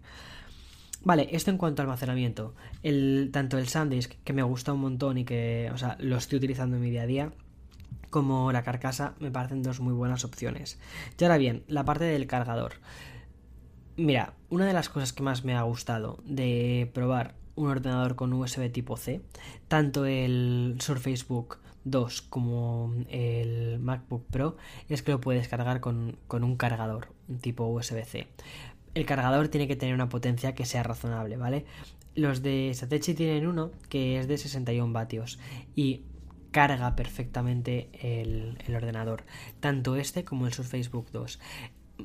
Vale, 1.04 1.30
esto 1.32 1.52
en 1.52 1.58
cuanto 1.58 1.82
a 1.82 1.86
almacenamiento. 1.86 2.56
El, 2.84 3.30
tanto 3.32 3.58
el 3.58 3.68
SanDisk, 3.68 4.14
que 4.24 4.34
me 4.34 4.44
gusta 4.44 4.74
un 4.74 4.82
montón 4.82 5.20
y 5.20 5.26
que, 5.26 5.70
o 5.74 5.78
sea, 5.78 5.98
lo 6.00 6.18
estoy 6.18 6.38
utilizando 6.38 6.78
en 6.78 6.82
mi 6.82 6.90
día 6.90 7.04
a 7.04 7.06
día, 7.06 7.32
como 8.10 8.52
la 8.52 8.64
carcasa, 8.64 9.14
me 9.20 9.32
parecen 9.32 9.62
dos 9.62 9.80
muy 9.80 9.94
buenas 9.94 10.26
opciones. 10.26 10.80
Y 11.20 11.24
ahora 11.24 11.38
bien, 11.38 11.64
la 11.68 11.86
parte 11.86 12.06
del 12.06 12.26
cargador. 12.26 12.74
Mira, 13.98 14.34
una 14.50 14.68
de 14.68 14.74
las 14.74 14.90
cosas 14.90 15.12
que 15.12 15.24
más 15.24 15.44
me 15.44 15.56
ha 15.56 15.64
gustado 15.64 16.20
de 16.24 16.88
probar 16.94 17.34
un 17.56 17.68
ordenador 17.68 18.16
con 18.16 18.32
USB 18.32 18.72
tipo 18.72 18.96
C, 18.96 19.22
tanto 19.68 20.06
el 20.06 20.76
Surface 20.80 21.26
Book 21.28 21.58
2 21.84 22.22
como 22.22 22.94
el 23.10 23.80
MacBook 23.80 24.24
Pro, 24.28 24.56
es 24.88 25.02
que 25.02 25.14
lo 25.14 25.20
puedes 25.20 25.48
cargar 25.48 25.80
con, 25.80 26.20
un 26.30 26.58
cargador 26.58 27.08
tipo 27.42 27.66
USB-C. 27.66 28.28
El 28.94 29.06
cargador 29.08 29.48
tiene 29.48 29.68
que 29.68 29.76
tener 29.76 29.96
una 29.96 30.10
potencia 30.10 30.54
que 30.54 30.66
sea 30.66 30.84
razonable, 30.84 31.36
¿vale? 31.38 31.66
Los 32.14 32.44
de 32.44 32.72
Satechi 32.76 33.16
tienen 33.16 33.48
uno 33.48 33.72
que 33.90 34.20
es 34.20 34.28
de 34.28 34.38
61 34.38 34.94
vatios 34.94 35.40
y 35.76 36.04
carga 36.52 36.96
perfectamente 36.96 37.90
el, 38.00 38.60
el, 38.66 38.76
ordenador, 38.76 39.24
tanto 39.60 39.96
este 39.96 40.24
como 40.24 40.46
el 40.46 40.54
Surface 40.54 40.90
Book 40.90 41.10
2. 41.12 41.40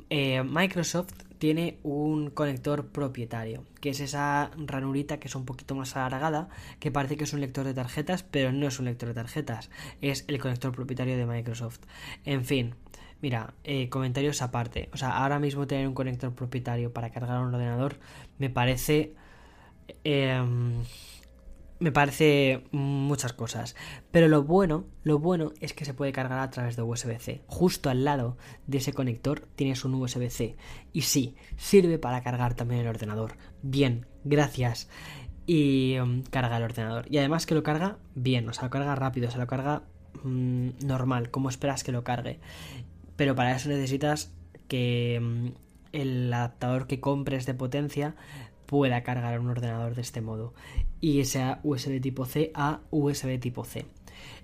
Eh, 0.09 0.43
Microsoft 0.43 1.13
tiene 1.37 1.77
un 1.83 2.29
conector 2.29 2.87
propietario, 2.87 3.65
que 3.81 3.89
es 3.89 3.99
esa 3.99 4.51
ranurita 4.55 5.19
que 5.19 5.27
es 5.27 5.35
un 5.35 5.45
poquito 5.45 5.75
más 5.75 5.95
alargada, 5.95 6.49
que 6.79 6.91
parece 6.91 7.17
que 7.17 7.25
es 7.25 7.33
un 7.33 7.41
lector 7.41 7.65
de 7.65 7.73
tarjetas, 7.73 8.23
pero 8.23 8.51
no 8.51 8.67
es 8.67 8.79
un 8.79 8.85
lector 8.85 9.09
de 9.09 9.15
tarjetas, 9.15 9.69
es 10.01 10.23
el 10.27 10.39
conector 10.39 10.71
propietario 10.71 11.17
de 11.17 11.25
Microsoft. 11.25 11.79
En 12.23 12.45
fin, 12.45 12.75
mira, 13.21 13.53
eh, 13.63 13.89
comentarios 13.89 14.41
aparte. 14.41 14.89
O 14.93 14.97
sea, 14.97 15.17
ahora 15.17 15.39
mismo 15.39 15.67
tener 15.67 15.87
un 15.87 15.93
conector 15.93 16.33
propietario 16.33 16.93
para 16.93 17.11
cargar 17.11 17.39
un 17.41 17.53
ordenador 17.53 17.97
me 18.37 18.49
parece... 18.49 19.13
Em, 20.05 20.83
me 21.83 21.91
parece 21.91 22.63
muchas 22.71 23.33
cosas. 23.33 23.75
Pero 24.09 24.29
lo 24.29 24.43
bueno, 24.43 24.85
lo 25.03 25.19
bueno 25.19 25.51
es 25.59 25.73
que 25.73 25.83
se 25.83 25.93
puede 25.93 26.13
cargar 26.13 26.39
a 26.39 26.49
través 26.49 26.77
de 26.77 26.81
USB-C. 26.81 27.41
Justo 27.45 27.89
al 27.89 28.05
lado 28.05 28.37
de 28.67 28.77
ese 28.77 28.93
conector 28.93 29.41
tienes 29.57 29.83
un 29.83 29.95
USB-C. 29.95 30.55
Y 30.93 31.01
sí, 31.01 31.35
sirve 31.57 31.99
para 31.99 32.23
cargar 32.23 32.53
también 32.53 32.79
el 32.79 32.87
ordenador. 32.87 33.33
Bien, 33.63 34.05
gracias. 34.23 34.87
Y 35.45 35.97
um, 35.99 36.23
carga 36.23 36.55
el 36.55 36.63
ordenador. 36.63 37.05
Y 37.11 37.17
además 37.17 37.45
que 37.45 37.53
lo 37.53 37.63
carga 37.63 37.97
bien, 38.15 38.47
o 38.47 38.53
sea, 38.53 38.63
lo 38.63 38.69
carga 38.69 38.95
rápido, 38.95 39.29
se 39.29 39.37
lo 39.37 39.45
carga 39.45 39.83
mm, 40.23 40.85
normal, 40.85 41.31
como 41.31 41.49
esperas 41.49 41.83
que 41.83 41.91
lo 41.91 42.05
cargue. 42.05 42.39
Pero 43.17 43.35
para 43.35 43.57
eso 43.57 43.67
necesitas 43.67 44.31
que 44.69 45.19
mm, 45.21 45.47
el 45.91 46.33
adaptador 46.33 46.87
que 46.87 47.01
compres 47.01 47.45
de 47.45 47.55
potencia 47.55 48.15
pueda 48.65 49.03
cargar 49.03 49.39
un 49.39 49.49
ordenador 49.49 49.95
de 49.95 50.01
este 50.01 50.21
modo 50.21 50.53
y 51.01 51.23
sea 51.25 51.59
USB 51.63 52.01
tipo 52.01 52.25
C 52.25 52.51
a 52.53 52.81
USB 52.91 53.39
tipo 53.39 53.63
C. 53.63 53.85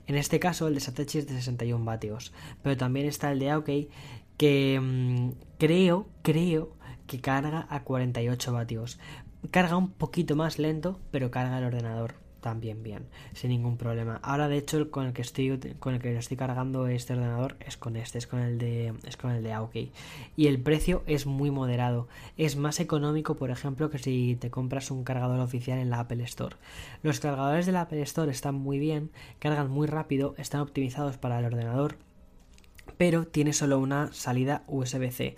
En 0.07 0.15
este 0.15 0.39
caso 0.39 0.67
el 0.67 0.73
de 0.73 0.79
Satechi 0.79 1.19
es 1.19 1.27
de 1.27 1.35
61 1.35 1.83
vatios, 1.85 2.33
pero 2.61 2.77
también 2.77 3.05
está 3.05 3.31
el 3.31 3.39
de 3.39 3.51
Aukey 3.51 3.89
que 4.37 4.79
mm, 4.81 5.31
creo, 5.57 6.07
creo 6.21 6.73
que 7.07 7.19
carga 7.19 7.67
a 7.69 7.83
48 7.83 8.53
vatios. 8.53 8.99
Carga 9.51 9.77
un 9.77 9.91
poquito 9.91 10.35
más 10.35 10.59
lento, 10.59 10.99
pero 11.11 11.31
carga 11.31 11.57
el 11.57 11.65
ordenador 11.65 12.15
también 12.41 12.83
bien, 12.83 13.05
sin 13.33 13.49
ningún 13.49 13.77
problema. 13.77 14.19
Ahora 14.23 14.47
de 14.47 14.57
hecho 14.57 14.89
con 14.91 15.07
el 15.07 15.13
que 15.13 15.21
estoy 15.21 15.59
con 15.79 15.93
el 15.93 16.01
que 16.01 16.15
estoy 16.17 16.37
cargando 16.37 16.87
este 16.87 17.13
ordenador 17.13 17.57
es 17.59 17.77
con 17.77 17.95
este, 17.95 18.17
es 18.17 18.27
con 18.27 18.39
el 18.39 18.57
de 18.57 18.93
es 19.05 19.17
con 19.17 19.31
el 19.31 19.43
de 19.43 19.49
y 20.35 20.47
el 20.47 20.59
precio 20.61 21.03
es 21.05 21.25
muy 21.25 21.51
moderado. 21.51 22.07
Es 22.37 22.55
más 22.55 22.79
económico, 22.79 23.35
por 23.35 23.51
ejemplo, 23.51 23.89
que 23.89 23.97
si 23.97 24.37
te 24.39 24.49
compras 24.49 24.91
un 24.91 25.03
cargador 25.03 25.39
oficial 25.39 25.79
en 25.79 25.89
la 25.89 25.99
Apple 25.99 26.23
Store. 26.23 26.55
Los 27.03 27.19
cargadores 27.19 27.65
de 27.65 27.71
la 27.71 27.81
Apple 27.81 28.01
Store 28.01 28.31
están 28.31 28.55
muy 28.55 28.79
bien, 28.79 29.11
cargan 29.39 29.69
muy 29.69 29.87
rápido, 29.87 30.35
están 30.37 30.61
optimizados 30.61 31.17
para 31.17 31.39
el 31.39 31.45
ordenador, 31.45 31.97
pero 32.97 33.25
tiene 33.27 33.53
solo 33.53 33.79
una 33.79 34.11
salida 34.13 34.63
USB-C 34.67 35.37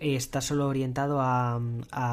está 0.00 0.40
solo 0.40 0.66
orientado 0.66 1.20
a, 1.20 1.60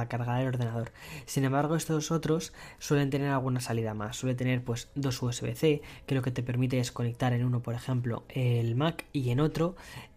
cargar 0.10 0.42
el 0.42 0.48
ordenador. 0.48 0.92
Sin 1.26 1.46
embargo, 1.46 1.76
estos 1.76 2.12
otros 2.12 2.54
suelen 2.80 3.10
tener 3.10 3.30
alguna 3.30 3.62
salida 3.62 3.94
más. 3.94 4.18
Suele 4.18 4.36
tener 4.36 4.64
pues 4.64 4.90
dos 4.96 5.22
USB-C, 5.22 5.82
que 6.06 6.16
lo 6.16 6.22
que 6.22 6.32
te 6.32 6.44
permite 6.44 6.80
es 6.80 6.92
conectar 6.92 7.34
en 7.34 7.46
uno, 7.46 7.62
por 7.62 7.74
ejemplo, 7.74 8.24
el 8.30 8.76
Mac 8.76 9.06
y 9.14 9.30
en 9.30 9.40
otro 9.40 9.76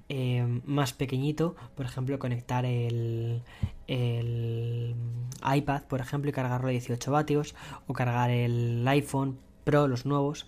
eh, 0.09 0.45
más 0.65 0.93
pequeñito, 0.93 1.55
por 1.77 1.87
ejemplo, 1.87 2.19
conectar 2.19 2.65
el, 2.65 3.43
iPad, 3.87 5.83
por 5.85 6.01
ejemplo, 6.01 6.31
y 6.31 6.33
cargarlo 6.33 6.67
a 6.67 6.73
18 6.73 7.13
vatios, 7.13 7.55
o 7.87 7.93
cargar 7.93 8.31
el 8.31 8.87
iPhone 8.89 9.39
Pro, 9.63 9.87
los 9.87 10.07
nuevos, 10.07 10.47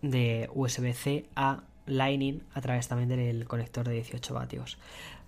de 0.00 0.48
USB-C 0.54 1.26
a 1.34 1.64
Lightning 1.86 2.42
a 2.54 2.60
través 2.60 2.86
también 2.86 3.08
del 3.08 3.46
conector 3.48 3.88
de 3.88 3.94
18 3.94 4.32
vatios. 4.32 4.78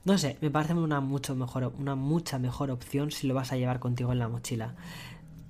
No 0.05 0.19
sé, 0.19 0.37
me 0.41 0.51
parece 0.51 0.75
una, 0.75 1.01
mucho 1.01 1.35
mejor, 1.37 1.73
una 1.79 1.95
mucha 1.95 2.39
mejor 2.39 2.71
opción 2.71 3.11
si 3.11 3.27
lo 3.27 3.35
vas 3.35 3.53
a 3.53 3.57
llevar 3.57 3.79
contigo 3.79 4.13
en 4.13 4.19
la 4.19 4.29
mochila. 4.29 4.75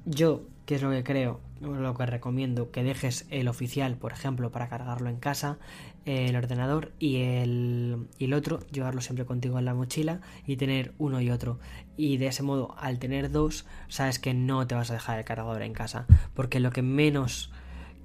Yo 0.05 0.43
¿qué 0.67 0.77
es 0.77 0.83
lo 0.83 0.91
que 0.91 1.05
creo? 1.05 1.41
Lo 1.61 1.95
que 1.95 2.07
recomiendo, 2.07 2.71
que 2.71 2.83
dejes 2.83 3.27
el 3.31 3.49
oficial, 3.49 3.97
por 3.97 4.13
ejemplo, 4.13 4.51
para 4.51 4.69
cargarlo 4.69 5.09
en 5.09 5.17
casa, 5.17 5.59
el 6.05 6.35
ordenador 6.35 6.93
y 6.99 7.23
el, 7.23 8.09
y 8.19 8.25
el 8.25 8.35
otro, 8.35 8.61
llevarlo 8.69 9.01
siempre 9.01 9.25
contigo 9.25 9.59
en 9.59 9.65
la 9.65 9.75
mochila 9.75 10.21
y 10.47 10.57
tener 10.57 10.95
uno 10.99 11.21
y 11.21 11.31
otro. 11.31 11.59
Y 11.97 12.17
de 12.17 12.29
ese 12.29 12.43
modo, 12.43 12.75
al 12.79 12.99
tener 12.99 13.31
dos, 13.31 13.67
sabes 13.89 14.19
que 14.19 14.35
no 14.35 14.67
te 14.67 14.75
vas 14.75 14.91
a 14.91 14.95
dejar 14.95 15.19
el 15.19 15.25
cargador 15.25 15.63
en 15.63 15.73
casa, 15.73 16.07
porque 16.35 16.61
lo 16.61 16.71
que 16.71 16.83
menos 16.83 17.51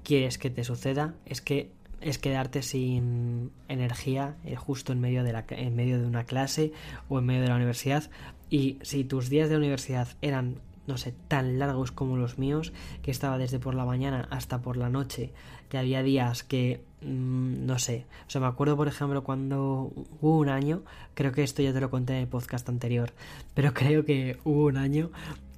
quieres 0.04 0.38
que 0.38 0.50
te 0.50 0.64
suceda 0.64 1.14
es 1.26 1.40
que 1.40 1.72
es 2.00 2.18
quedarte 2.18 2.62
sin 2.62 3.50
energía 3.68 4.36
eh, 4.44 4.56
justo 4.56 4.92
en 4.92 5.00
medio 5.00 5.24
de 5.24 5.32
la 5.32 5.44
en 5.50 5.74
medio 5.76 5.98
de 5.98 6.06
una 6.06 6.24
clase 6.24 6.72
o 7.08 7.18
en 7.18 7.26
medio 7.26 7.42
de 7.42 7.48
la 7.48 7.56
universidad. 7.56 8.10
Y 8.50 8.78
si 8.82 9.04
tus 9.04 9.28
días 9.28 9.48
de 9.48 9.56
universidad 9.56 10.08
eran 10.22 10.60
no 10.88 10.96
sé, 10.96 11.14
tan 11.28 11.58
largos 11.58 11.92
como 11.92 12.16
los 12.16 12.38
míos, 12.38 12.72
que 13.02 13.10
estaba 13.10 13.36
desde 13.36 13.58
por 13.58 13.74
la 13.74 13.84
mañana 13.84 14.26
hasta 14.30 14.62
por 14.62 14.78
la 14.78 14.88
noche, 14.88 15.32
que 15.68 15.76
había 15.76 16.02
días 16.02 16.42
que, 16.42 16.80
mm, 17.02 17.66
no 17.66 17.78
sé, 17.78 18.06
o 18.26 18.30
sea, 18.30 18.40
me 18.40 18.46
acuerdo 18.46 18.74
por 18.74 18.88
ejemplo 18.88 19.22
cuando 19.22 19.92
hubo 20.22 20.38
un 20.38 20.48
año, 20.48 20.82
creo 21.14 21.30
que 21.30 21.42
esto 21.42 21.60
ya 21.62 21.74
te 21.74 21.80
lo 21.80 21.90
conté 21.90 22.14
en 22.14 22.20
el 22.20 22.28
podcast 22.28 22.68
anterior, 22.70 23.12
pero 23.54 23.74
creo 23.74 24.04
que 24.06 24.38
hubo 24.44 24.64
un 24.64 24.78
año 24.78 25.10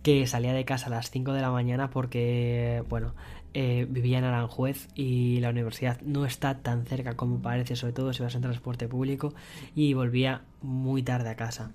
que 0.03 0.27
salía 0.27 0.53
de 0.53 0.65
casa 0.65 0.87
a 0.87 0.91
las 0.91 1.11
5 1.11 1.33
de 1.33 1.43
la 1.43 1.51
mañana 1.53 1.91
porque, 1.91 2.83
bueno, 2.89 3.15
eh, 3.55 3.87
vivía 3.89 4.19
en 4.19 4.25
Aranjuez 4.25 4.89
y 4.95 5.41
la 5.41 5.51
universidad 5.51 6.01
no 6.03 6.25
está 6.25 6.59
tan 6.59 6.87
cerca 6.87 7.17
como 7.17 7.41
parece, 7.41 7.77
sobre 7.77 7.93
todo 7.93 8.13
si 8.13 8.23
vas 8.23 8.35
en 8.35 8.43
transporte 8.43 8.89
público, 8.89 9.35
y 9.75 9.95
volvía 9.95 10.43
muy 10.63 11.03
tarde 11.03 11.31
a 11.31 11.37
casa. 11.37 11.73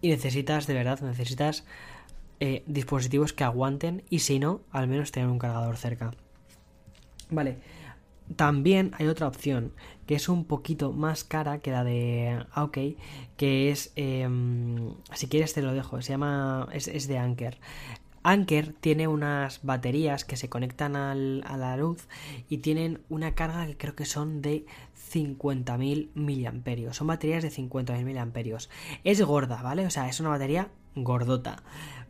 Y 0.00 0.10
necesitas, 0.10 0.66
de 0.66 0.74
verdad, 0.74 1.00
necesitas 1.00 1.64
eh, 2.40 2.62
dispositivos 2.66 3.32
que 3.32 3.44
aguanten 3.44 4.02
y 4.10 4.18
si 4.18 4.38
no, 4.38 4.60
al 4.70 4.88
menos 4.88 5.12
tener 5.12 5.28
un 5.28 5.38
cargador 5.38 5.76
cerca. 5.76 6.12
Vale, 7.30 7.58
también 8.36 8.92
hay 8.98 9.06
otra 9.06 9.28
opción 9.28 9.72
que 10.06 10.14
es 10.14 10.28
un 10.28 10.44
poquito 10.44 10.92
más 10.92 11.24
cara 11.24 11.58
que 11.58 11.70
la 11.70 11.84
de 11.84 12.44
OK, 12.56 12.78
que 13.36 13.70
es, 13.70 13.92
em, 13.96 14.94
si 15.14 15.28
quieres 15.28 15.54
te 15.54 15.62
lo 15.62 15.72
dejo, 15.72 16.00
se 16.02 16.10
llama, 16.10 16.68
es, 16.72 17.08
de 17.08 17.18
Anker. 17.18 17.58
Anker 18.24 18.72
tiene 18.72 19.06
unas 19.06 19.62
baterías 19.62 20.24
que 20.24 20.36
se 20.36 20.48
conectan 20.48 20.96
al, 20.96 21.44
a 21.46 21.56
la 21.56 21.76
luz 21.76 22.08
y 22.48 22.58
tienen 22.58 23.02
una 23.08 23.34
carga 23.34 23.66
que 23.66 23.76
creo 23.76 23.94
que 23.94 24.06
son 24.06 24.42
de 24.42 24.66
50.000 25.12 26.08
miliamperios. 26.14 26.96
Son 26.96 27.06
baterías 27.06 27.42
de 27.42 27.50
50.000 27.50 28.02
miliamperios. 28.02 28.70
Es 29.04 29.22
gorda, 29.22 29.62
¿vale? 29.62 29.86
O 29.86 29.90
sea, 29.90 30.08
es 30.08 30.18
una 30.20 30.30
batería 30.30 30.70
gordota 30.96 31.62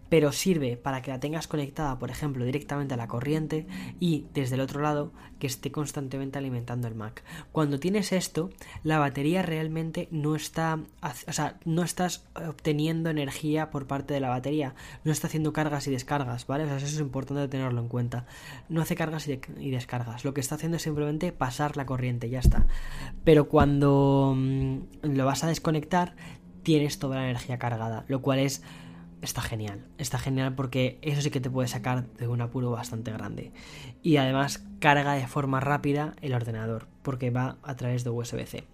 pero 0.09 0.33
sirve 0.33 0.77
para 0.77 1.03
que 1.03 1.11
la 1.11 1.21
tengas 1.21 1.49
conectada, 1.49 1.99
por 1.99 2.11
ejemplo, 2.11 2.45
directamente 2.45 2.95
a 2.95 2.97
la 2.97 3.09
corriente 3.09 3.67
y 4.01 4.27
desde 4.35 4.55
el 4.55 4.61
otro 4.61 4.81
lado 4.81 5.13
que 5.39 5.47
esté 5.47 5.71
constantemente 5.71 6.39
alimentando 6.39 6.89
el 6.89 6.95
Mac. 6.95 7.23
Cuando 7.53 7.81
tienes 7.81 8.13
esto, 8.13 8.51
la 8.83 8.99
batería 8.99 9.43
realmente 9.43 10.09
no 10.11 10.37
está, 10.37 10.79
o 11.03 11.33
sea, 11.33 11.59
no 11.65 11.83
estás 11.83 12.27
obteniendo 12.35 13.11
energía 13.11 13.71
por 13.71 13.87
parte 13.87 14.15
de 14.15 14.21
la 14.21 14.29
batería, 14.29 14.75
no 15.05 15.13
está 15.13 15.27
haciendo 15.27 15.53
cargas 15.53 15.87
y 15.87 15.91
descargas, 15.91 16.47
¿vale? 16.47 16.65
O 16.65 16.67
sea, 16.69 16.77
eso 16.77 16.87
es 16.87 17.01
importante 17.01 17.49
tenerlo 17.49 17.81
en 17.81 17.89
cuenta. 17.89 18.27
No 18.69 18.81
hace 18.81 18.97
cargas 18.97 19.29
y, 19.29 19.71
descargas, 19.71 20.25
lo 20.25 20.35
que 20.35 20.41
está 20.41 20.55
haciendo 20.55 20.77
es 20.77 20.83
simplemente 20.83 21.33
pasar 21.33 21.77
la 21.77 21.87
corriente, 21.87 22.31
ya 22.31 22.39
está. 22.39 22.67
Pero 23.25 23.49
cuando 23.49 24.35
mm, 24.37 24.79
lo 25.03 25.27
vas 25.27 25.45
a 25.45 25.49
desconectar, 25.49 26.15
tienes 26.63 26.99
toda 26.99 27.17
la 27.17 27.25
energía 27.25 27.59
cargada, 27.59 28.05
lo 28.09 28.23
cual 28.23 28.41
es 28.41 28.63
está 29.25 29.41
genial. 29.41 29.85
Está 29.99 30.19
genial 30.19 30.55
porque 30.55 30.99
eso 31.03 31.21
sí 31.21 31.31
que 31.31 31.41
te 31.41 31.51
puede 31.51 31.69
sacar 31.69 32.07
de 32.07 32.29
un 32.29 32.41
apuro 32.41 32.71
bastante 32.71 33.11
grande. 33.13 33.53
Y 34.03 34.17
además 34.17 34.65
carga 34.79 35.15
de 35.15 35.27
forma 35.27 35.61
rápida 35.61 36.15
el 36.21 36.35
ordenador 36.35 36.87
porque 37.03 37.31
va 37.31 37.57
a 37.63 37.77
través 37.77 38.05
de 38.05 38.11
USB-C. 38.11 38.65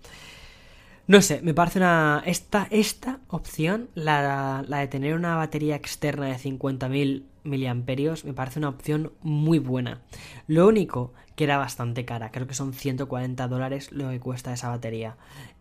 No 1.07 1.23
sé, 1.23 1.41
me 1.43 1.55
parece 1.55 1.79
una... 1.79 2.23
Esta, 2.25 2.69
esta 2.71 3.19
opción, 3.29 3.89
la, 3.95 4.65
la 4.69 4.79
de 4.79 4.87
tener 4.87 5.15
una 5.15 5.37
batería 5.37 5.75
externa 5.75 6.27
de 6.27 6.37
50.000 6.37 7.25
miliamperios, 7.43 8.25
me 8.25 8.33
parece 8.33 8.61
una 8.61 8.69
opción 8.69 9.13
muy 9.23 9.59
buena. 9.59 10.03
Lo 10.47 10.69
único 10.69 11.13
que 11.35 11.45
era 11.45 11.59
bastante 11.59 12.05
cara, 12.05 12.31
creo 12.31 12.47
que 12.47 12.55
son 12.55 12.73
140 12.73 13.49
dólares 13.49 13.91
lo 13.91 14.11
que 14.11 14.21
cuesta 14.21 14.53
esa 14.53 14.69
batería. 14.69 15.17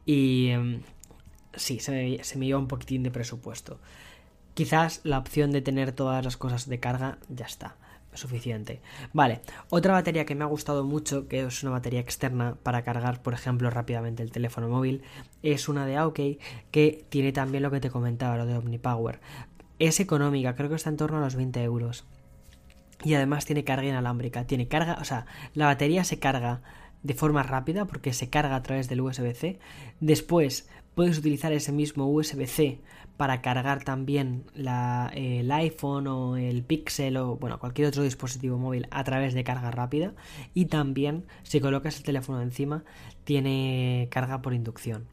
Y... 0.05 0.49
Em, 0.49 0.81
sí, 1.55 1.79
se 1.79 1.91
me, 1.91 2.23
se 2.23 2.37
me 2.37 2.53
un 2.55 2.67
poquitín 2.67 3.03
de 3.03 3.11
presupuesto. 3.11 3.79
Quizás 4.59 4.99
la 5.05 5.19
opción 5.19 5.51
de 5.51 5.61
tener 5.61 5.93
todas 5.93 6.21
las 6.21 6.35
cosas 6.35 6.67
de 6.67 6.81
carga 6.81 7.17
ya 7.29 7.45
está 7.45 7.77
suficiente. 8.13 8.81
Vale, 9.13 9.39
otra 9.69 9.93
batería 9.93 10.25
que 10.25 10.35
me 10.35 10.43
ha 10.43 10.47
gustado 10.47 10.83
mucho, 10.83 11.29
que 11.29 11.45
es 11.45 11.63
una 11.63 11.71
batería 11.71 12.01
externa 12.01 12.57
para 12.61 12.81
cargar, 12.83 13.21
por 13.21 13.33
ejemplo, 13.33 13.69
rápidamente 13.69 14.21
el 14.21 14.33
teléfono 14.33 14.67
móvil, 14.67 15.01
es 15.43 15.69
una 15.69 15.85
de 15.85 15.95
Aukey 15.95 16.39
que 16.71 17.05
tiene 17.07 17.31
también 17.31 17.63
lo 17.63 17.71
que 17.71 17.79
te 17.79 17.89
comentaba, 17.89 18.35
lo 18.35 18.45
de 18.45 18.57
OmniPower. 18.57 19.21
Es 19.79 20.01
económica, 20.01 20.55
creo 20.55 20.67
que 20.67 20.75
está 20.75 20.89
en 20.89 20.97
torno 20.97 21.19
a 21.19 21.21
los 21.21 21.37
20 21.37 21.63
euros. 21.63 22.03
Y 23.05 23.13
además 23.13 23.45
tiene 23.45 23.63
carga 23.63 23.87
inalámbrica, 23.87 24.45
tiene 24.45 24.67
carga, 24.67 24.97
o 24.99 25.05
sea, 25.05 25.25
la 25.53 25.67
batería 25.67 26.03
se 26.03 26.19
carga 26.19 26.63
de 27.01 27.13
forma 27.13 27.43
rápida 27.43 27.85
porque 27.85 28.11
se 28.11 28.29
carga 28.29 28.57
a 28.57 28.61
través 28.63 28.89
del 28.89 28.99
USB-C. 28.99 29.57
Después 30.01 30.67
puedes 30.95 31.17
utilizar 31.17 31.53
ese 31.53 31.71
mismo 31.71 32.11
USB-C 32.11 32.81
para 33.19 33.41
cargar 33.41 33.83
también 33.83 34.45
el 34.55 35.51
iPhone 35.51 36.07
o 36.07 36.37
el 36.37 36.63
Pixel 36.63 37.17
o 37.17 37.35
bueno, 37.35 37.59
cualquier 37.59 37.89
otro 37.89 38.03
dispositivo 38.03 38.57
móvil 38.57 38.87
a 38.91 39.03
través 39.03 39.33
de 39.33 39.43
carga 39.43 39.71
rápida 39.71 40.13
y 40.53 40.67
también 40.67 41.25
si 41.43 41.59
colocas 41.59 41.97
el 41.97 42.03
teléfono 42.03 42.41
encima 42.41 42.85
tiene 43.25 44.07
carga 44.09 44.41
por 44.41 44.53
inducción. 44.53 45.05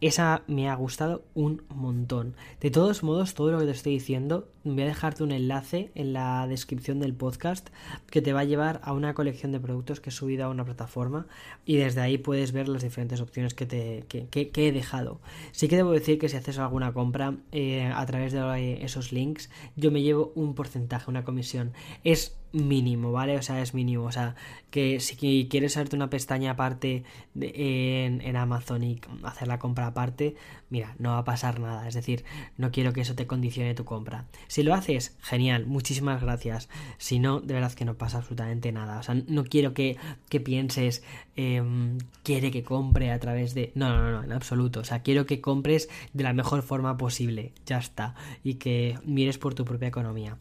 Esa 0.00 0.42
me 0.46 0.68
ha 0.68 0.76
gustado 0.76 1.24
un 1.34 1.62
montón. 1.74 2.36
De 2.60 2.70
todos 2.70 3.02
modos, 3.02 3.34
todo 3.34 3.50
lo 3.50 3.58
que 3.58 3.64
te 3.64 3.72
estoy 3.72 3.94
diciendo, 3.94 4.48
voy 4.62 4.82
a 4.82 4.86
dejarte 4.86 5.24
un 5.24 5.32
enlace 5.32 5.90
en 5.96 6.12
la 6.12 6.46
descripción 6.46 7.00
del 7.00 7.14
podcast 7.14 7.68
que 8.08 8.22
te 8.22 8.32
va 8.32 8.40
a 8.40 8.44
llevar 8.44 8.80
a 8.84 8.92
una 8.92 9.14
colección 9.14 9.50
de 9.50 9.58
productos 9.58 10.00
que 10.00 10.10
he 10.10 10.12
subido 10.12 10.44
a 10.44 10.50
una 10.50 10.64
plataforma 10.64 11.26
y 11.64 11.78
desde 11.78 12.00
ahí 12.00 12.16
puedes 12.16 12.52
ver 12.52 12.68
las 12.68 12.82
diferentes 12.82 13.20
opciones 13.20 13.54
que, 13.54 13.66
te, 13.66 14.04
que, 14.08 14.50
he 14.54 14.72
dejado. 14.72 15.20
Sí 15.50 15.66
que 15.66 15.74
debo 15.74 15.90
decir 15.90 16.20
que 16.20 16.28
si 16.28 16.36
haces 16.36 16.60
alguna 16.60 16.92
compra 16.92 17.34
eh, 17.50 17.90
a 17.92 18.06
través 18.06 18.32
de 18.32 18.84
esos 18.84 19.12
links, 19.12 19.50
yo 19.74 19.90
me 19.90 20.02
llevo 20.02 20.30
un 20.36 20.54
porcentaje, 20.54 21.10
una 21.10 21.24
comisión. 21.24 21.72
Es 22.04 22.36
mínimo, 22.52 23.12
¿vale? 23.12 23.36
O 23.36 23.42
sea, 23.42 23.60
es 23.62 23.74
mínimo. 23.74 24.04
O 24.04 24.12
sea, 24.12 24.34
que 24.70 25.00
si 25.00 25.48
quieres 25.50 25.76
hacerte 25.76 25.96
una 25.96 26.10
pestaña 26.10 26.52
aparte 26.52 27.04
en, 27.40 28.20
en, 28.20 28.36
Amazon 28.36 28.82
y 28.82 29.00
hacer 29.24 29.48
la 29.48 29.58
compra 29.58 29.86
aparte, 29.86 30.34
mira, 30.70 30.94
no 30.98 31.10
va 31.10 31.18
a 31.18 31.24
pasar 31.24 31.60
nada. 31.60 31.88
Es 31.88 31.94
decir, 31.94 32.24
no 32.56 32.70
quiero 32.70 32.92
que 32.92 33.00
eso 33.00 33.14
te 33.14 33.26
condicione 33.26 33.74
tu 33.74 33.84
compra. 33.84 34.26
Si 34.46 34.62
lo 34.62 34.74
haces, 34.74 35.16
genial, 35.20 35.66
muchísimas 35.66 36.20
gracias. 36.22 36.68
Si 36.98 37.18
no, 37.18 37.40
de 37.40 37.54
verdad 37.54 37.72
que 37.72 37.84
no 37.84 37.94
pasa 37.94 38.18
absolutamente 38.18 38.72
nada. 38.72 38.98
O 38.98 39.02
sea, 39.02 39.14
no 39.14 39.44
quiero 39.44 39.74
que, 39.74 39.96
que 40.28 40.40
pienses, 40.40 41.02
em, 41.36 41.98
quiere 42.22 42.50
que 42.50 42.62
compre 42.62 43.10
a 43.10 43.18
través 43.18 43.54
de... 43.54 43.72
No, 43.74 43.88
no, 43.88 44.10
no, 44.10 44.24
en 44.24 44.32
absoluto. 44.32 44.80
O 44.80 44.84
sea, 44.84 45.02
quiero 45.02 45.26
que 45.26 45.40
compres 45.40 45.88
de 46.12 46.24
la 46.24 46.32
mejor 46.32 46.62
forma 46.62 46.96
posible. 46.96 47.52
Ya 47.66 47.78
está. 47.78 48.14
Y 48.44 48.54
que 48.54 48.98
mires 49.04 49.38
por 49.38 49.54
tu 49.54 49.64
propia 49.64 49.88
economía. 49.88 50.36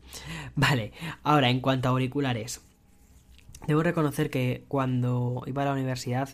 Vale, 0.55 0.91
ahora 1.23 1.49
en 1.49 1.61
cuanto 1.61 1.87
a 1.87 1.91
auriculares. 1.91 2.61
Debo 3.67 3.83
reconocer 3.83 4.29
que 4.29 4.63
cuando 4.67 5.43
iba 5.45 5.63
a 5.63 5.65
la 5.65 5.73
universidad 5.73 6.29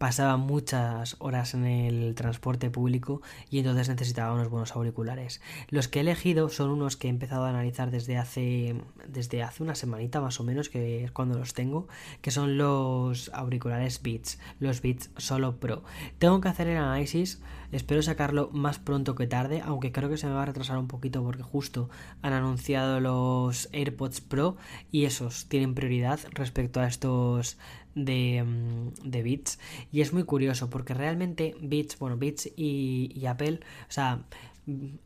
pasaba 0.00 0.38
muchas 0.38 1.16
horas 1.18 1.52
en 1.52 1.66
el 1.66 2.14
transporte 2.14 2.70
público 2.70 3.20
y 3.50 3.58
entonces 3.58 3.90
necesitaba 3.90 4.32
unos 4.32 4.48
buenos 4.48 4.74
auriculares. 4.74 5.42
Los 5.68 5.88
que 5.88 5.98
he 5.98 6.00
elegido 6.00 6.48
son 6.48 6.70
unos 6.70 6.96
que 6.96 7.08
he 7.08 7.10
empezado 7.10 7.44
a 7.44 7.50
analizar 7.50 7.90
desde 7.90 8.16
hace 8.16 8.80
desde 9.06 9.42
hace 9.42 9.62
una 9.62 9.74
semanita 9.74 10.22
más 10.22 10.40
o 10.40 10.44
menos 10.44 10.70
que 10.70 11.04
es 11.04 11.10
cuando 11.10 11.38
los 11.38 11.52
tengo, 11.52 11.86
que 12.22 12.30
son 12.30 12.56
los 12.56 13.30
auriculares 13.34 14.00
Beats, 14.02 14.38
los 14.58 14.80
Beats 14.80 15.10
Solo 15.18 15.60
Pro. 15.60 15.84
Tengo 16.18 16.40
que 16.40 16.48
hacer 16.48 16.68
el 16.68 16.78
análisis, 16.78 17.42
espero 17.70 18.00
sacarlo 18.00 18.48
más 18.54 18.78
pronto 18.78 19.14
que 19.14 19.26
tarde, 19.26 19.60
aunque 19.62 19.92
creo 19.92 20.08
que 20.08 20.16
se 20.16 20.26
me 20.26 20.32
va 20.32 20.44
a 20.44 20.46
retrasar 20.46 20.78
un 20.78 20.88
poquito 20.88 21.22
porque 21.22 21.42
justo 21.42 21.90
han 22.22 22.32
anunciado 22.32 23.00
los 23.00 23.68
AirPods 23.72 24.22
Pro 24.22 24.56
y 24.90 25.04
esos 25.04 25.44
tienen 25.44 25.74
prioridad 25.74 26.20
respecto 26.32 26.80
a 26.80 26.86
estos 26.86 27.58
de, 27.94 28.42
mm, 28.44 29.10
de 29.10 29.22
Beats. 29.22 29.58
Y 29.92 30.00
es 30.00 30.12
muy 30.12 30.24
curioso 30.24 30.70
porque 30.70 30.94
realmente 30.94 31.54
Beats, 31.60 31.98
bueno, 31.98 32.16
Beats 32.16 32.50
y, 32.56 33.24
Apple, 33.26 33.60
o 33.88 33.92
sea, 33.92 34.24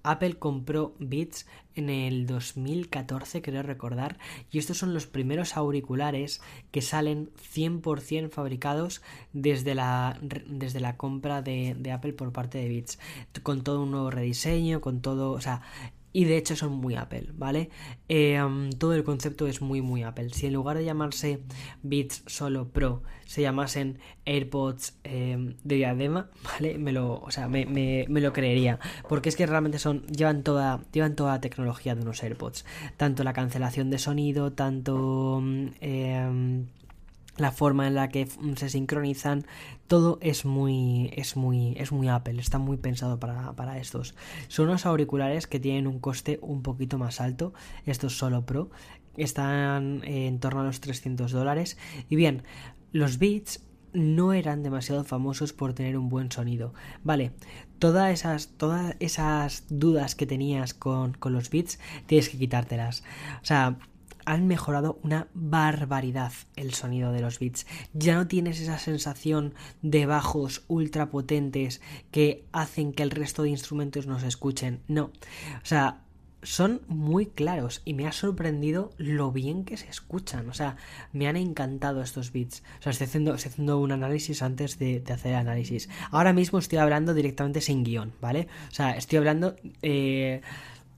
Apple 0.03 0.35
compró 0.39 0.95
Beats 0.99 1.47
en 1.75 1.89
el 1.89 2.27
2014, 2.27 3.43
creo 3.43 3.63
recordar, 3.63 4.19
y 4.51 4.59
estos 4.59 4.79
son 4.79 4.93
los 4.95 5.07
primeros 5.07 5.57
auriculares 5.57 6.41
que 6.71 6.83
salen 6.83 7.31
100% 7.55 8.31
fabricados 8.31 9.03
desde 9.33 9.75
la, 9.75 10.19
desde 10.21 10.81
la 10.81 10.97
compra 10.97 11.43
de, 11.43 11.75
de 11.79 11.93
Apple 11.93 12.13
por 12.13 12.33
parte 12.33 12.59
de 12.59 12.69
Beats, 12.69 12.99
con 13.43 13.63
todo 13.65 13.83
un 13.83 13.91
nuevo 13.91 14.11
rediseño, 14.11 14.81
con 14.81 15.01
todo, 15.01 15.33
o 15.33 15.41
sea, 15.41 15.63
y 16.15 16.25
de 16.27 16.37
hecho 16.39 16.55
son 16.55 16.73
muy 16.73 16.95
Apple, 16.95 17.31
¿vale? 17.35 17.71
Eh, 18.09 18.41
todo 18.79 18.95
el 18.95 19.03
concepto 19.03 19.49
es 19.49 19.61
muy 19.61 19.83
muy 19.83 20.05
Apple. 20.05 20.31
Si 20.31 20.47
en 20.47 20.53
lugar 20.53 20.79
de 20.79 20.85
llamarse 20.85 21.41
Beats 21.83 22.23
Solo 22.27 22.69
Pro 22.69 23.03
se 23.27 23.43
llamasen 23.43 23.99
AirPods 24.25 24.97
em, 25.03 25.57
de 25.65 25.75
diadema, 25.75 26.31
¿vale? 26.45 26.79
Me 26.79 26.93
lo, 26.93 27.21
o 27.21 27.31
sea, 27.33 27.49
me, 27.49 27.67
me, 27.67 28.21
lo 28.21 28.33
creería. 28.33 28.79
Porque 29.09 29.29
es 29.29 29.35
que 29.35 29.45
realmente 29.45 29.81
son, 29.81 30.07
llevan 30.07 30.45
toda, 30.45 30.85
llevan 30.93 31.17
toda 31.17 31.33
la 31.33 31.41
tecnología 31.41 31.97
de 31.97 32.03
unos 32.03 32.23
AirPods. 32.23 32.65
Tanto 32.97 33.25
la 33.25 33.33
cancelación 33.33 33.91
de 33.91 33.99
sonido, 33.99 34.53
tanto... 34.53 35.43
Eh, 35.81 36.65
la 37.37 37.51
forma 37.51 37.87
en 37.87 37.95
la 37.95 38.09
que 38.09 38.29
se 38.57 38.69
sincronizan, 38.69 39.47
todo 39.87 40.19
es 40.21 40.45
muy, 40.45 41.11
es 41.17 41.37
muy, 41.37 41.75
es 41.79 41.93
muy 41.93 42.09
Apple, 42.09 42.41
está 42.41 42.59
muy 42.59 42.77
pensado 42.77 43.19
para, 43.19 43.79
estos. 43.79 44.15
Son 44.49 44.69
unos 44.69 44.87
auriculares 44.87 45.47
que 45.47 45.61
tienen 45.61 45.87
un 45.87 45.99
coste 45.99 46.39
un 46.43 46.63
poquito 46.63 46.99
más 46.99 47.21
alto, 47.21 47.53
estos 47.87 48.17
solo 48.17 48.47
Pro, 48.47 48.71
están 49.17 50.03
en 50.05 50.39
torno 50.41 50.61
a 50.61 50.65
los 50.65 50.81
300 50.81 51.33
dólares. 51.33 51.77
Y 52.09 52.17
bien, 52.17 52.43
los 52.93 53.19
Beats 53.19 53.65
no 53.93 54.33
eran 54.33 54.63
demasiado 54.63 55.05
famosos 55.05 55.53
por 55.53 55.73
tener 55.73 55.97
un 55.97 56.09
buen 56.09 56.31
sonido. 56.33 56.75
Vale, 57.05 57.33
todas 57.79 58.13
esas, 58.13 58.49
todas 58.57 58.97
esas 58.99 59.65
dudas 59.69 60.15
que 60.15 60.27
tenías 60.27 60.75
con, 60.75 61.15
con 61.15 61.33
los 61.33 61.51
Beats, 61.51 61.79
tienes 62.07 62.29
que 62.29 62.39
quitártelas. 62.39 63.05
O 63.43 63.45
sea, 63.45 63.79
han 64.27 64.47
mejorado 64.47 64.99
una 65.03 65.29
barbaridad 65.35 66.33
el 66.57 66.75
sonido 66.75 67.13
de 67.13 67.21
los 67.21 67.39
beats. 67.39 67.67
Ya 67.93 68.15
no 68.15 68.27
tienes 68.27 68.61
esa 68.61 68.79
sensación 68.79 69.55
de 69.83 70.07
bajos 70.07 70.65
ultra 70.69 71.11
potentes 71.11 71.81
que 72.11 72.45
hacen 72.53 72.93
que 72.93 73.03
el 73.03 73.11
resto 73.11 73.43
de 73.43 73.51
instrumentos 73.51 74.07
nos 74.07 74.23
escuchen. 74.23 74.81
No. 74.89 75.05
O 75.63 75.67
sea, 75.67 76.05
son 76.45 76.83
muy 76.89 77.27
claros 77.27 77.83
y 77.85 77.95
me 77.95 78.07
ha 78.07 78.13
sorprendido 78.13 78.93
lo 78.99 79.33
bien 79.33 79.65
que 79.65 79.77
se 79.77 79.89
escuchan. 79.89 80.49
O 80.49 80.55
sea, 80.55 80.77
me 81.13 81.27
han 81.27 81.37
encantado 81.37 82.03
estos 82.03 82.33
beats. 82.33 82.63
O 82.79 82.83
sea, 82.83 82.93
estoy 82.93 83.07
haciendo, 83.07 83.33
haciendo 83.33 83.79
un 83.79 83.93
análisis 83.93 84.43
antes 84.43 84.79
de, 84.79 85.03
hacer 85.13 85.33
el 85.33 85.39
análisis. 85.39 85.89
Ahora 86.11 86.33
mismo 86.33 86.59
estoy 86.59 86.79
hablando 86.79 87.15
directamente 87.15 87.61
sin 87.61 87.83
guion, 87.83 88.13
¿vale? 88.21 88.49
O 88.71 88.75
sea, 88.75 88.93
estoy 88.93 89.19
hablando... 89.19 89.57
Eh, 89.83 90.43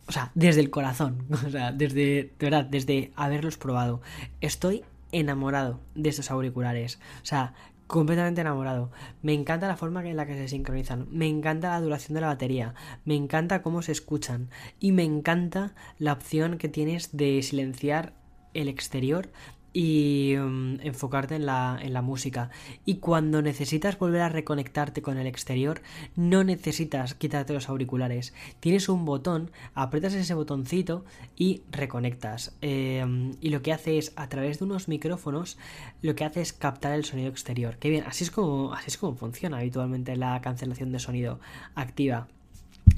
o 0.09 0.13
sea, 0.13 0.31
desde 0.35 0.61
el 0.61 0.71
corazón, 0.71 1.27
o 1.47 1.51
sea, 1.51 1.73
desde, 1.73 2.33
de 2.39 2.47
verdad, 2.47 2.65
desde 2.65 3.13
haberlos 3.17 3.57
probado. 3.59 4.01
Estoy 4.41 4.85
enamorado 5.13 5.81
de 5.95 6.09
estos 6.09 6.31
auriculares. 6.31 6.99
O 7.23 7.27
sea, 7.27 7.55
completamente 7.87 8.41
enamorado. 8.41 8.91
Me 9.23 9.33
encanta 9.33 9.69
la 9.69 9.77
forma 9.77 10.07
en 10.09 10.17
la 10.17 10.27
que 10.27 10.35
se 10.35 10.49
sincronizan. 10.49 11.07
Me 11.11 11.27
encanta 11.27 11.71
la 11.71 11.81
duración 11.81 12.15
de 12.15 12.21
la 12.21 12.29
batería. 12.29 12.75
Me 13.05 13.15
encanta 13.15 13.63
cómo 13.63 13.83
se 13.83 13.93
escuchan. 13.93 14.51
Y 14.81 14.93
me 14.93 15.05
encanta 15.05 15.75
la 15.99 16.13
opción 16.13 16.59
que 16.59 16.69
tienes 16.69 17.17
de 17.17 17.43
silenciar 17.43 18.13
el 18.55 18.69
exterior 18.69 19.31
y 19.79 20.35
mm, 20.39 20.81
enfocarte 20.85 21.35
en 21.35 21.45
la, 21.45 21.79
en 21.83 21.93
la 21.93 22.01
música. 22.01 22.49
Y 22.87 22.95
cuando 22.95 23.43
necesitas 23.43 23.99
volver 23.99 24.23
a 24.23 24.31
reconectarte 24.31 25.03
con 25.03 25.19
el 25.19 25.27
exterior, 25.27 25.83
no 26.15 26.45
necesitas 26.45 27.13
quitarte 27.15 27.53
los 27.53 27.69
auriculares. 27.69 28.33
Tienes 28.59 28.89
un 28.89 29.05
botón, 29.05 29.51
aprietas 29.75 30.15
ese 30.15 30.33
botoncito 30.33 31.05
y 31.37 31.61
reconectas. 31.71 32.57
Em, 32.63 33.33
y 33.43 33.51
lo 33.51 33.61
que 33.61 33.75
hace 33.75 33.99
es, 33.99 34.15
a 34.17 34.31
través 34.31 34.61
de 34.61 34.65
unos 34.65 34.89
micrófonos, 34.89 35.59
lo 36.01 36.15
que 36.15 36.25
hace 36.25 36.41
es 36.41 36.55
captar 36.55 36.95
el 36.95 37.05
sonido 37.05 37.29
exterior. 37.29 37.77
Que 37.77 37.91
bien, 37.91 38.05
así 38.07 38.25
es 38.25 38.31
como, 38.31 38.73
así 38.73 38.87
es 38.87 38.97
como 38.97 39.15
funciona 39.15 39.59
habitualmente 39.59 40.17
la 40.17 40.41
cancelación 40.41 40.91
de 40.91 41.01
sonido 41.01 41.39
activa. 41.75 42.29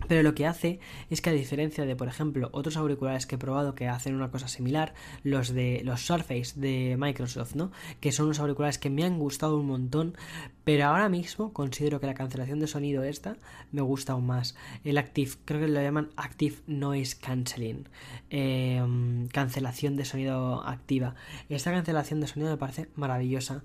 Pero 0.08 0.22
lo 0.22 0.34
que 0.34 0.46
hace 0.46 0.80
es 1.10 1.20
que 1.20 1.30
a 1.30 1.34
diferencia 1.34 1.84
de, 1.84 1.94
por 1.94 2.08
ejemplo, 2.08 2.48
otros 2.52 2.76
auriculares 2.76 3.26
que 3.26 3.34
he 3.34 3.38
probado 3.38 3.74
que 3.74 3.88
hacen 3.88 4.14
una 4.14 4.30
cosa 4.30 4.48
similar, 4.48 4.94
los 5.22 5.52
de 5.52 5.82
los 5.84 6.00
Surface 6.00 6.58
de 6.58 6.96
Microsoft, 6.98 7.54
¿no? 7.54 7.70
Que 8.00 8.10
son 8.10 8.26
unos 8.26 8.40
auriculares 8.40 8.78
que 8.78 8.90
me 8.90 9.04
han 9.04 9.18
gustado 9.18 9.58
un 9.58 9.66
montón, 9.66 10.16
pero 10.64 10.86
ahora 10.86 11.10
mismo 11.10 11.52
considero 11.52 12.00
que 12.00 12.06
la 12.06 12.14
cancelación 12.14 12.58
de 12.58 12.66
sonido 12.66 13.04
esta 13.04 13.36
me 13.70 13.82
gusta 13.82 14.14
aún 14.14 14.26
más. 14.26 14.56
El 14.82 14.96
Active, 14.96 15.32
creo 15.44 15.60
que 15.60 15.68
lo 15.68 15.82
llaman 15.82 16.08
Active 16.16 16.56
Noise 16.66 17.18
Cancelling, 17.20 17.88
em, 18.30 19.28
cancelación 19.28 19.96
de 19.96 20.06
sonido 20.06 20.66
activa. 20.66 21.14
Esta 21.50 21.70
cancelación 21.70 22.20
de 22.20 22.28
sonido 22.28 22.50
me 22.50 22.56
parece 22.56 22.88
maravillosa 22.96 23.62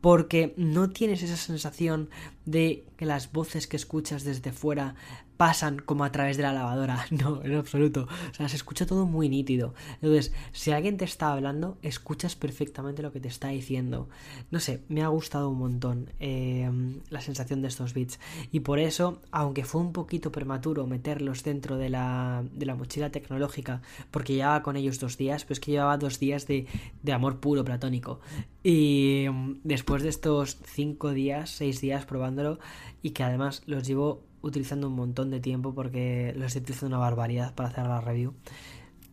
porque 0.00 0.54
no 0.56 0.90
tienes 0.90 1.22
esa 1.22 1.36
sensación 1.36 2.10
de 2.44 2.84
que 2.96 3.06
las 3.06 3.32
voces 3.32 3.66
que 3.66 3.76
escuchas 3.76 4.22
desde 4.24 4.52
fuera 4.52 4.94
pasan 5.36 5.78
como 5.78 6.04
a 6.04 6.12
través 6.12 6.36
de 6.36 6.42
la 6.42 6.52
lavadora. 6.52 7.06
No, 7.16 7.42
en 7.42 7.54
absoluto. 7.54 8.08
O 8.30 8.34
sea, 8.34 8.48
se 8.48 8.56
escucha 8.56 8.84
todo 8.84 9.06
muy 9.06 9.28
nítido. 9.28 9.74
Entonces, 10.02 10.32
si 10.52 10.72
alguien 10.72 10.98
te 10.98 11.04
está 11.04 11.32
hablando, 11.32 11.78
escuchas 11.80 12.36
perfectamente 12.36 13.02
lo 13.02 13.10
que 13.10 13.20
te 13.20 13.28
está 13.28 13.48
diciendo. 13.48 14.08
No 14.50 14.60
sé, 14.60 14.82
me 14.88 15.02
ha 15.02 15.08
gustado 15.08 15.48
un 15.48 15.58
montón 15.58 16.10
eh, 16.20 16.70
la 17.08 17.20
sensación 17.20 17.62
de 17.62 17.68
estos 17.68 17.94
beats. 17.94 18.20
Y 18.52 18.60
por 18.60 18.78
eso, 18.78 19.20
aunque 19.30 19.64
fue 19.64 19.80
un 19.80 19.92
poquito 19.92 20.30
prematuro 20.30 20.86
meterlos 20.86 21.42
dentro 21.42 21.78
de 21.78 21.88
la, 21.88 22.44
de 22.52 22.66
la 22.66 22.74
mochila 22.74 23.10
tecnológica, 23.10 23.80
porque 24.10 24.34
llevaba 24.34 24.62
con 24.62 24.76
ellos 24.76 25.00
dos 25.00 25.16
días, 25.16 25.44
pues 25.44 25.60
que 25.60 25.70
llevaba 25.70 25.96
dos 25.96 26.18
días 26.18 26.46
de, 26.46 26.66
de 27.02 27.12
amor 27.12 27.40
puro 27.40 27.64
platónico. 27.64 28.20
Y 28.62 29.26
mm, 29.30 29.60
después 29.64 30.02
de 30.02 30.10
estos 30.10 30.58
cinco 30.64 31.12
días, 31.12 31.50
seis 31.50 31.80
días 31.80 32.04
probándolo, 32.04 32.58
y 33.02 33.10
que 33.10 33.22
además 33.22 33.62
los 33.66 33.86
llevo 33.86 34.22
utilizando 34.46 34.88
un 34.88 34.94
montón 34.94 35.30
de 35.30 35.40
tiempo 35.40 35.74
porque 35.74 36.32
los 36.36 36.46
estoy 36.46 36.62
utilizando 36.62 36.96
una 36.96 37.04
barbaridad 37.04 37.54
para 37.54 37.68
hacer 37.68 37.86
la 37.86 38.00
review. 38.00 38.34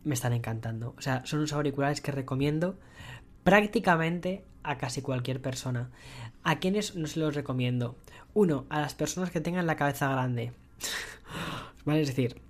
Me 0.04 0.14
están 0.14 0.32
encantando. 0.32 0.94
O 0.96 1.00
sea, 1.00 1.24
son 1.26 1.40
unos 1.40 1.52
auriculares 1.52 2.00
que 2.00 2.12
recomiendo 2.12 2.78
prácticamente 3.42 4.44
a 4.62 4.78
casi 4.78 5.02
cualquier 5.02 5.40
persona. 5.40 5.90
¿A 6.42 6.58
quiénes 6.58 6.94
no 6.94 7.06
se 7.06 7.20
los 7.20 7.34
recomiendo? 7.34 7.96
Uno, 8.32 8.66
a 8.68 8.80
las 8.80 8.94
personas 8.94 9.30
que 9.30 9.40
tengan 9.40 9.66
la 9.66 9.76
cabeza 9.76 10.08
grande. 10.10 10.52
¿Vale? 11.84 12.02
Es 12.02 12.08
decir, 12.08 12.40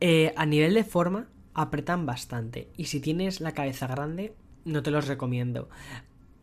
eh, 0.00 0.32
a 0.36 0.46
nivel 0.46 0.74
de 0.74 0.84
forma, 0.84 1.28
apretan 1.54 2.06
bastante. 2.06 2.68
Y 2.76 2.86
si 2.86 3.00
tienes 3.00 3.40
la 3.40 3.52
cabeza 3.52 3.86
grande, 3.86 4.34
no 4.64 4.82
te 4.82 4.90
los 4.90 5.06
recomiendo 5.08 5.68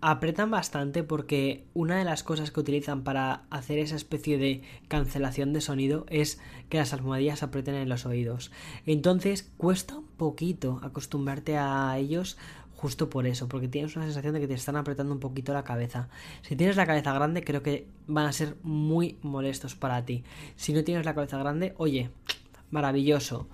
apretan 0.02 0.50
bastante 0.50 1.04
porque 1.04 1.66
una 1.74 1.98
de 1.98 2.06
las 2.06 2.24
cosas 2.24 2.52
que 2.52 2.60
utilizan 2.60 3.04
para 3.04 3.44
hacer 3.50 3.80
esa 3.80 3.96
especie 3.96 4.38
de 4.38 4.62
cancelación 4.88 5.52
de 5.52 5.62
sonido 5.62 6.06
es 6.10 6.40
que 6.70 6.78
las 6.78 6.94
almohadillas 6.94 7.44
aprieten 7.44 7.76
en 7.76 7.90
los 7.90 8.06
oídos. 8.06 8.52
Entonces 8.86 9.52
cuesta 9.58 9.98
un 9.98 10.08
poquito 10.08 10.80
acostumbrarte 10.84 11.58
a 11.58 11.98
ellos 11.98 12.38
justo 12.80 13.10
por 13.10 13.28
eso, 13.28 13.50
porque 13.50 13.68
tienes 13.68 13.98
una 13.98 14.06
sensación 14.06 14.34
de 14.34 14.40
que 14.40 14.48
te 14.48 14.54
están 14.54 14.78
apretando 14.78 15.14
un 15.14 15.20
poquito 15.20 15.52
la 15.52 15.66
cabeza. 15.66 16.08
Si 16.44 16.56
tienes 16.56 16.78
la 16.78 16.86
cabeza 16.86 17.12
grande, 17.12 17.44
creo 17.44 17.62
que 17.62 17.88
van 18.08 18.26
a 18.26 18.32
ser 18.32 18.56
muy 18.64 19.18
molestos 19.22 19.76
para 19.76 20.06
ti. 20.06 20.24
Si 20.56 20.72
no 20.72 20.86
tienes 20.86 21.04
la 21.06 21.14
cabeza 21.14 21.38
grande, 21.38 21.74
oye, 21.76 22.10
maravilloso. 22.72 23.50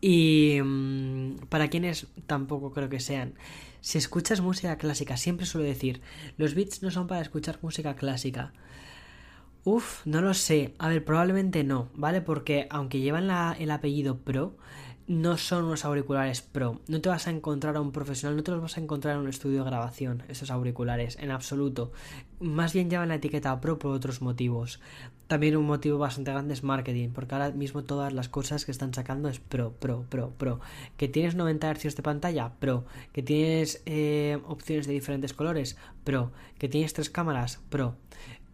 Y 0.00 0.60
mm, 0.64 1.46
para 1.50 1.68
quienes 1.68 2.06
tampoco 2.26 2.72
creo 2.72 2.88
que 2.88 3.00
sean. 3.00 3.34
Si 3.80 3.98
escuchas 3.98 4.40
música 4.40 4.76
clásica, 4.76 5.16
siempre 5.16 5.46
suelo 5.46 5.66
decir, 5.66 6.00
los 6.36 6.54
beats 6.54 6.82
no 6.82 6.90
son 6.90 7.06
para 7.06 7.22
escuchar 7.22 7.58
música 7.62 7.96
clásica. 7.96 8.52
Uf, 9.64 10.06
no 10.06 10.20
lo 10.20 10.34
sé. 10.34 10.74
A 10.78 10.88
ver, 10.88 11.04
probablemente 11.04 11.64
no, 11.64 11.90
¿vale? 11.94 12.20
Porque 12.22 12.66
aunque 12.70 13.00
llevan 13.00 13.30
el 13.58 13.70
apellido 13.70 14.18
Pro, 14.18 14.56
no 15.10 15.36
son 15.38 15.64
unos 15.64 15.84
auriculares 15.84 16.40
pro. 16.40 16.80
No 16.86 17.00
te 17.00 17.08
vas 17.08 17.26
a 17.26 17.30
encontrar 17.30 17.74
a 17.74 17.80
un 17.80 17.90
profesional, 17.90 18.36
no 18.36 18.44
te 18.44 18.52
los 18.52 18.62
vas 18.62 18.78
a 18.78 18.80
encontrar 18.80 19.16
en 19.16 19.22
un 19.22 19.28
estudio 19.28 19.64
de 19.64 19.68
grabación, 19.68 20.22
esos 20.28 20.52
auriculares, 20.52 21.18
en 21.18 21.32
absoluto. 21.32 21.90
Más 22.38 22.72
bien 22.72 22.88
llevan 22.88 23.08
la 23.08 23.16
etiqueta 23.16 23.60
pro 23.60 23.76
por 23.80 23.90
otros 23.90 24.22
motivos. 24.22 24.78
También 25.26 25.56
un 25.56 25.66
motivo 25.66 25.98
bastante 25.98 26.30
grande 26.30 26.54
es 26.54 26.62
marketing, 26.62 27.08
porque 27.08 27.34
ahora 27.34 27.50
mismo 27.50 27.82
todas 27.82 28.12
las 28.12 28.28
cosas 28.28 28.64
que 28.64 28.70
están 28.70 28.94
sacando 28.94 29.28
es 29.28 29.40
pro, 29.40 29.72
pro, 29.72 30.06
pro, 30.08 30.30
pro. 30.30 30.60
Que 30.96 31.08
tienes 31.08 31.34
90 31.34 31.74
Hz 31.74 31.96
de 31.96 32.02
pantalla, 32.04 32.52
pro. 32.60 32.84
Que 33.12 33.24
tienes 33.24 33.82
eh, 33.86 34.38
opciones 34.46 34.86
de 34.86 34.92
diferentes 34.92 35.32
colores, 35.32 35.76
pro. 36.04 36.30
Que 36.56 36.68
tienes 36.68 36.92
tres 36.92 37.10
cámaras, 37.10 37.58
pro. 37.68 37.96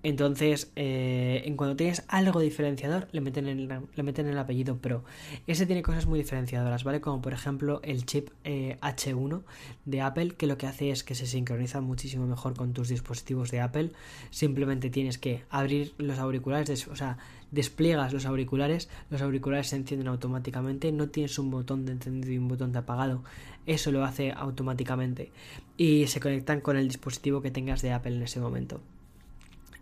Entonces, 0.06 0.70
eh, 0.76 1.42
en 1.46 1.56
cuando 1.56 1.74
tienes 1.74 2.04
algo 2.06 2.38
diferenciador, 2.38 3.08
le 3.10 3.20
meten, 3.20 3.48
el, 3.48 3.66
le 3.66 4.02
meten 4.04 4.28
el 4.28 4.38
apellido 4.38 4.78
Pro. 4.78 5.02
Ese 5.48 5.66
tiene 5.66 5.82
cosas 5.82 6.06
muy 6.06 6.20
diferenciadoras, 6.20 6.84
¿vale? 6.84 7.00
Como 7.00 7.20
por 7.20 7.32
ejemplo 7.32 7.80
el 7.82 8.06
chip 8.06 8.28
H1 8.44 9.40
eh, 9.40 9.42
de 9.84 10.00
Apple, 10.02 10.34
que 10.36 10.46
lo 10.46 10.58
que 10.58 10.68
hace 10.68 10.92
es 10.92 11.02
que 11.02 11.16
se 11.16 11.26
sincroniza 11.26 11.80
muchísimo 11.80 12.24
mejor 12.24 12.54
con 12.54 12.72
tus 12.72 12.88
dispositivos 12.88 13.50
de 13.50 13.60
Apple. 13.60 13.90
Simplemente 14.30 14.90
tienes 14.90 15.18
que 15.18 15.42
abrir 15.50 15.92
los 15.98 16.20
auriculares, 16.20 16.86
o 16.86 16.94
sea, 16.94 17.18
despliegas 17.50 18.12
los 18.12 18.26
auriculares, 18.26 18.88
los 19.10 19.22
auriculares 19.22 19.70
se 19.70 19.74
encienden 19.74 20.06
automáticamente, 20.06 20.92
no 20.92 21.08
tienes 21.08 21.36
un 21.40 21.50
botón 21.50 21.84
de 21.84 21.90
encendido 21.90 22.32
y 22.32 22.38
un 22.38 22.46
botón 22.46 22.70
de 22.70 22.78
apagado, 22.78 23.24
eso 23.66 23.90
lo 23.90 24.04
hace 24.04 24.30
automáticamente 24.30 25.32
y 25.76 26.06
se 26.06 26.20
conectan 26.20 26.60
con 26.60 26.76
el 26.76 26.86
dispositivo 26.86 27.42
que 27.42 27.50
tengas 27.50 27.82
de 27.82 27.90
Apple 27.90 28.14
en 28.14 28.22
ese 28.22 28.38
momento. 28.38 28.80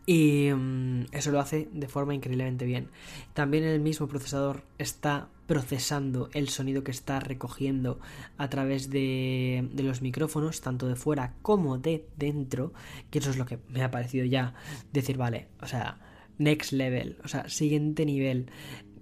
Y 0.07 0.51
mm, 0.53 1.07
eso 1.13 1.31
lo 1.31 1.41
hace 1.41 1.69
de 1.73 1.89
forma 1.89 2.15
increíblemente 2.15 2.65
bien. 2.65 2.91
También 3.33 3.65
el 3.65 3.81
mismo 3.81 4.07
procesador 4.07 4.63
está 4.79 5.29
procesando 5.47 6.31
el 6.33 6.49
sonido 6.49 6.85
que 6.85 6.91
está 6.91 7.21
recogiendo 7.21 8.01
a 8.39 8.49
través 8.49 8.91
de, 8.91 9.69
de, 9.73 9.83
los 9.83 10.03
micrófonos, 10.03 10.61
tanto 10.61 10.89
de 10.89 10.97
fuera 10.97 11.35
como 11.43 11.79
de 11.79 12.07
dentro, 12.17 12.73
que 13.11 13.19
eso 13.19 13.31
es 13.31 13.37
lo 13.37 13.47
que 13.47 13.59
me 13.69 13.83
ha 13.83 13.91
parecido 13.91 14.25
ya 14.25 14.55
decir, 14.93 15.17
vale, 15.19 15.49
o 15.61 15.67
sea, 15.67 15.99
next 16.39 16.73
level, 16.73 17.19
o 17.25 17.29
sea, 17.29 17.49
siguiente 17.49 18.07
nivel, 18.07 18.51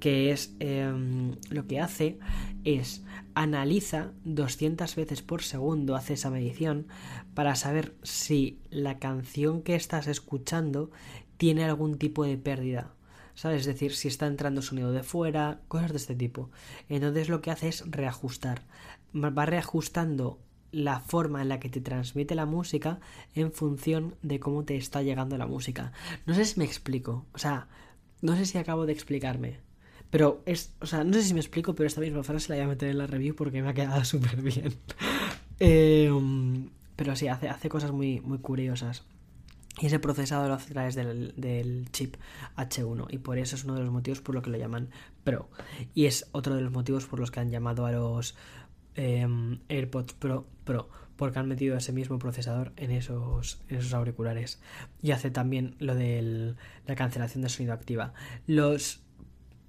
que 0.00 0.32
es 0.32 0.56
em, 0.58 1.36
lo 1.50 1.68
que 1.68 1.78
hace 1.78 2.18
es 2.64 3.04
analiza 3.34 4.10
200 4.24 4.96
veces 4.96 5.22
por 5.22 5.42
segundo, 5.42 5.94
hace 5.94 6.14
esa 6.14 6.28
medición 6.28 6.86
para 7.34 7.56
saber 7.56 7.94
si 8.02 8.60
la 8.70 8.98
canción 8.98 9.62
que 9.62 9.74
estás 9.74 10.06
escuchando 10.06 10.90
tiene 11.36 11.64
algún 11.64 11.98
tipo 11.98 12.24
de 12.24 12.36
pérdida. 12.36 12.94
¿Sabes? 13.34 13.60
Es 13.62 13.66
decir, 13.66 13.94
si 13.94 14.08
está 14.08 14.26
entrando 14.26 14.60
sonido 14.60 14.92
de 14.92 15.02
fuera, 15.02 15.60
cosas 15.68 15.92
de 15.92 15.96
este 15.96 16.14
tipo. 16.14 16.50
Entonces 16.88 17.28
lo 17.28 17.40
que 17.40 17.50
hace 17.50 17.68
es 17.68 17.82
reajustar. 17.90 18.62
Va 19.14 19.46
reajustando 19.46 20.38
la 20.70 21.00
forma 21.00 21.42
en 21.42 21.48
la 21.48 21.60
que 21.60 21.68
te 21.68 21.80
transmite 21.80 22.34
la 22.34 22.46
música 22.46 23.00
en 23.34 23.52
función 23.52 24.16
de 24.22 24.40
cómo 24.40 24.64
te 24.64 24.76
está 24.76 25.02
llegando 25.02 25.38
la 25.38 25.46
música. 25.46 25.92
No 26.26 26.34
sé 26.34 26.44
si 26.44 26.58
me 26.58 26.64
explico. 26.64 27.26
O 27.32 27.38
sea, 27.38 27.68
no 28.20 28.36
sé 28.36 28.46
si 28.46 28.58
acabo 28.58 28.86
de 28.86 28.92
explicarme. 28.92 29.60
Pero 30.10 30.42
es, 30.44 30.74
o 30.80 30.86
sea, 30.86 31.04
no 31.04 31.14
sé 31.14 31.22
si 31.22 31.34
me 31.34 31.40
explico, 31.40 31.74
pero 31.74 31.86
esta 31.86 32.00
misma 32.00 32.22
frase 32.22 32.50
la 32.50 32.56
voy 32.56 32.64
a 32.64 32.68
meter 32.68 32.90
en 32.90 32.98
la 32.98 33.06
review 33.06 33.34
porque 33.34 33.62
me 33.62 33.70
ha 33.70 33.74
quedado 33.74 34.04
súper 34.04 34.42
bien. 34.42 34.74
Em, 35.58 36.68
pero 36.96 37.16
sí, 37.16 37.28
hace, 37.28 37.48
hace 37.48 37.68
cosas 37.68 37.92
muy, 37.92 38.20
muy 38.20 38.38
curiosas. 38.38 39.04
Y 39.80 39.86
ese 39.86 39.98
procesado 39.98 40.48
lo 40.48 40.54
hace 40.54 40.70
a 40.70 40.72
través 40.72 40.94
del, 40.94 41.88
chip 41.92 42.16
H1 42.56 43.06
y 43.10 43.18
por 43.18 43.38
eso 43.38 43.56
es 43.56 43.64
uno 43.64 43.74
de 43.74 43.80
los 43.80 43.90
motivos 43.90 44.20
por 44.20 44.34
lo 44.34 44.42
que 44.42 44.50
lo 44.50 44.58
llaman 44.58 44.90
Pro. 45.24 45.48
Y 45.94 46.06
es 46.06 46.28
otro 46.32 46.54
de 46.54 46.60
los 46.60 46.72
motivos 46.72 47.06
por 47.06 47.18
los 47.18 47.30
que 47.30 47.40
han 47.40 47.50
llamado 47.50 47.86
a 47.86 47.92
los 47.92 48.36
em, 48.94 49.60
AirPods 49.68 50.12
Pro 50.14 50.46
Pro, 50.64 50.90
porque 51.16 51.38
han 51.38 51.48
metido 51.48 51.76
ese 51.76 51.92
mismo 51.92 52.18
procesador 52.18 52.72
en 52.76 52.90
esos, 52.90 53.62
en 53.68 53.78
esos 53.78 53.94
auriculares. 53.94 54.60
Y 55.00 55.12
hace 55.12 55.30
también 55.30 55.74
lo 55.78 55.94
de 55.94 56.54
la 56.86 56.94
cancelación 56.94 57.42
de 57.42 57.48
sonido 57.48 57.72
activa. 57.72 58.12
Los 58.46 59.02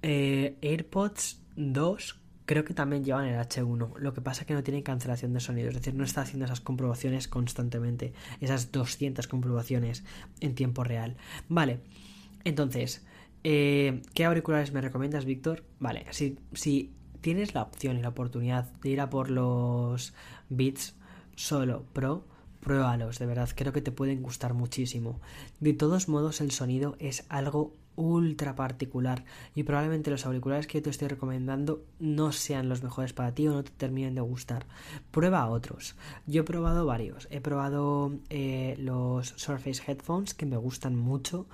eh, 0.02 0.58
AirPods 0.60 1.40
2 1.56 2.20
creo 2.46 2.64
que 2.64 2.74
también 2.74 3.04
llevan 3.04 3.26
el 3.26 3.38
H1. 3.38 3.98
Lo 3.98 4.14
que 4.14 4.20
pasa 4.20 4.42
es 4.42 4.46
que 4.46 4.54
no 4.54 4.62
tienen 4.62 4.82
cancelación 4.82 5.32
de 5.32 5.40
sonido. 5.40 5.68
Es 5.68 5.74
decir, 5.74 5.94
no 5.94 6.04
está 6.04 6.22
haciendo 6.22 6.44
esas 6.44 6.60
comprobaciones 6.60 7.28
constantemente. 7.28 8.12
Esas 8.40 8.72
200 8.72 9.26
comprobaciones 9.28 10.04
en 10.40 10.54
tiempo 10.54 10.84
real. 10.84 11.16
Vale. 11.48 11.80
Entonces, 12.44 13.04
eh, 13.42 14.02
¿qué 14.14 14.24
auriculares 14.24 14.72
me 14.72 14.80
recomiendas, 14.80 15.24
Víctor? 15.24 15.64
Vale, 15.78 16.06
si, 16.10 16.38
si 16.52 16.94
tienes 17.20 17.54
la 17.54 17.62
opción 17.62 17.98
y 17.98 18.02
la 18.02 18.08
oportunidad 18.10 18.70
de 18.82 18.90
ir 18.90 19.00
a 19.00 19.08
por 19.08 19.30
los 19.30 20.12
Beats 20.50 20.94
solo 21.36 21.84
Pro, 21.92 22.26
pruébalos, 22.60 23.18
de 23.18 23.26
verdad, 23.26 23.48
creo 23.54 23.72
que 23.72 23.80
te 23.80 23.92
pueden 23.92 24.22
gustar 24.22 24.54
muchísimo. 24.54 25.20
De 25.60 25.72
todos 25.72 26.08
modos, 26.08 26.40
el 26.40 26.50
sonido 26.50 26.96
es 26.98 27.24
algo 27.28 27.74
ultra 27.96 28.54
particular 28.54 29.24
y 29.54 29.62
probablemente 29.62 30.10
los 30.10 30.26
auriculares 30.26 30.66
que 30.66 30.80
te 30.80 30.90
estoy 30.90 31.08
recomendando 31.08 31.84
no 31.98 32.32
sean 32.32 32.68
los 32.68 32.82
mejores 32.82 33.12
para 33.12 33.34
ti 33.34 33.46
o 33.46 33.52
no 33.52 33.64
te 33.64 33.70
terminen 33.70 34.14
de 34.14 34.20
gustar. 34.20 34.66
Prueba 35.10 35.46
otros. 35.48 35.96
Yo 36.26 36.42
he 36.42 36.44
probado 36.44 36.86
varios. 36.86 37.28
He 37.30 37.40
probado 37.40 38.12
eh, 38.30 38.76
los 38.78 39.28
Surface 39.36 39.82
Headphones 39.86 40.34
que 40.34 40.46
me 40.46 40.56
gustan 40.56 40.96
mucho 40.96 41.46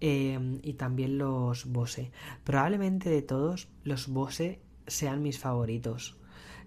em, 0.00 0.60
y 0.62 0.74
también 0.74 1.18
los 1.18 1.66
Bose. 1.66 2.10
Probablemente 2.44 3.10
de 3.10 3.22
todos 3.22 3.68
los 3.84 4.08
Bose 4.08 4.60
sean 4.86 5.22
mis 5.22 5.38
favoritos. 5.38 6.16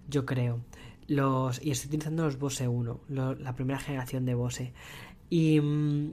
Yo 0.08 0.24
creo. 0.24 0.60
Los, 1.08 1.64
y 1.64 1.70
estoy 1.70 1.88
utilizando 1.88 2.24
los 2.24 2.38
Bose 2.38 2.66
1, 2.66 3.00
la 3.08 3.54
primera 3.54 3.78
generación 3.78 4.24
de 4.24 4.34
Bose. 4.34 4.72
Y 5.30 5.60
mm, 5.60 6.12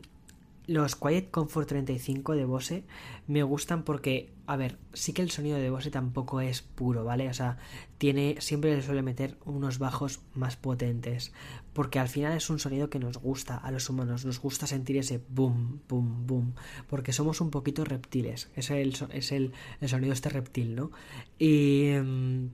los 0.66 0.96
Quiet 0.96 1.30
Comfort 1.30 1.68
35 1.68 2.36
de 2.36 2.46
Bose 2.46 2.84
me 3.28 3.44
gustan 3.44 3.84
porque, 3.84 4.32
a 4.48 4.56
ver, 4.56 4.78
sí 4.94 5.14
que 5.14 5.22
el 5.22 5.32
sonido 5.32 5.58
de 5.58 5.70
Bose 5.70 5.92
tampoco 5.92 6.42
es 6.42 6.62
puro, 6.62 7.04
¿vale? 7.04 7.30
O 7.30 7.34
sea, 7.34 7.58
tiene, 7.98 8.38
siempre 8.40 8.76
le 8.76 8.82
suele 8.82 9.02
meter 9.02 9.38
unos 9.46 9.78
bajos 9.80 10.22
más 10.34 10.56
potentes, 10.56 11.34
porque 11.74 12.00
al 12.00 12.08
final 12.08 12.34
es 12.34 12.50
un 12.50 12.60
sonido 12.60 12.90
que 12.90 13.00
nos 13.00 13.18
gusta 13.18 13.58
a 13.58 13.72
los 13.72 13.90
humanos, 13.90 14.26
nos 14.26 14.40
gusta 14.40 14.68
sentir 14.68 14.98
ese 14.98 15.22
boom, 15.30 15.82
boom, 15.90 16.28
boom, 16.28 16.56
porque 16.88 17.14
somos 17.14 17.42
un 17.42 17.50
poquito 17.50 17.84
reptiles, 17.84 18.50
es 18.56 18.70
el, 18.70 18.96
es 19.12 19.32
el, 19.32 19.52
el 19.82 19.90
sonido 19.90 20.14
este 20.14 20.30
reptil, 20.30 20.76
¿no? 20.76 20.92
Y... 21.38 21.92
Mm, 22.02 22.48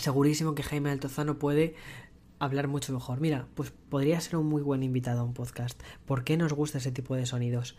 segurísimo 0.00 0.54
que 0.54 0.62
Jaime 0.62 0.90
Altozano 0.90 1.38
puede 1.38 1.74
hablar 2.40 2.66
mucho 2.66 2.92
mejor. 2.92 3.20
Mira, 3.20 3.46
pues 3.54 3.70
podría 3.70 4.20
ser 4.20 4.36
un 4.36 4.46
muy 4.46 4.62
buen 4.62 4.82
invitado 4.82 5.20
a 5.20 5.24
un 5.24 5.34
podcast. 5.34 5.80
¿Por 6.06 6.24
qué 6.24 6.36
nos 6.36 6.52
gusta 6.52 6.78
ese 6.78 6.90
tipo 6.90 7.14
de 7.14 7.26
sonidos? 7.26 7.76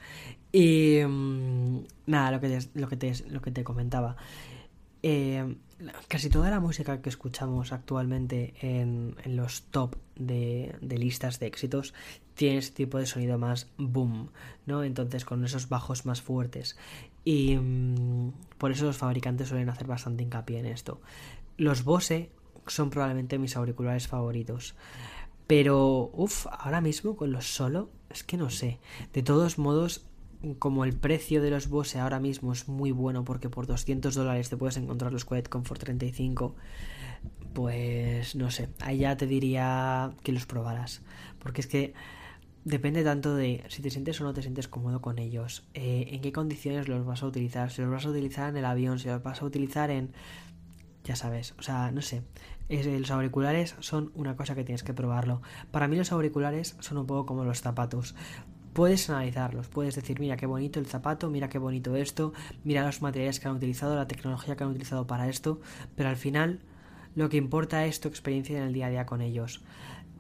Y 0.54 1.00
mm, 1.06 1.80
nada, 2.06 2.32
lo 2.32 2.40
que 2.40 2.48
te, 2.48 2.80
lo 2.80 2.88
que 2.88 2.96
te, 2.96 3.14
lo 3.30 3.42
que 3.42 3.52
te 3.52 3.64
comentaba. 3.64 4.16
Eh, 5.04 5.56
casi 6.08 6.30
toda 6.30 6.52
la 6.52 6.60
música 6.60 7.02
que 7.02 7.10
escuchamos 7.10 7.74
actualmente 7.74 8.54
en, 8.62 9.16
los 9.26 9.64
top 9.64 9.96
de, 10.16 10.76
de, 10.80 10.98
listas 11.00 11.40
de 11.40 11.48
éxitos 11.48 11.96
tiene 12.36 12.60
ese 12.60 12.72
tipo 12.72 13.00
de 13.00 13.08
sonido 13.08 13.40
más 13.40 13.68
boom, 13.78 14.30
¿no? 14.68 14.84
Entonces 14.84 15.26
con 15.26 15.44
esos 15.44 15.70
bajos 15.70 16.06
más 16.06 16.22
fuertes. 16.22 16.78
Y 17.26 17.56
mm, 17.58 18.32
por 18.60 18.72
eso 18.72 18.86
los 18.86 18.98
fabricantes 18.98 19.48
suelen 19.48 19.70
hacer 19.70 19.88
bastante 19.88 20.22
hincapié 20.22 20.60
en 20.60 20.68
esto. 20.68 21.02
Los 21.58 21.84
Bose 21.84 22.30
son 22.68 22.90
probablemente 22.90 23.40
mis 23.40 23.56
auriculares 23.56 24.08
favoritos. 24.08 24.76
Pero, 25.48 26.12
uff, 26.14 26.48
ahora 26.48 26.82
mismo 26.82 27.16
con 27.16 27.32
los 27.32 27.46
solo, 27.54 27.90
es 28.10 28.24
que 28.24 28.38
no 28.38 28.50
sé. 28.50 28.80
De 29.14 29.24
todos 29.24 29.58
modos, 29.58 30.06
como 30.60 30.86
el 30.86 30.94
precio 30.94 31.42
de 31.42 31.52
los 31.52 31.68
Bose 31.68 32.00
ahora 32.00 32.20
mismo 32.20 32.54
es 32.54 32.68
muy 32.68 32.92
bueno 32.92 33.24
porque 33.24 33.50
por 33.50 33.68
200 33.68 34.16
dólares 34.16 34.50
te 34.50 34.58
puedes 34.58 34.78
encontrar 34.78 35.14
los 35.14 35.26
Quiet 35.26 35.50
Comfort 35.50 35.82
35, 35.82 36.56
pues 37.54 38.36
no 38.36 38.50
sé, 38.50 38.70
ahí 38.80 39.00
ya 39.00 39.18
te 39.18 39.28
diría 39.28 40.14
que 40.24 40.32
los 40.32 40.46
probaras. 40.46 41.02
Porque 41.40 41.62
es 41.62 41.68
que 41.68 41.94
depende 42.64 43.04
tanto 43.04 43.36
de 43.36 43.64
si 43.70 43.82
te 43.82 43.90
sientes 43.90 44.22
o 44.22 44.24
no 44.24 44.34
te 44.34 44.42
sientes 44.42 44.68
cómodo 44.68 45.02
con 45.02 45.20
ellos, 45.20 45.64
eh, 45.74 46.10
en 46.12 46.22
qué 46.22 46.32
condiciones 46.32 46.88
los 46.88 47.06
vas 47.06 47.24
a 47.24 47.28
utilizar, 47.28 47.72
si 47.72 47.82
los 47.82 47.92
vas 47.92 48.06
a 48.06 48.10
utilizar 48.10 48.50
en 48.50 48.58
el 48.58 48.66
avión, 48.66 49.00
si 49.00 49.10
los 49.10 49.22
vas 49.22 49.42
a 49.42 49.46
utilizar 49.46 49.90
en 49.90 50.12
ya 51.04 51.16
sabes, 51.16 51.56
o 51.58 51.62
sea, 51.62 51.92
no 51.92 52.02
sé, 52.02 52.24
los 52.70 53.12
auriculares 53.12 53.76
son 53.80 54.12
una 54.16 54.36
cosa 54.36 54.56
que 54.56 54.64
tienes 54.64 54.84
que 54.84 54.94
probarlo. 54.94 55.42
Para 55.72 55.88
mí 55.88 55.98
los 55.98 56.12
auriculares 56.12 56.78
son 56.80 56.98
un 56.98 57.06
poco 57.06 57.26
como 57.26 57.44
los 57.44 57.62
zapatos. 57.62 58.16
Puedes 58.74 59.10
analizarlos, 59.10 59.68
puedes 59.68 59.96
decir, 59.96 60.20
mira 60.20 60.38
qué 60.38 60.46
bonito 60.46 60.80
el 60.80 60.86
zapato, 60.86 61.30
mira 61.30 61.50
qué 61.50 61.58
bonito 61.58 61.96
esto, 61.98 62.32
mira 62.64 62.86
los 62.86 63.02
materiales 63.02 63.42
que 63.42 63.50
han 63.50 63.56
utilizado, 63.56 63.96
la 63.96 64.08
tecnología 64.08 64.56
que 64.56 64.64
han 64.64 64.70
utilizado 64.70 65.08
para 65.08 65.28
esto, 65.28 65.60
pero 65.96 66.08
al 66.08 66.16
final 66.16 66.62
lo 67.14 67.28
que 67.28 67.36
importa 67.36 67.86
es 67.86 68.00
tu 68.00 68.08
experiencia 68.08 68.58
en 68.58 68.64
el 68.64 68.74
día 68.74 68.86
a 68.86 68.90
día 68.90 69.06
con 69.06 69.22
ellos, 69.22 69.62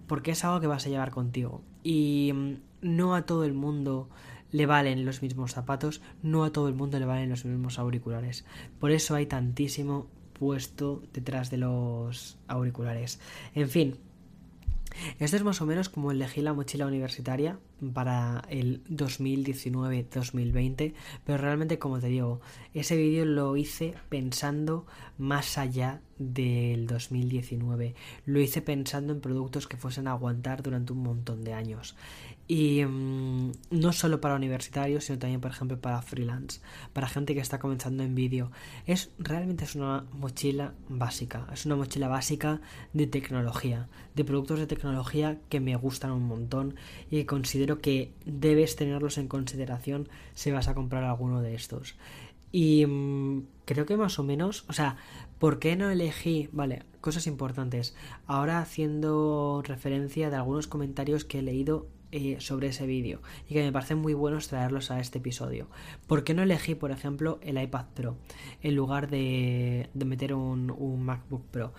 porque 0.08 0.32
es 0.32 0.44
algo 0.44 0.60
que 0.60 0.68
vas 0.68 0.86
a 0.86 0.90
llevar 0.90 1.12
contigo. 1.12 1.64
Y 1.84 2.32
mm, 2.34 2.54
no 2.82 3.16
a 3.16 3.26
todo 3.26 3.46
el 3.46 3.54
mundo 3.54 4.10
le 4.52 4.66
valen 4.66 5.06
los 5.06 5.22
mismos 5.22 5.54
zapatos, 5.54 6.02
no 6.22 6.44
a 6.44 6.52
todo 6.52 6.68
el 6.68 6.74
mundo 6.74 7.00
le 7.00 7.06
valen 7.06 7.30
los 7.30 7.46
mismos 7.46 7.80
auriculares. 7.80 8.44
Por 8.80 8.92
eso 8.92 9.16
hay 9.16 9.28
tantísimo 9.28 10.08
puesto 10.42 11.04
detrás 11.14 11.52
de 11.52 11.58
los 11.58 12.40
auriculares. 12.48 13.20
En 13.54 13.70
fin, 13.70 13.98
esto 15.20 15.38
es 15.38 15.44
más 15.44 15.62
o 15.62 15.68
menos 15.68 15.88
como 15.88 16.10
elegí 16.10 16.42
la 16.42 16.54
mochila 16.54 16.88
universitaria 16.88 17.60
para 17.94 18.44
el 18.50 18.84
2019-2020, 18.86 20.96
pero 21.24 21.38
realmente 21.38 21.78
como 21.78 22.00
te 22.00 22.08
digo, 22.08 22.42
ese 22.74 22.98
vídeo 22.98 23.24
lo 23.26 23.56
hice 23.56 23.94
pensando 24.10 24.88
más 25.20 25.60
allá 25.60 26.02
del 26.18 26.88
2019. 26.88 27.94
Lo 28.26 28.40
hice 28.40 28.64
pensando 28.64 29.14
en 29.14 29.22
productos 29.22 29.68
que 29.68 29.78
fuesen 29.78 30.08
a 30.08 30.14
aguantar 30.14 30.64
durante 30.64 30.92
un 30.92 31.04
montón 31.04 31.44
de 31.44 31.54
años. 31.54 31.96
Y 32.54 32.84
mm, 32.84 33.54
no 33.70 33.94
solo 33.94 34.20
para 34.20 34.36
universitarios, 34.36 35.06
sino 35.06 35.18
también, 35.18 35.40
por 35.40 35.52
ejemplo, 35.52 35.80
para 35.80 36.02
freelance, 36.02 36.60
para 36.92 37.08
gente 37.08 37.34
que 37.34 37.40
está 37.40 37.60
comenzando 37.60 38.04
en 38.04 38.14
vídeo. 38.14 38.52
Es 38.86 39.10
realmente 39.20 39.64
es 39.64 39.76
una 39.76 40.04
mochila 40.12 40.74
básica, 40.90 41.48
es 41.54 41.66
una 41.66 41.78
mochila 41.78 42.10
básica 42.10 42.60
de 42.92 43.08
tecnología, 43.08 43.88
de 44.16 44.26
productos 44.26 44.60
de 44.60 44.68
tecnología 44.68 45.40
que 45.48 45.62
me 45.62 45.78
gustan 45.78 46.12
un 46.12 46.28
montón 46.28 46.76
y 47.10 47.24
considero 47.24 47.80
que 47.80 48.12
debes 48.26 48.76
tenerlos 48.76 49.18
en 49.18 49.30
consideración 49.30 50.10
si 50.34 50.52
vas 50.52 50.68
a 50.68 50.76
comprar 50.76 51.06
alguno 51.06 51.42
de 51.42 51.56
estos. 51.56 51.96
Y 52.52 52.86
mm, 52.86 53.46
creo 53.64 53.86
que 53.86 53.96
más 53.96 54.20
o 54.20 54.24
menos, 54.24 54.66
o 54.68 54.74
sea, 54.74 54.98
¿por 55.40 55.60
qué 55.60 55.78
no 55.78 55.90
elegí? 55.90 56.50
Vale, 56.52 56.84
cosas 57.00 57.28
importantes. 57.28 57.96
Ahora 58.28 58.60
haciendo 58.60 59.64
referencia 59.66 60.30
de 60.30 60.36
algunos 60.36 60.68
comentarios 60.68 61.24
que 61.24 61.40
he 61.40 61.44
leído 61.44 61.88
eh, 62.12 62.38
sobre 62.40 62.68
ese 62.68 62.86
vídeo 62.86 63.22
y 63.48 63.54
que 63.54 63.64
me 63.64 63.72
parecen 63.72 64.00
muy 64.00 64.14
buenos 64.14 64.48
traerlos 64.48 64.92
a 64.92 65.00
este 65.00 65.20
episodio. 65.20 65.68
¿Por 66.08 66.24
qué 66.24 66.34
no 66.34 66.44
elegí, 66.44 66.76
por 66.76 66.92
ejemplo, 66.92 67.40
el 67.42 67.62
iPad 67.62 67.86
Pro 67.94 68.18
en 68.62 68.76
lugar 68.76 69.10
de, 69.10 69.90
meter 69.94 70.34
un, 70.34 71.04
MacBook 71.04 71.46
Pro? 71.52 71.74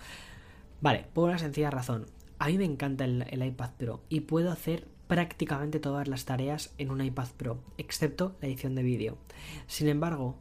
Vale, 0.81 1.07
por 1.13 1.29
una 1.29 1.39
sencilla 1.39 1.71
razón. 1.71 2.07
A 2.39 2.49
mí 2.49 2.59
me 2.59 2.65
encanta 2.65 3.05
el, 3.05 3.27
el 3.31 3.45
iPad 3.45 3.71
Pro 3.79 4.03
y 4.09 4.21
puedo 4.21 4.51
hacer 4.51 4.89
prácticamente 5.07 5.79
todas 5.79 6.09
las 6.09 6.25
tareas 6.25 6.73
en 6.79 6.91
un 6.91 7.03
iPad 7.03 7.29
Pro, 7.37 7.63
excepto 7.77 8.37
la 8.41 8.49
edición 8.49 8.75
de 8.75 8.83
vídeo. 8.83 9.19
Sin 9.67 9.89
embargo, 9.89 10.39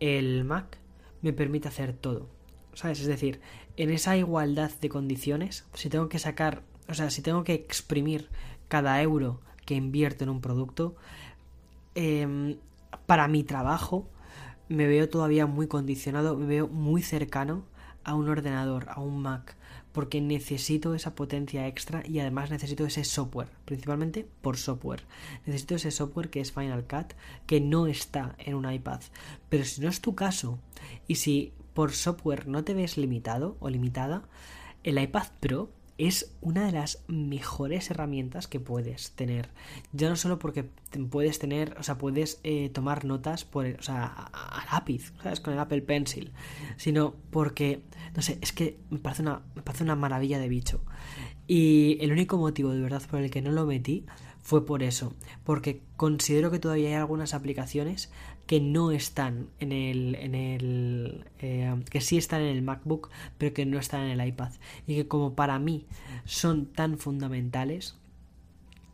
el 0.00 0.44
Mac 0.44 0.78
me 1.22 1.32
permite 1.32 1.68
hacer 1.68 1.92
todo. 1.92 2.28
¿Sabes? 2.74 3.00
Es 3.00 3.06
decir, 3.06 3.40
en 3.76 3.90
esa 3.90 4.16
igualdad 4.16 4.70
de 4.80 4.88
condiciones, 4.88 5.66
si 5.74 5.88
tengo 5.88 6.08
que 6.08 6.20
sacar, 6.20 6.62
o 6.88 6.94
sea, 6.94 7.10
si 7.10 7.22
tengo 7.22 7.42
que 7.42 7.54
exprimir 7.54 8.28
cada 8.68 9.00
euro 9.02 9.40
que 9.64 9.74
invierto 9.74 10.24
en 10.24 10.30
un 10.30 10.40
producto, 10.40 10.96
em, 11.94 12.56
para 13.06 13.28
mi 13.28 13.44
trabajo 13.44 14.08
me 14.68 14.86
veo 14.86 15.08
todavía 15.08 15.46
muy 15.46 15.66
condicionado, 15.66 16.36
me 16.36 16.46
veo 16.46 16.68
muy 16.68 17.02
cercano 17.02 17.64
a 18.04 18.14
un 18.14 18.28
ordenador, 18.28 18.86
a 18.88 19.00
un 19.00 19.20
Mac, 19.20 19.56
porque 19.92 20.20
necesito 20.20 20.94
esa 20.94 21.14
potencia 21.14 21.66
extra 21.66 22.02
y 22.06 22.20
además 22.20 22.50
necesito 22.50 22.86
ese 22.86 23.04
software, 23.04 23.48
principalmente 23.64 24.26
por 24.42 24.56
software. 24.56 25.02
Necesito 25.46 25.74
ese 25.74 25.90
software 25.90 26.30
que 26.30 26.40
es 26.40 26.52
Final 26.52 26.86
Cut, 26.86 27.14
que 27.46 27.60
no 27.60 27.86
está 27.86 28.34
en 28.38 28.54
un 28.54 28.70
iPad. 28.70 29.00
Pero 29.48 29.64
si 29.64 29.80
no 29.80 29.88
es 29.88 30.00
tu 30.00 30.14
caso, 30.14 30.58
y 31.06 31.16
si 31.16 31.52
por 31.74 31.92
software 31.92 32.46
no 32.48 32.64
te 32.64 32.74
ves 32.74 32.96
limitado 32.96 33.56
o 33.60 33.68
limitada, 33.68 34.22
el 34.84 34.98
iPad 34.98 35.26
Pro 35.40 35.70
es 35.98 36.32
una 36.40 36.64
de 36.64 36.72
las 36.72 37.02
mejores 37.08 37.90
herramientas 37.90 38.46
que 38.46 38.60
puedes 38.60 39.10
tener. 39.12 39.50
Ya 39.92 40.08
no 40.08 40.14
solo 40.14 40.38
porque 40.38 40.64
puedes 41.10 41.40
tener, 41.40 41.76
o 41.78 41.82
sea, 41.82 41.98
puedes 41.98 42.40
eh, 42.44 42.70
tomar 42.70 43.04
notas 43.04 43.44
por, 43.44 43.66
o 43.66 43.82
sea, 43.82 44.04
a, 44.06 44.64
lápiz, 44.72 45.12
¿sabes? 45.22 45.40
Con 45.40 45.54
el 45.54 45.58
Apple 45.58 45.82
Pencil, 45.82 46.32
sino 46.76 47.16
porque, 47.30 47.82
no 48.14 48.22
sé, 48.22 48.38
es 48.40 48.52
que 48.52 48.78
me 48.90 48.98
parece 48.98 49.22
una, 49.22 49.42
me 49.56 49.62
parece 49.62 49.82
una 49.82 49.96
maravilla 49.96 50.38
de 50.38 50.48
bicho. 50.48 50.80
Y 51.48 51.98
el 52.00 52.12
único 52.12 52.38
motivo 52.38 52.70
de 52.70 52.80
verdad 52.80 53.02
por 53.10 53.20
el 53.20 53.30
que 53.30 53.42
no 53.42 53.50
lo 53.50 53.66
metí 53.66 54.06
fue 54.40 54.64
por 54.64 54.84
eso, 54.84 55.14
porque 55.44 55.82
considero 55.96 56.50
que 56.50 56.60
todavía 56.60 56.88
hay 56.88 56.94
algunas 56.94 57.34
aplicaciones 57.34 58.10
que 58.48 58.60
no 58.62 58.92
están 58.92 59.50
en 59.60 59.72
el, 59.72 60.14
en 60.14 60.34
el 60.34 61.24
eh, 61.38 61.76
que 61.90 62.00
sí 62.00 62.16
están 62.16 62.40
en 62.40 62.56
el 62.56 62.62
MacBook, 62.62 63.10
pero 63.36 63.52
que 63.52 63.66
no 63.66 63.78
están 63.78 64.04
en 64.04 64.18
el 64.18 64.26
iPad. 64.26 64.52
Y 64.86 64.96
que 64.96 65.06
como 65.06 65.34
para 65.34 65.58
mí 65.58 65.84
son 66.24 66.64
tan 66.64 66.96
fundamentales 66.96 67.98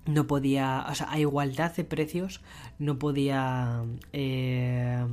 no 0.06 0.26
podía, 0.26 0.84
o 0.90 0.94
sea, 0.94 1.10
a 1.10 1.20
igualdad 1.20 1.74
de 1.74 1.84
precios, 1.84 2.40
no 2.78 2.98
podía 2.98 3.84
eh, 4.12 5.04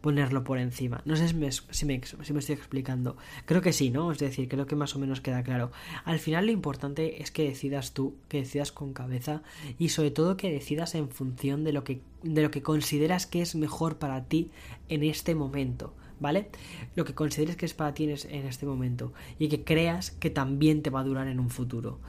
ponerlo 0.00 0.44
por 0.44 0.58
encima. 0.58 1.02
No 1.04 1.16
sé 1.16 1.28
si 1.28 1.34
me, 1.34 1.52
si, 1.52 1.86
me, 1.86 2.00
estoy 2.38 2.54
explicando. 2.54 3.16
Creo 3.44 3.62
que 3.62 3.72
sí, 3.72 3.90
¿no? 3.90 4.10
Es 4.12 4.18
decir, 4.18 4.48
creo 4.48 4.66
que 4.66 4.76
más 4.76 4.94
o 4.96 4.98
menos 4.98 5.20
queda 5.20 5.42
claro. 5.42 5.70
Al 6.04 6.18
final 6.18 6.46
lo 6.46 6.52
importante 6.52 7.22
es 7.22 7.30
que 7.30 7.44
decidas 7.44 7.92
tú, 7.92 8.16
que 8.28 8.38
decidas 8.38 8.72
con 8.72 8.92
cabeza 8.92 9.42
y 9.78 9.90
sobre 9.90 10.10
todo 10.10 10.36
que 10.36 10.50
decidas 10.50 10.94
en 10.94 11.08
función 11.08 11.64
de 11.64 11.72
lo 11.72 11.84
que, 11.84 12.00
de 12.22 12.42
lo 12.42 12.50
que 12.50 12.62
consideras 12.62 13.26
que 13.26 13.42
es 13.42 13.54
mejor 13.54 13.98
para 13.98 14.24
ti 14.24 14.50
en 14.88 15.02
este 15.02 15.34
momento. 15.34 15.94
¿Vale? 16.18 16.48
Lo 16.94 17.04
que 17.04 17.12
consideres 17.12 17.56
que 17.56 17.66
es 17.66 17.74
para 17.74 17.92
ti 17.92 18.04
en 18.04 18.46
este 18.46 18.64
momento 18.64 19.12
y 19.38 19.48
que 19.48 19.64
creas 19.64 20.12
que 20.12 20.30
también 20.30 20.80
te 20.80 20.88
va 20.88 21.00
a 21.00 21.04
durar 21.04 21.28
en 21.28 21.38
un 21.38 21.50
futuro. 21.50 22.00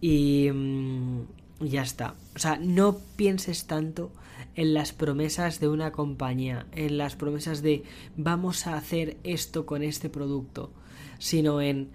Y, 0.00 0.50
mm, 0.50 1.24
ya 1.60 1.82
está. 1.82 2.14
O 2.34 2.38
sea, 2.38 2.58
no 2.58 2.96
pienses 3.16 3.66
tanto 3.66 4.12
en 4.54 4.74
las 4.74 4.92
promesas 4.92 5.60
de 5.60 5.68
una 5.68 5.92
compañía, 5.92 6.66
en 6.72 6.98
las 6.98 7.16
promesas 7.16 7.62
de 7.62 7.84
vamos 8.16 8.66
a 8.66 8.76
hacer 8.76 9.16
esto 9.24 9.66
con 9.66 9.82
este 9.82 10.08
producto, 10.08 10.72
sino 11.18 11.60
en 11.60 11.90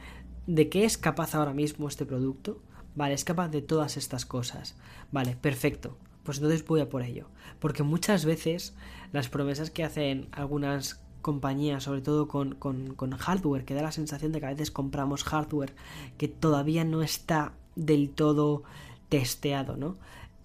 de 0.47 0.69
qué 0.69 0.85
es 0.85 0.97
capaz 0.97 1.35
ahora 1.35 1.53
mismo 1.53 1.87
este 1.87 2.05
producto. 2.05 2.61
Vale, 2.95 3.13
es 3.13 3.25
capaz 3.25 3.49
de 3.49 3.61
todas 3.61 3.97
estas 3.97 4.25
cosas. 4.25 4.75
Vale, 5.11 5.35
perfecto. 5.35 5.97
Pues 6.23 6.37
entonces 6.37 6.65
voy 6.65 6.81
a 6.81 6.89
por 6.89 7.01
ello. 7.01 7.27
Porque 7.59 7.83
muchas 7.83 8.25
veces 8.25 8.73
las 9.11 9.27
promesas 9.27 9.69
que 9.69 9.83
hacen 9.83 10.27
algunas 10.31 11.01
compañías, 11.21 11.83
sobre 11.83 12.01
todo 12.01 12.27
con, 12.27 12.55
con, 12.55 12.93
con 12.93 13.11
hardware, 13.11 13.65
que 13.65 13.73
da 13.73 13.81
la 13.81 13.91
sensación 13.91 14.31
de 14.31 14.39
que 14.39 14.45
a 14.45 14.51
veces 14.51 14.71
compramos 14.71 15.23
hardware 15.23 15.75
que 16.17 16.27
todavía 16.27 16.83
no 16.83 17.01
está 17.01 17.53
del 17.75 18.11
todo 18.11 18.63
testeado, 19.09 19.75
¿no? 19.75 19.97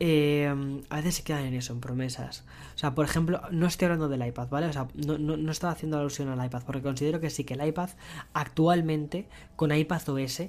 Eh, 0.02 0.82
a 0.88 0.96
veces 0.96 1.16
se 1.16 1.22
quedan 1.22 1.44
en 1.44 1.54
eso, 1.54 1.74
en 1.74 1.80
promesas. 1.80 2.44
O 2.74 2.78
sea, 2.78 2.94
por 2.94 3.04
ejemplo, 3.04 3.42
no 3.50 3.66
estoy 3.66 3.84
hablando 3.84 4.08
del 4.08 4.26
iPad, 4.26 4.48
¿vale? 4.48 4.66
O 4.66 4.72
sea, 4.72 4.88
no, 4.94 5.18
no, 5.18 5.52
estaba 5.52 5.74
haciendo 5.74 5.98
alusión 5.98 6.28
al 6.30 6.44
iPad, 6.44 6.62
porque 6.64 6.80
considero 6.80 7.20
que 7.20 7.28
sí 7.28 7.44
que 7.44 7.52
el 7.52 7.66
iPad 7.66 7.90
actualmente, 8.32 9.28
con 9.56 9.76
iPad 9.76 10.08
OS, 10.08 10.44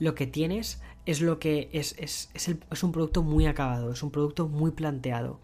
lo 0.00 0.16
que 0.16 0.26
tienes 0.26 0.82
es 1.06 1.20
lo 1.20 1.38
que 1.38 1.68
es, 1.72 1.94
es, 1.98 2.30
es, 2.34 2.56
es 2.68 2.82
un 2.82 2.90
producto 2.90 3.22
muy 3.22 3.46
acabado, 3.46 3.92
es 3.92 4.02
un 4.02 4.10
producto 4.10 4.48
muy 4.48 4.72
planteado. 4.72 5.40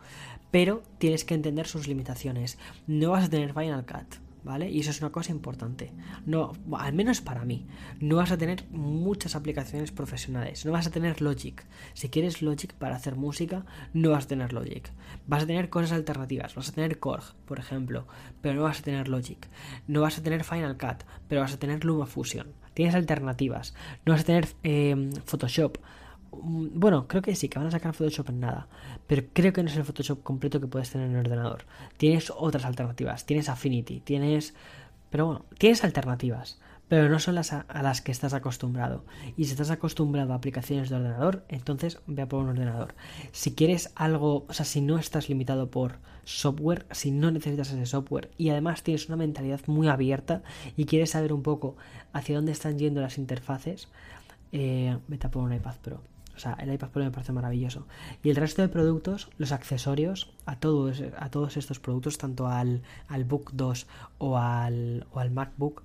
Pero 0.51 0.83
tienes 0.99 1.25
que 1.25 1.35
entender 1.35 1.69
sus 1.69 1.87
limitaciones. 1.87 2.59
No 2.89 3.13
vas 3.13 3.27
a 3.27 3.31
tener 3.31 3.55
Final 3.55 3.87
Cut 3.87 4.22
¿vale? 4.45 4.71
Y 4.71 4.81
eso 4.81 4.91
es 4.91 5.01
una 5.01 5.11
cosa 5.11 5.33
importante. 5.33 5.93
No, 6.27 6.53
al 6.77 6.93
menos 6.93 7.21
para 7.21 7.45
mí, 7.45 7.67
no 8.01 8.17
vas 8.17 8.33
a 8.33 8.39
tener 8.39 8.65
muchas 8.71 9.35
aplicaciones 9.35 9.93
profesionales, 9.93 10.65
no 10.65 10.73
vas 10.73 10.87
a 10.87 10.91
tener 10.91 11.21
Logic. 11.21 11.65
Si 11.95 12.09
quieres 12.09 12.43
Logic 12.43 12.73
para 12.75 12.97
hacer 12.97 13.17
música, 13.17 13.65
no 13.93 14.11
vas 14.11 14.25
a 14.25 14.29
tener 14.29 14.53
Logic. 14.53 14.91
Vas 15.27 15.45
a 15.45 15.47
tener 15.47 15.69
cosas 15.69 15.93
alternativas, 15.93 16.55
vas 16.55 16.69
a 16.69 16.73
tener 16.73 16.99
Korg, 16.99 17.35
por 17.47 17.59
ejemplo, 17.59 18.07
pero 18.41 18.57
no 18.57 18.63
vas 18.63 18.81
a 18.81 18.83
tener 18.83 19.09
Logic. 19.09 19.39
No 19.87 20.01
vas 20.01 20.19
a 20.19 20.23
tener 20.23 20.45
Final 20.45 20.77
Cut, 20.77 21.05
pero 21.29 21.41
vas 21.41 21.53
a 21.53 21.59
tener 21.59 21.85
LumaFusion. 21.85 22.49
Tienes 22.75 22.95
alternativas. 22.95 23.75
No 24.07 24.13
vas 24.13 24.23
a 24.23 24.25
tener 24.25 24.49
eh, 24.63 25.11
Photoshop 25.25 25.79
bueno, 26.33 27.07
creo 27.07 27.23
que 27.23 27.35
sí, 27.35 27.49
que 27.49 27.59
van 27.59 27.69
a 27.69 27.71
sacar 27.71 27.95
Photoshop 27.95 28.31
en 28.31 28.41
nada. 28.41 28.69
Pero 29.07 29.25
creo 29.33 29.53
que 29.53 29.63
no 29.63 29.69
es 29.69 29.77
el 29.77 29.85
Photoshop 29.85 30.23
completo 30.23 30.61
que 30.61 30.67
puedes 30.67 30.91
tener 30.91 31.09
en 31.09 31.15
el 31.15 31.21
ordenador. 31.21 31.65
Tienes 31.97 32.33
otras 32.35 32.65
alternativas. 32.65 33.27
Tienes 33.27 33.49
Affinity, 33.49 34.01
tienes. 34.01 34.55
Pero 35.11 35.27
bueno, 35.27 35.45
tienes 35.59 35.85
alternativas. 35.85 36.59
Pero 36.89 37.09
no 37.09 37.19
son 37.19 37.37
las 37.37 37.53
a, 37.53 37.65
las 37.83 38.03
que 38.03 38.13
estás 38.13 38.35
acostumbrado. 38.35 39.05
Y 39.37 39.45
si 39.45 39.53
estás 39.53 39.71
acostumbrado 39.71 40.33
a 40.33 40.37
aplicaciones 40.37 40.91
de 40.91 40.97
ordenador, 40.97 41.45
entonces 41.49 42.01
ve 42.07 42.23
a 42.23 42.29
por 42.29 42.41
un 42.41 42.51
ordenador. 42.51 42.95
Si 43.31 43.55
quieres 43.55 43.93
algo, 43.95 44.45
o 44.49 44.53
sea, 44.53 44.67
si 44.67 44.81
no 44.81 44.99
estás 44.99 45.29
limitado 45.29 45.71
por 45.71 45.99
software, 46.25 46.87
si 46.91 47.11
no 47.11 47.31
necesitas 47.31 47.73
ese 47.73 47.87
software 47.87 48.31
y 48.37 48.51
además 48.51 48.83
tienes 48.83 49.09
una 49.09 49.17
mentalidad 49.17 49.61
muy 49.67 49.89
abierta 49.89 50.43
y 50.77 50.85
quieres 50.85 51.11
saber 51.11 51.33
un 51.33 51.43
poco 51.43 51.77
hacia 52.13 52.37
dónde 52.37 52.53
están 52.53 52.79
yendo 52.79 53.01
las 53.01 53.17
interfaces, 53.19 53.89
eh, 54.53 54.99
vete 55.09 55.27
a 55.27 55.31
por 55.31 55.43
un 55.43 55.53
iPad 55.55 55.77
Pro. 55.83 56.12
O 56.35 56.39
sea, 56.39 56.55
el 56.55 56.73
iPad 56.73 56.89
Pro 56.91 57.05
me 57.05 57.11
parece 57.11 57.33
maravilloso. 57.33 57.87
Y 58.23 58.31
el 58.31 58.37
resto 58.37 58.63
de 58.63 58.69
productos, 58.69 59.29
los 59.39 59.53
accesorios 59.53 60.33
a 60.47 60.57
todos, 60.57 61.03
a 61.19 61.31
todos 61.31 61.57
estos 61.57 61.81
productos, 61.81 62.19
tanto 62.19 62.47
al, 62.47 62.83
al 63.09 63.25
Book 63.25 63.51
2 63.53 63.87
o 64.19 64.39
al, 64.39 65.07
o 65.13 65.21
al 65.21 65.31
MacBook, 65.31 65.83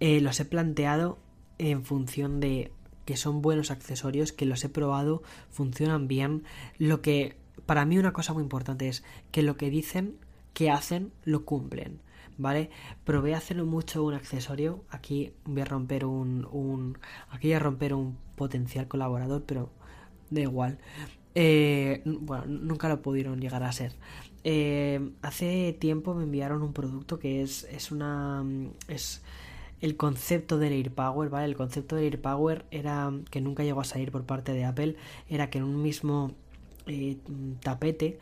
eh, 0.00 0.20
los 0.20 0.40
he 0.40 0.44
planteado 0.44 1.18
en 1.58 1.84
función 1.84 2.40
de 2.40 2.72
que 3.04 3.16
son 3.16 3.42
buenos 3.42 3.70
accesorios, 3.70 4.32
que 4.32 4.46
los 4.46 4.64
he 4.64 4.68
probado, 4.68 5.22
funcionan 5.50 6.08
bien. 6.08 6.44
Lo 6.78 7.02
que 7.02 7.36
para 7.66 7.84
mí 7.84 7.98
una 7.98 8.12
cosa 8.12 8.32
muy 8.32 8.42
importante 8.42 8.88
es 8.88 9.04
que 9.30 9.42
lo 9.42 9.56
que 9.56 9.70
dicen 9.70 10.16
que 10.54 10.70
hacen 10.70 11.12
lo 11.24 11.44
cumplen. 11.44 12.00
¿vale? 12.38 12.70
Probé 13.04 13.34
a 13.34 13.38
hacer 13.38 13.62
mucho 13.64 14.04
un 14.04 14.14
accesorio. 14.14 14.84
Aquí 14.90 15.32
voy 15.44 15.62
a 15.62 15.64
romper 15.64 16.04
un, 16.04 16.46
un 16.50 16.98
aquí 17.30 17.48
voy 17.48 17.54
a 17.54 17.60
romper 17.60 17.94
un 17.94 18.18
potencial 18.42 18.88
colaborador, 18.88 19.44
pero 19.46 19.70
da 20.30 20.40
igual. 20.40 20.78
Eh, 21.34 22.02
bueno, 22.04 22.44
nunca 22.46 22.88
lo 22.88 23.00
pudieron 23.00 23.40
llegar 23.40 23.62
a 23.62 23.72
ser. 23.72 23.92
Eh, 24.44 25.12
hace 25.22 25.76
tiempo 25.78 26.14
me 26.14 26.24
enviaron 26.24 26.62
un 26.62 26.72
producto 26.72 27.18
que 27.20 27.42
es, 27.42 27.64
es 27.70 27.92
una. 27.92 28.44
es 28.88 29.22
el 29.80 29.96
concepto 29.96 30.58
del 30.58 30.72
AirPower, 30.72 31.28
¿vale? 31.28 31.46
El 31.46 31.56
concepto 31.56 31.96
del 31.96 32.04
AirPower 32.06 32.64
era 32.70 33.12
que 33.30 33.40
nunca 33.40 33.62
llegó 33.62 33.80
a 33.80 33.84
salir 33.84 34.10
por 34.10 34.24
parte 34.24 34.52
de 34.52 34.64
Apple, 34.64 34.96
era 35.28 35.50
que 35.50 35.58
en 35.58 35.64
un 35.64 35.82
mismo 35.82 36.32
eh, 36.86 37.16
tapete 37.60 38.18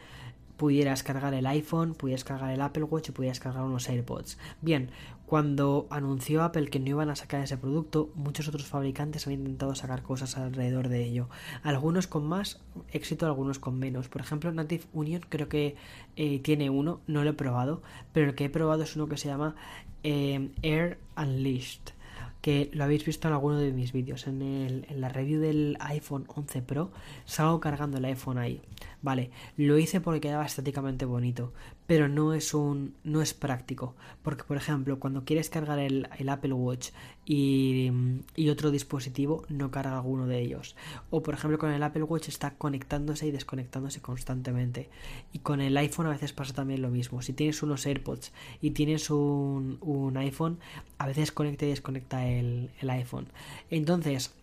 pudieras 0.61 1.02
cargar 1.02 1.32
el 1.32 1.46
iPhone, 1.46 1.94
pudieras 1.94 2.22
cargar 2.22 2.50
el 2.50 2.61
Apple 2.61 2.82
Watch 2.82 3.08
y 3.08 3.12
pudieras 3.12 3.40
cargar 3.40 3.62
unos 3.62 3.88
AirPods. 3.88 4.36
Bien, 4.61 4.90
cuando 5.24 5.86
anunció 5.88 6.42
Apple 6.42 6.68
que 6.68 6.78
no 6.78 6.88
iban 6.88 7.08
a 7.08 7.16
sacar 7.16 7.42
ese 7.42 7.56
producto, 7.56 8.11
muchos 8.14 8.46
otros 8.46 8.66
fabricantes 8.66 9.26
han 9.26 9.32
intentado 9.32 9.74
sacar 9.74 10.02
cosas 10.02 10.36
alrededor 10.36 10.88
de 10.88 11.02
ello. 11.02 11.30
Algunos 11.62 12.06
con 12.06 12.26
más 12.26 12.61
éxito, 12.92 13.24
algunos 13.24 13.58
con 13.58 13.78
menos. 13.78 14.11
Por 14.11 14.20
ejemplo, 14.20 14.52
Native 14.52 14.84
Union 14.92 15.24
creo 15.26 15.48
que 15.48 15.76
eh, 16.16 16.40
tiene 16.40 16.68
uno, 16.68 17.00
no 17.06 17.24
lo 17.24 17.30
he 17.30 17.32
probado, 17.32 17.80
pero 18.12 18.28
el 18.28 18.34
que 18.34 18.44
he 18.44 18.50
probado 18.50 18.82
es 18.82 18.94
uno 18.96 19.08
que 19.08 19.16
se 19.16 19.28
llama 19.28 19.56
eh, 20.02 20.50
Air 20.61 20.98
Unleashed 21.16 21.94
que 22.40 22.70
lo 22.72 22.84
habéis 22.84 23.04
visto 23.04 23.28
en 23.28 23.34
alguno 23.34 23.58
de 23.58 23.72
mis 23.72 23.92
vídeos. 23.92 24.26
En, 24.26 24.42
en 24.42 25.00
la 25.00 25.08
review 25.08 25.40
del 25.40 25.76
iPhone 25.80 26.24
11 26.34 26.62
Pro 26.62 26.90
salgo 27.24 27.61
cargando 27.61 27.98
el 27.98 28.04
iPhone 28.04 28.38
ahí. 28.38 28.62
Vale, 29.03 29.30
lo 29.57 29.78
hice 29.78 30.03
porque 30.03 30.20
quedaba 30.20 30.44
estéticamente 30.44 31.07
bonito, 31.07 31.55
pero 31.86 32.07
no 32.07 32.34
es 32.34 32.53
un 32.53 32.94
no 33.03 33.22
es 33.22 33.32
práctico, 33.32 33.94
porque 34.22 34.44
por 34.44 34.59
ejemplo, 34.59 35.01
cuando 35.01 35.24
quieres 35.24 35.48
cargar 35.48 35.78
el, 35.78 36.07
el 36.18 36.28
Apple 36.28 36.53
Watch 36.53 36.90
y, 37.24 37.90
y, 38.36 38.51
otro 38.51 38.70
dispositivo, 38.70 39.44
no 39.48 39.70
carga 39.70 39.96
alguno 39.96 40.26
de 40.26 40.40
ellos. 40.40 40.76
O 41.09 41.22
por 41.22 41.32
ejemplo, 41.32 41.59
con 41.59 41.70
el 41.70 41.82
Apple 41.82 42.03
Watch 42.03 42.28
está 42.28 42.57
conectándose 42.57 43.26
y 43.26 43.30
desconectándose 43.30 44.03
constantemente. 44.03 44.90
Y 45.32 45.38
con 45.38 45.62
el 45.62 45.76
iPhone 45.78 46.07
a 46.07 46.11
veces 46.11 46.34
pasa 46.34 46.53
también 46.53 46.82
lo 46.82 46.90
mismo. 46.90 47.22
Si 47.22 47.32
tienes 47.32 47.62
unos 47.62 47.86
AirPods 47.86 48.32
y 48.61 48.72
tienes 48.72 49.09
un, 49.09 49.78
un 49.80 50.16
iPhone, 50.18 50.59
a 50.98 51.07
veces 51.07 51.32
conecta 51.32 51.64
y 51.64 51.70
desconecta 51.70 52.26
el, 52.26 52.70
el 52.80 52.90
iPhone. 52.90 53.28
Entonces, 53.70 54.34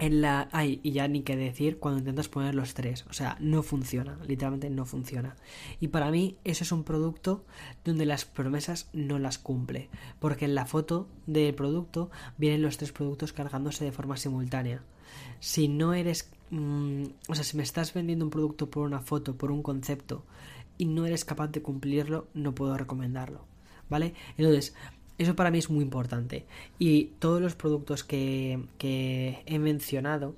en 0.00 0.22
la 0.22 0.48
hay 0.50 0.80
y 0.82 0.92
ya 0.92 1.06
ni 1.06 1.22
qué 1.22 1.36
decir 1.36 1.78
cuando 1.78 2.00
intentas 2.00 2.28
poner 2.28 2.54
los 2.54 2.74
tres. 2.74 3.04
O 3.08 3.12
sea 3.12 3.36
no 3.38 3.62
funciona 3.62 4.18
literalmente 4.26 4.70
no 4.70 4.84
funciona. 4.86 5.36
Y 5.78 5.88
para 5.88 6.10
mí 6.10 6.38
eso 6.42 6.64
es 6.64 6.72
un 6.72 6.84
producto 6.84 7.44
donde 7.84 8.06
las 8.06 8.24
promesas 8.24 8.88
no 8.92 9.18
las 9.18 9.38
cumple 9.38 9.88
porque 10.18 10.46
en 10.46 10.54
la 10.54 10.66
foto 10.66 11.08
del 11.26 11.54
producto 11.54 12.10
vienen 12.38 12.62
los 12.62 12.78
tres 12.78 12.92
productos 12.92 13.32
cargándose 13.32 13.84
de 13.84 13.92
forma 13.92 14.16
simultánea. 14.16 14.82
Si 15.38 15.68
no 15.68 15.94
eres 15.94 16.30
mmm, 16.50 17.04
o 17.28 17.34
sea 17.34 17.44
si 17.44 17.56
me 17.56 17.62
estás 17.62 17.94
vendiendo 17.94 18.24
un 18.24 18.30
producto 18.30 18.70
por 18.70 18.86
una 18.86 19.00
foto 19.00 19.36
por 19.36 19.50
un 19.50 19.62
concepto 19.62 20.24
y 20.78 20.86
no 20.86 21.06
eres 21.06 21.24
capaz 21.24 21.48
de 21.48 21.62
cumplirlo 21.62 22.28
no 22.34 22.54
puedo 22.54 22.76
recomendarlo 22.76 23.44
vale 23.88 24.14
entonces 24.36 24.74
eso 25.22 25.36
para 25.36 25.50
mí 25.50 25.58
es 25.58 25.68
muy 25.68 25.82
importante. 25.82 26.46
Y 26.78 27.10
todos 27.18 27.42
los 27.42 27.54
productos 27.54 28.04
que, 28.04 28.58
que 28.78 29.42
he 29.46 29.58
mencionado 29.58 30.34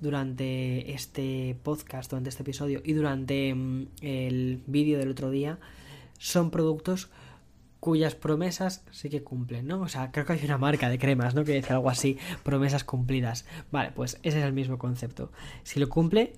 durante 0.00 0.92
este 0.92 1.56
podcast, 1.62 2.10
durante 2.10 2.28
este 2.28 2.42
episodio 2.42 2.82
y 2.84 2.92
durante 2.92 3.54
mm, 3.54 3.86
el 4.02 4.60
vídeo 4.66 4.98
del 4.98 5.10
otro 5.10 5.30
día, 5.30 5.58
son 6.18 6.50
productos 6.50 7.08
cuyas 7.80 8.14
promesas 8.14 8.84
sí 8.90 9.08
que 9.08 9.22
cumplen, 9.22 9.66
¿no? 9.66 9.80
O 9.80 9.88
sea, 9.88 10.10
creo 10.10 10.26
que 10.26 10.34
hay 10.34 10.44
una 10.44 10.58
marca 10.58 10.90
de 10.90 10.98
cremas, 10.98 11.34
¿no? 11.34 11.44
Que 11.44 11.52
dice 11.52 11.72
algo 11.72 11.88
así, 11.88 12.18
promesas 12.42 12.84
cumplidas. 12.84 13.46
Vale, 13.70 13.92
pues 13.94 14.18
ese 14.22 14.40
es 14.40 14.44
el 14.44 14.52
mismo 14.52 14.76
concepto. 14.76 15.30
Si 15.62 15.80
lo 15.80 15.88
cumple, 15.88 16.34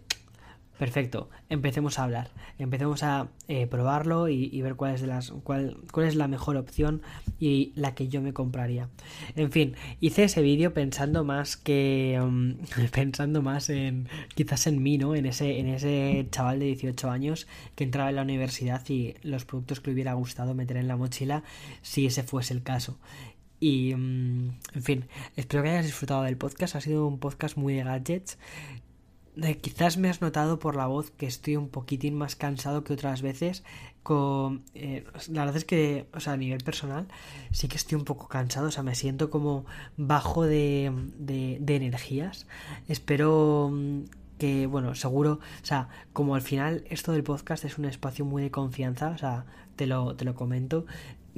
Perfecto, 0.79 1.29
empecemos 1.49 1.99
a 1.99 2.05
hablar, 2.05 2.31
empecemos 2.57 3.03
a 3.03 3.29
eh, 3.49 3.67
probarlo 3.67 4.29
y, 4.29 4.63
ver 4.63 4.77
cuál 4.77 4.95
es, 4.95 5.01
de 5.01 5.09
las, 5.09 5.33
cuál, 5.43 5.77
cuál 5.91 6.07
es 6.07 6.15
la 6.15 6.29
mejor 6.29 6.57
opción 6.57 7.03
y 7.41 7.73
la 7.75 7.97
que 7.97 8.07
yo 8.07 8.23
me 8.23 8.33
compraría. 8.33 8.89
En 9.35 9.51
fin, 9.51 9.75
hice 10.01 10.25
ese 10.25 10.41
vídeo 10.41 10.73
pensando 10.75 11.25
más 11.25 11.57
que 11.57 12.21
um, 12.23 12.59
pensando 12.93 13.43
más 13.43 13.71
en 13.71 14.09
quizás 14.37 14.69
en 14.69 14.81
mí, 14.81 14.99
¿no? 14.99 15.17
En 15.17 15.27
ese, 15.27 15.59
en 15.59 15.67
ese 15.67 16.29
chaval 16.31 16.61
de 16.61 16.67
18 16.67 17.11
años 17.11 17.49
que 17.75 17.83
entraba 17.83 18.11
en 18.11 18.17
la 18.17 18.23
universidad 18.23 18.89
y 18.89 19.15
los 19.23 19.45
productos 19.45 19.81
que 19.81 19.91
le 19.91 19.95
hubiera 19.95 20.13
gustado 20.13 20.55
meter 20.55 20.77
en 20.77 20.87
la 20.87 20.97
mochila 20.97 21.43
si 21.83 22.07
ese 22.07 22.23
fuese 22.23 22.55
el 22.55 22.63
caso. 22.63 22.99
Y, 23.59 23.95
um, 23.95 24.51
en 24.75 24.83
fin, 24.83 25.05
espero 25.35 25.65
que 25.65 25.71
hayas 25.71 25.87
disfrutado 25.87 26.23
del 26.23 26.37
podcast. 26.37 26.77
Ha 26.77 26.81
sido 26.81 27.05
un 27.09 27.19
podcast 27.19 27.57
muy 27.57 27.75
de 27.75 27.83
gadgets 27.83 28.39
quizás 29.61 29.97
me 29.99 30.09
has 30.09 30.21
notado 30.21 30.59
por 30.59 30.77
la 30.77 30.87
voz 30.87 31.11
que 31.11 31.27
estoy 31.27 31.57
un 31.57 31.69
poquitín 31.69 32.15
más 32.15 32.37
cansado 32.37 32.85
que 32.85 32.93
otras 32.93 33.23
veces. 33.23 33.65
Con, 34.03 34.65
eh, 34.75 35.05
la 35.31 35.45
verdad 35.45 35.57
es 35.57 35.65
que, 35.65 36.07
o 36.15 36.21
sea, 36.21 36.33
a 36.35 36.37
nivel 36.37 36.63
personal, 36.65 37.07
sí 37.53 37.69
que 37.69 37.77
estoy 37.77 37.97
un 37.97 38.05
poco 38.05 38.29
cansado. 38.29 38.69
O 38.69 38.71
sea, 38.71 38.83
me 38.83 38.95
siento 38.95 39.31
como 39.31 39.67
bajo 39.97 40.45
de, 40.45 40.93
de, 41.19 41.59
de 41.61 41.77
energías. 41.77 42.47
Espero 42.89 43.71
mm, 43.73 44.05
que, 44.39 44.67
bueno, 44.67 44.95
seguro, 44.95 45.41
o 45.63 45.67
sea, 45.67 45.89
como 46.13 46.35
al 46.35 46.43
final 46.43 46.85
esto 46.89 47.13
del 47.13 47.25
podcast 47.25 47.65
es 47.65 47.77
un 47.77 47.85
espacio 47.85 48.25
muy 48.25 48.43
de 48.43 48.51
confianza, 48.51 49.11
o 49.11 49.19
sea, 49.19 49.45
te 49.77 49.87
lo, 49.87 50.17
te 50.17 50.25
lo 50.25 50.35
comento, 50.35 50.87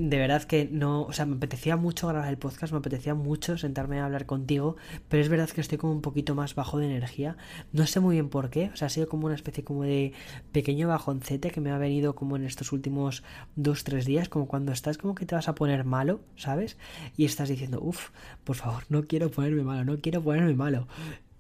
de 0.09 0.19
verdad 0.19 0.45
que 0.45 0.67
no, 0.71 1.03
o 1.03 1.13
sea, 1.13 1.27
me 1.27 1.37
apetecía 1.37 1.77
mucho 1.77 2.09
grabar 2.09 2.31
el 2.31 2.39
podcast, 2.39 2.73
me 2.73 2.79
apetecía 2.79 3.15
mucho 3.15 3.59
sentarme 3.59 4.01
a 4.01 4.07
hablar 4.07 4.25
contigo, 4.25 4.77
pero 5.09 5.23
es 5.23 5.29
verdad 5.29 5.51
que 5.51 5.61
estoy 5.61 5.77
como 5.77 5.93
un 5.93 6.01
poquito 6.01 6.35
más 6.35 6.55
bajo 6.55 6.79
de 6.79 6.87
energía, 6.87 7.37
no 7.73 7.87
sé 7.87 8.01
muy 8.01 8.17
bien 8.17 8.31
por 8.31 8.49
qué, 8.49 8.71
o 8.73 8.77
sea, 8.77 8.87
ha 8.87 8.89
sido 8.89 9.09
como 9.09 9.27
una 9.27 9.35
especie 9.35 9.63
como 9.63 9.83
de 9.83 10.15
pequeño 10.53 10.89
bajoncete 10.89 11.51
que 11.51 11.61
me 11.61 11.71
ha 11.71 11.77
venido 11.77 12.15
como 12.15 12.37
en 12.37 12.45
estos 12.45 12.73
últimos 12.73 13.23
dos, 13.57 13.85
tres 13.85 14.07
días, 14.07 14.31
como 14.31 14.49
cuando 14.49 14.73
estás 14.73 14.97
como 14.97 15.15
que 15.15 15.27
te 15.27 15.35
vas 15.35 15.49
a 15.49 15.55
poner 15.55 15.85
malo, 15.85 16.21
¿sabes? 16.37 16.79
Y 17.19 17.27
estás 17.27 17.51
diciendo, 17.51 17.81
uff, 17.83 18.09
por 18.45 18.57
favor, 18.57 18.85
no 18.89 19.05
quiero 19.05 19.31
ponerme 19.31 19.65
malo, 19.65 19.85
no 19.85 20.01
quiero 20.01 20.23
ponerme 20.23 20.55
malo. 20.55 20.89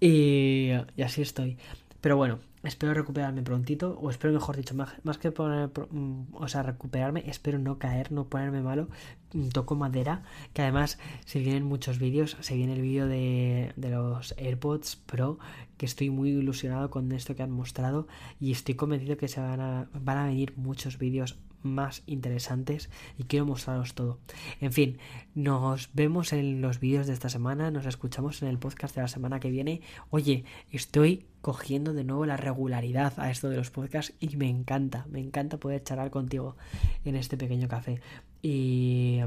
Y, 0.00 0.70
y 0.96 1.02
así 1.02 1.22
estoy. 1.22 1.56
Pero 2.00 2.16
bueno, 2.16 2.40
espero 2.62 2.92
recuperarme 2.94 3.42
prontito, 3.42 3.98
o 4.00 4.10
espero, 4.10 4.32
mejor 4.34 4.56
dicho, 4.56 4.74
más, 4.74 4.90
más 5.02 5.18
que 5.18 5.32
poner, 5.32 5.70
mm, 5.90 6.34
o 6.34 6.48
sea, 6.48 6.62
recuperarme, 6.62 7.24
espero 7.26 7.58
no 7.58 7.78
caer, 7.78 8.12
no 8.12 8.28
ponerme 8.28 8.60
malo, 8.62 8.88
mm, 9.32 9.48
toco 9.48 9.74
madera, 9.76 10.22
que 10.52 10.62
además 10.62 10.98
se 11.24 11.38
vienen 11.40 11.64
muchos 11.64 11.98
vídeos, 11.98 12.36
se 12.40 12.56
viene 12.56 12.74
el 12.74 12.82
vídeo 12.82 13.06
de, 13.06 13.72
de 13.76 13.90
los 13.90 14.34
AirPods 14.38 14.96
Pro, 14.96 15.38
que 15.76 15.86
estoy 15.86 16.10
muy 16.10 16.30
ilusionado 16.30 16.90
con 16.90 17.10
esto 17.12 17.34
que 17.34 17.42
han 17.42 17.50
mostrado 17.50 18.06
y 18.38 18.52
estoy 18.52 18.74
convencido 18.74 19.16
que 19.16 19.28
se 19.28 19.40
van 19.40 19.60
a, 19.60 19.88
van 19.94 20.18
a 20.18 20.26
venir 20.26 20.52
muchos 20.56 20.98
vídeos 20.98 21.38
más 21.62 22.02
interesantes 22.06 22.90
y 23.18 23.24
quiero 23.24 23.46
mostraros 23.46 23.94
todo. 23.94 24.18
En 24.60 24.72
fin, 24.72 24.98
nos 25.34 25.90
vemos 25.92 26.32
en 26.32 26.60
los 26.60 26.80
vídeos 26.80 27.06
de 27.06 27.12
esta 27.12 27.28
semana, 27.28 27.70
nos 27.70 27.86
escuchamos 27.86 28.42
en 28.42 28.48
el 28.48 28.58
podcast 28.58 28.94
de 28.94 29.02
la 29.02 29.08
semana 29.08 29.40
que 29.40 29.50
viene. 29.50 29.82
Oye, 30.10 30.44
estoy 30.70 31.26
cogiendo 31.40 31.94
de 31.94 32.04
nuevo 32.04 32.26
la 32.26 32.36
regularidad 32.36 33.14
a 33.18 33.30
esto 33.30 33.48
de 33.48 33.56
los 33.56 33.70
podcasts 33.70 34.14
y 34.20 34.36
me 34.36 34.48
encanta, 34.48 35.06
me 35.10 35.20
encanta 35.20 35.58
poder 35.58 35.82
charlar 35.82 36.10
contigo 36.10 36.56
en 37.04 37.16
este 37.16 37.36
pequeño 37.36 37.68
café. 37.68 38.00
Y... 38.42 39.20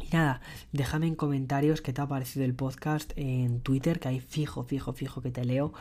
Y 0.00 0.14
nada, 0.14 0.40
déjame 0.72 1.08
en 1.08 1.16
comentarios 1.16 1.80
qué 1.80 1.92
te 1.92 2.00
ha 2.00 2.06
parecido 2.06 2.44
el 2.44 2.54
podcast 2.54 3.12
en 3.16 3.60
Twitter, 3.60 3.98
que 3.98 4.08
hay 4.08 4.20
fijo, 4.20 4.62
fijo, 4.62 4.92
fijo 4.92 5.20
que 5.20 5.32
te 5.32 5.44
leo. 5.44 5.72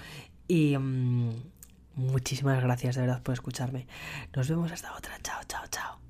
Y, 0.47 0.75
um, 0.75 1.29
Muchísimas 1.97 2.61
gracias 2.61 2.95
de 2.95 3.01
verdad 3.01 3.23
por 3.23 3.33
escucharme. 3.33 3.87
Nos 4.35 4.47
vemos 4.47 4.71
hasta 4.71 4.95
otra. 4.95 5.17
Chao, 5.23 5.41
chao, 5.47 5.65
chao. 5.67 6.06